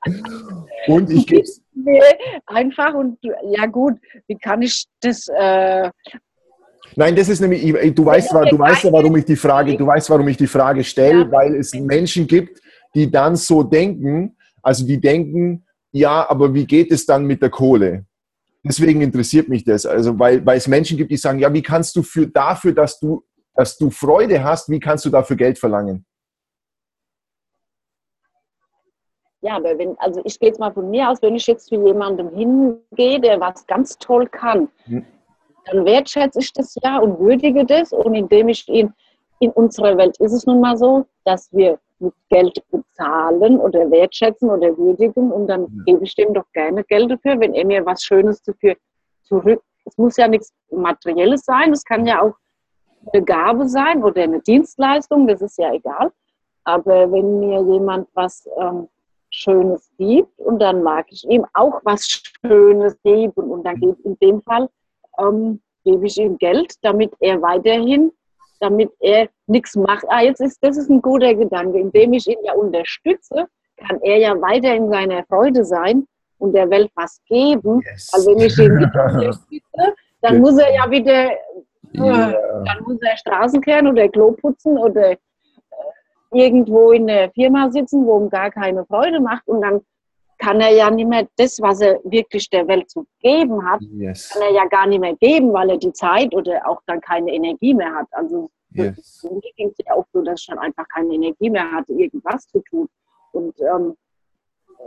[0.87, 1.43] und ich gebe
[2.45, 3.95] einfach und ja gut,
[4.27, 5.27] wie kann ich das?
[5.27, 5.91] Äh
[6.95, 7.61] Nein, das ist nämlich,
[7.93, 10.83] du weißt, du weißt ja, warum ich die Frage, du weißt, warum ich die Frage
[10.83, 11.31] stelle, ja.
[11.31, 12.59] weil es Menschen gibt,
[12.95, 17.49] die dann so denken, also die denken, ja, aber wie geht es dann mit der
[17.49, 18.05] Kohle?
[18.63, 19.85] Deswegen interessiert mich das.
[19.85, 22.99] Also, weil, weil es Menschen gibt, die sagen, ja, wie kannst du für, dafür, dass
[22.99, 23.23] du,
[23.53, 26.05] dass du Freude hast, wie kannst du dafür Geld verlangen?
[29.41, 31.75] Ja, aber wenn, also ich gehe jetzt mal von mir aus, wenn ich jetzt zu
[31.75, 35.05] jemandem hingehe, der was ganz toll kann, hm.
[35.65, 38.93] dann wertschätze ich das ja und würdige das und indem ich ihn,
[39.39, 41.79] in unserer Welt ist es nun mal so, dass wir
[42.29, 45.83] Geld bezahlen oder wertschätzen oder würdigen und dann ja.
[45.85, 48.75] gebe ich dem doch gerne Geld dafür, wenn er mir was Schönes dafür
[49.23, 49.61] zurück.
[49.85, 52.35] Es muss ja nichts Materielles sein, es kann ja auch
[53.11, 56.11] eine Gabe sein oder eine Dienstleistung, das ist ja egal.
[56.63, 58.87] Aber wenn mir jemand was ähm,
[59.31, 64.17] Schönes gibt und dann mag ich ihm auch was Schönes geben und dann gebe in
[64.19, 64.69] dem Fall
[65.17, 68.11] ähm, gebe ich ihm Geld, damit er weiterhin
[68.59, 70.05] damit er nichts macht.
[70.09, 71.79] Ah, jetzt ist das ist ein guter Gedanke.
[71.79, 76.05] Indem ich ihn ja unterstütze, kann er ja weiter in seiner Freude sein
[76.37, 77.81] und der Welt was geben.
[77.85, 78.11] Yes.
[78.13, 80.41] Also wenn ich ihn nicht unterstütze, dann yes.
[80.41, 81.31] muss er ja wieder
[81.95, 82.63] Yeah.
[82.65, 85.17] Dann muss er Straßen kehren oder Klo putzen oder äh,
[86.31, 89.81] irgendwo in der Firma sitzen, wo ihm gar keine Freude macht und dann
[90.39, 94.29] kann er ja nicht mehr das, was er wirklich der Welt zu geben hat, yes.
[94.29, 97.31] kann er ja gar nicht mehr geben, weil er die Zeit oder auch dann keine
[97.31, 98.07] Energie mehr hat.
[98.11, 99.27] Also yes.
[99.29, 102.47] mir ging es ja auch so, dass ich dann einfach keine Energie mehr hatte, irgendwas
[102.47, 102.87] zu tun.
[103.33, 103.95] Und ähm,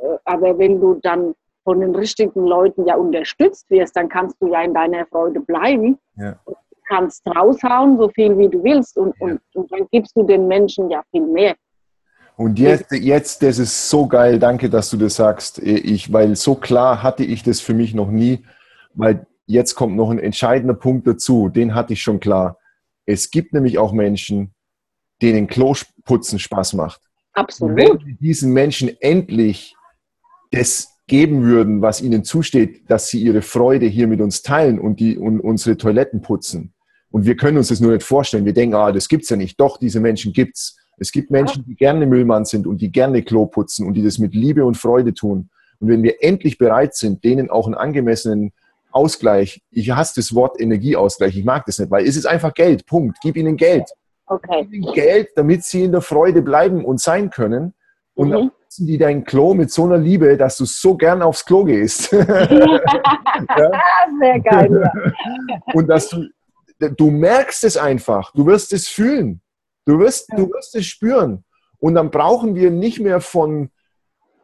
[0.02, 1.34] äh, aber wenn du dann
[1.64, 5.98] von den richtigen Leuten ja unterstützt wirst, dann kannst du ja in deiner Freude bleiben.
[6.16, 6.40] Ja.
[6.44, 6.56] Und
[6.88, 8.98] kannst raushauen, so viel wie du willst.
[8.98, 9.26] Und, ja.
[9.26, 11.54] und, und dann gibst du den Menschen ja viel mehr.
[12.36, 15.58] Und jetzt, jetzt, das ist so geil, danke, dass du das sagst.
[15.58, 18.44] Ich, weil so klar hatte ich das für mich noch nie,
[18.94, 22.58] weil jetzt kommt noch ein entscheidender Punkt dazu, den hatte ich schon klar.
[23.04, 24.54] Es gibt nämlich auch Menschen,
[25.20, 27.00] denen Kloputzen Spaß macht.
[27.34, 27.70] Absolut.
[27.70, 29.76] Und wenn wir diesen Menschen endlich
[30.50, 35.00] das geben würden, was ihnen zusteht, dass sie ihre Freude hier mit uns teilen und,
[35.00, 36.72] die, und unsere Toiletten putzen.
[37.10, 38.44] Und wir können uns das nur nicht vorstellen.
[38.44, 39.60] Wir denken, ah, das gibt's ja nicht.
[39.60, 40.78] Doch, diese Menschen gibt's.
[40.98, 44.18] Es gibt Menschen, die gerne Müllmann sind und die gerne Klo putzen und die das
[44.18, 45.50] mit Liebe und Freude tun.
[45.80, 48.52] Und wenn wir endlich bereit sind, denen auch einen angemessenen
[48.92, 52.86] Ausgleich, ich hasse das Wort Energieausgleich, ich mag das nicht, weil es ist einfach Geld,
[52.86, 53.18] Punkt.
[53.22, 53.90] Gib ihnen Geld.
[54.26, 54.62] Okay.
[54.62, 57.74] Gib ihnen Geld, damit sie in der Freude bleiben und sein können.
[58.14, 58.32] Und mhm.
[58.32, 61.64] dann putzen die dein Klo mit so einer Liebe, dass du so gern aufs Klo
[61.64, 62.12] gehst.
[62.12, 62.26] ja?
[64.20, 64.82] Sehr geil.
[64.82, 64.92] Ja.
[65.74, 66.28] Und dass du,
[66.78, 69.40] du merkst es einfach, du wirst es fühlen.
[69.84, 71.44] Du wirst, du wirst es spüren.
[71.78, 73.70] Und dann brauchen wir nicht mehr von,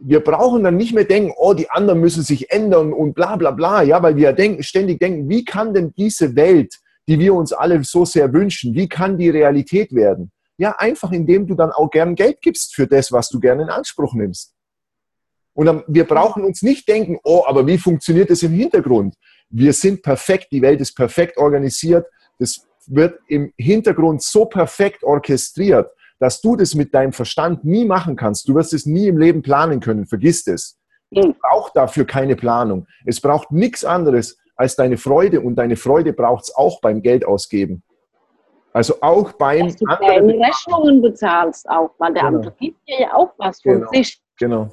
[0.00, 3.52] wir brauchen dann nicht mehr denken, oh, die anderen müssen sich ändern und bla bla
[3.52, 6.74] bla, ja, weil wir denken, ständig denken, wie kann denn diese Welt,
[7.06, 10.30] die wir uns alle so sehr wünschen, wie kann die Realität werden?
[10.56, 13.70] Ja, einfach indem du dann auch gern Geld gibst für das, was du gerne in
[13.70, 14.54] Anspruch nimmst.
[15.54, 19.14] Und dann, wir brauchen uns nicht denken, oh, aber wie funktioniert das im Hintergrund?
[19.48, 22.06] Wir sind perfekt, die Welt ist perfekt organisiert,
[22.38, 28.16] das wird im Hintergrund so perfekt orchestriert, dass du das mit deinem Verstand nie machen
[28.16, 28.48] kannst.
[28.48, 30.06] Du wirst es nie im Leben planen können.
[30.06, 30.78] Vergiss es.
[31.10, 32.86] Es braucht dafür keine Planung.
[33.06, 37.24] Es braucht nichts anderes als deine Freude und deine Freude braucht es auch beim Geld
[37.24, 37.82] ausgeben.
[38.72, 42.36] Also auch beim Dass du deine Rechnungen bezahlst auch, weil der genau.
[42.36, 43.90] andere gibt dir ja auch was von genau.
[43.92, 44.20] sich.
[44.38, 44.68] Genau.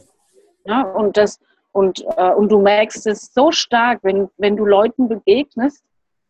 [0.66, 1.40] Ja, und, das,
[1.72, 5.84] und, äh, und du merkst es so stark, wenn, wenn du Leuten begegnest,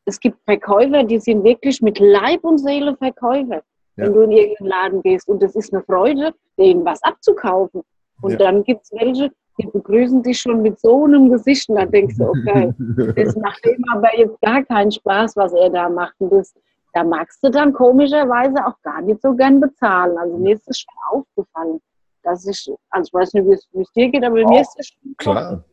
[0.06, 3.62] es gibt Verkäufer, die sind wirklich mit Leib und Seele Verkäufer.
[3.98, 4.06] Ja.
[4.06, 7.82] Wenn du in irgendeinen Laden gehst und es ist eine Freude, denen was abzukaufen.
[8.22, 8.38] Und ja.
[8.38, 12.18] dann gibt es welche, die begrüßen dich schon mit so einem Gesicht und dann denkst
[12.18, 12.74] du, okay,
[13.16, 16.16] das macht ihm aber jetzt gar keinen Spaß, was er da macht.
[16.20, 16.54] Und das,
[16.94, 20.18] da magst du dann komischerweise auch gar nicht so gern bezahlen.
[20.18, 21.80] Also mir ist es schon aufgefallen,
[22.24, 24.88] dass ich, also ich weiß nicht, wie es dir geht, aber oh, mir ist es
[24.88, 25.64] schon klar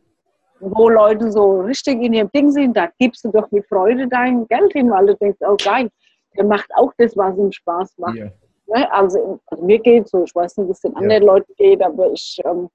[0.71, 4.47] wo Leute so richtig in ihrem Ding sind, da gibst du doch mit Freude dein
[4.47, 5.89] Geld hin, weil du denkst, oh geil,
[6.37, 8.15] der macht auch das, was ihm Spaß macht.
[8.15, 8.31] Ja.
[8.67, 8.91] Ne?
[8.91, 11.33] Also, also, mir geht so, ich weiß nicht, wie es den anderen ja.
[11.33, 12.69] Leuten geht, aber ich ähm,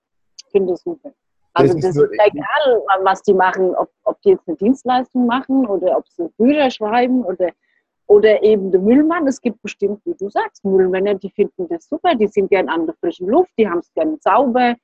[0.51, 1.12] finde es super.
[1.55, 5.27] Also das, das ist, ist egal, was die machen, ob, ob die jetzt eine Dienstleistung
[5.27, 7.51] machen oder ob sie Bücher schreiben oder,
[8.06, 9.27] oder eben der Müllmann.
[9.27, 12.86] Es gibt bestimmt, wie du sagst, Müllmänner, die finden das super, die sind gern an
[12.86, 14.77] der frischen Luft, die haben es gern sauber,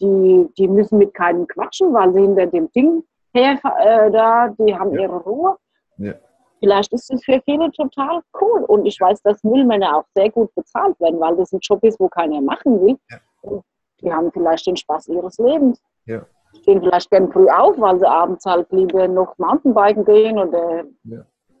[0.00, 4.74] die, die müssen mit keinem quatschen, weil sie hinter dem Ding her, äh, da, die
[4.74, 5.02] haben ja.
[5.02, 5.56] ihre Ruhe.
[5.98, 6.14] Ja.
[6.60, 8.64] Vielleicht ist das für viele total cool.
[8.64, 12.00] Und ich weiß, dass Müllmänner auch sehr gut bezahlt werden, weil das ein Job ist,
[12.00, 12.96] wo keiner machen will.
[13.10, 13.60] Ja.
[14.00, 15.82] die haben vielleicht den Spaß ihres Lebens.
[16.06, 16.24] Ja.
[16.62, 20.84] Stehen vielleicht gern früh auf, weil sie abends halt lieber noch Mountainbiken gehen oder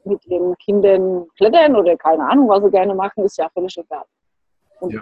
[0.04, 4.04] mit ihren Kindern klettern oder keine Ahnung, was sie gerne machen, ist ja völlig egal.
[4.80, 4.94] Und.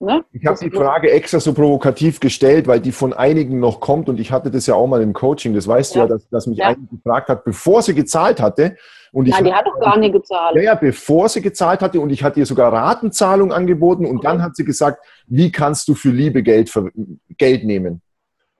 [0.00, 0.24] Ne?
[0.32, 4.20] Ich habe die Frage extra so provokativ gestellt, weil die von einigen noch kommt und
[4.20, 6.06] ich hatte das ja auch mal im Coaching, das weißt ja.
[6.06, 6.68] du ja, dass, dass mich ja.
[6.68, 8.76] eine gefragt hat, bevor sie gezahlt hatte.
[9.10, 10.62] Und ich, die hat doch gar nicht gezahlt.
[10.62, 14.54] Ja, bevor sie gezahlt hatte und ich hatte ihr sogar Ratenzahlung angeboten und dann hat
[14.54, 16.92] sie gesagt, wie kannst du für Liebe Geld, für,
[17.36, 18.00] Geld nehmen?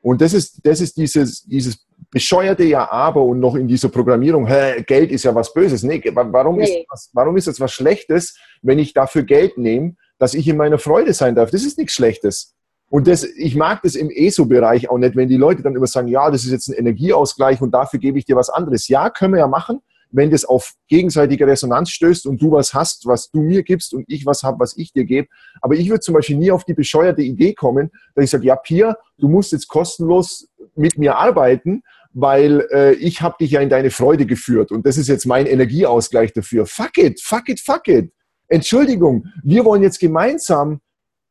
[0.01, 4.47] Und das ist, das ist dieses, dieses bescheuerte Ja aber und noch in dieser Programmierung,
[4.47, 5.83] hä, Geld ist ja was Böses.
[5.83, 6.65] Nee, warum, nee.
[6.65, 9.95] Ist, was, warum ist das was Schlechtes, wenn ich dafür Geld nehme?
[10.19, 11.51] Dass ich in meiner Freude sein darf.
[11.51, 12.55] Das ist nichts Schlechtes.
[12.91, 16.09] Und das, ich mag das im ESO-Bereich auch nicht, wenn die Leute dann immer sagen,
[16.09, 18.89] ja, das ist jetzt ein Energieausgleich und dafür gebe ich dir was anderes.
[18.89, 19.81] Ja, können wir ja machen,
[20.11, 24.05] wenn das auf gegenseitige Resonanz stößt und du was hast, was du mir gibst und
[24.09, 25.29] ich was habe, was ich dir gebe.
[25.61, 28.57] Aber ich würde zum Beispiel nie auf die bescheuerte Idee kommen, dass ich sage, ja,
[28.57, 31.83] Pia, du musst jetzt kostenlos mit mir arbeiten,
[32.15, 35.47] weil äh, ich habe dich ja in deine Freude geführt und das ist jetzt mein
[35.47, 36.65] Energieausgleich dafür.
[36.65, 38.11] Fuck it, fuck it, fuck it.
[38.49, 40.81] Entschuldigung, wir wollen jetzt gemeinsam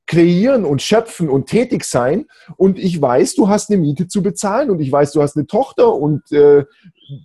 [0.08, 2.26] kreieren und schöpfen und tätig sein.
[2.56, 5.46] Und ich weiß, du hast eine Miete zu bezahlen und ich weiß, du hast eine
[5.46, 6.64] Tochter und äh,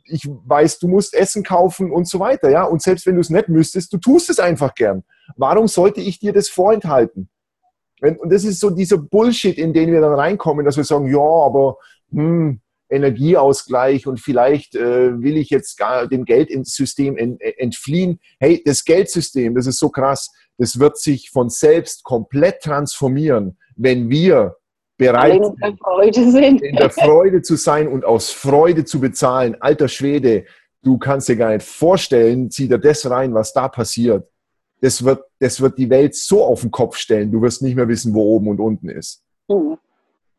[0.05, 2.65] ich weiß, du musst Essen kaufen und so weiter, ja.
[2.65, 5.05] Und selbst wenn du es nicht müsstest, du tust es einfach gern.
[5.37, 7.29] Warum sollte ich dir das vorenthalten?
[8.01, 11.21] Und das ist so dieser Bullshit, in den wir dann reinkommen, dass wir sagen, ja,
[11.21, 11.77] aber
[12.11, 12.61] hm,
[12.93, 18.21] Energieausgleich und vielleicht äh, will ich jetzt gar dem Geldsystem entfliehen.
[18.39, 24.11] Hey, das Geldsystem, das ist so krass, das wird sich von selbst komplett transformieren, wenn
[24.11, 24.57] wir
[24.99, 26.63] bereit in der Freude sind.
[26.63, 29.57] In der Freude zu sein und aus Freude zu bezahlen.
[29.61, 30.45] Alter Schwede,
[30.83, 34.29] du kannst dir gar nicht vorstellen, zieh dir das rein, was da passiert.
[34.81, 37.89] Das wird, das wird die Welt so auf den Kopf stellen, du wirst nicht mehr
[37.89, 39.23] wissen, wo oben und unten ist.
[39.49, 39.79] Mhm.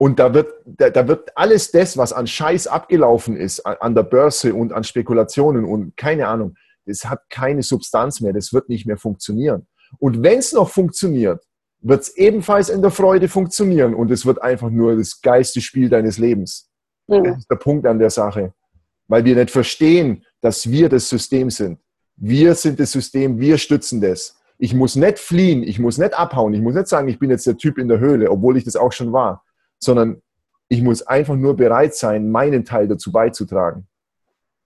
[0.04, 3.96] Und da wird, da, da, wird alles das, was an Scheiß abgelaufen ist, an, an
[3.96, 6.56] der Börse und an Spekulationen und keine Ahnung,
[6.86, 9.66] das hat keine Substanz mehr, das wird nicht mehr funktionieren.
[10.00, 11.42] Und wenn es noch funktioniert,
[11.80, 15.88] wird es ebenfalls in der Freude funktionieren und es wird einfach nur das geilste Spiel
[15.88, 16.70] deines Lebens.
[17.08, 17.24] Mhm.
[17.24, 18.54] Das ist der Punkt an der Sache.
[19.08, 21.80] Weil wir nicht verstehen, dass wir das System sind.
[22.18, 24.36] Wir sind das System, wir stützen das.
[24.58, 27.48] Ich muss nicht fliehen, ich muss nicht abhauen, ich muss nicht sagen, ich bin jetzt
[27.48, 29.46] der Typ in der Höhle, obwohl ich das auch schon war,
[29.84, 30.22] sondern
[30.70, 33.88] ich muss einfach nur bereit sein, meinen Teil dazu beizutragen.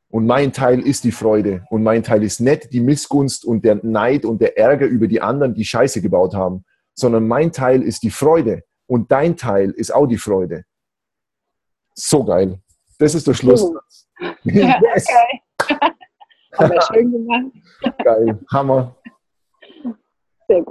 [0.10, 1.65] Und mein Teil ist die Freude.
[1.69, 5.22] Und mein Teil ist nicht die Missgunst und der Neid und der Ärger über die
[5.22, 6.64] anderen, die Scheiße gebaut haben,
[6.94, 10.64] sondern mein Teil ist die Freude und dein Teil ist auch die Freude.
[11.94, 12.60] So geil.
[12.99, 13.64] Das ist der Schluss.
[13.64, 13.77] Uh.
[14.44, 15.07] yes.
[15.60, 15.91] Okay.
[16.57, 17.45] Aber schön gemacht.
[18.03, 18.39] Geil.
[18.52, 18.95] Hammer.
[20.48, 20.65] Sehr gut.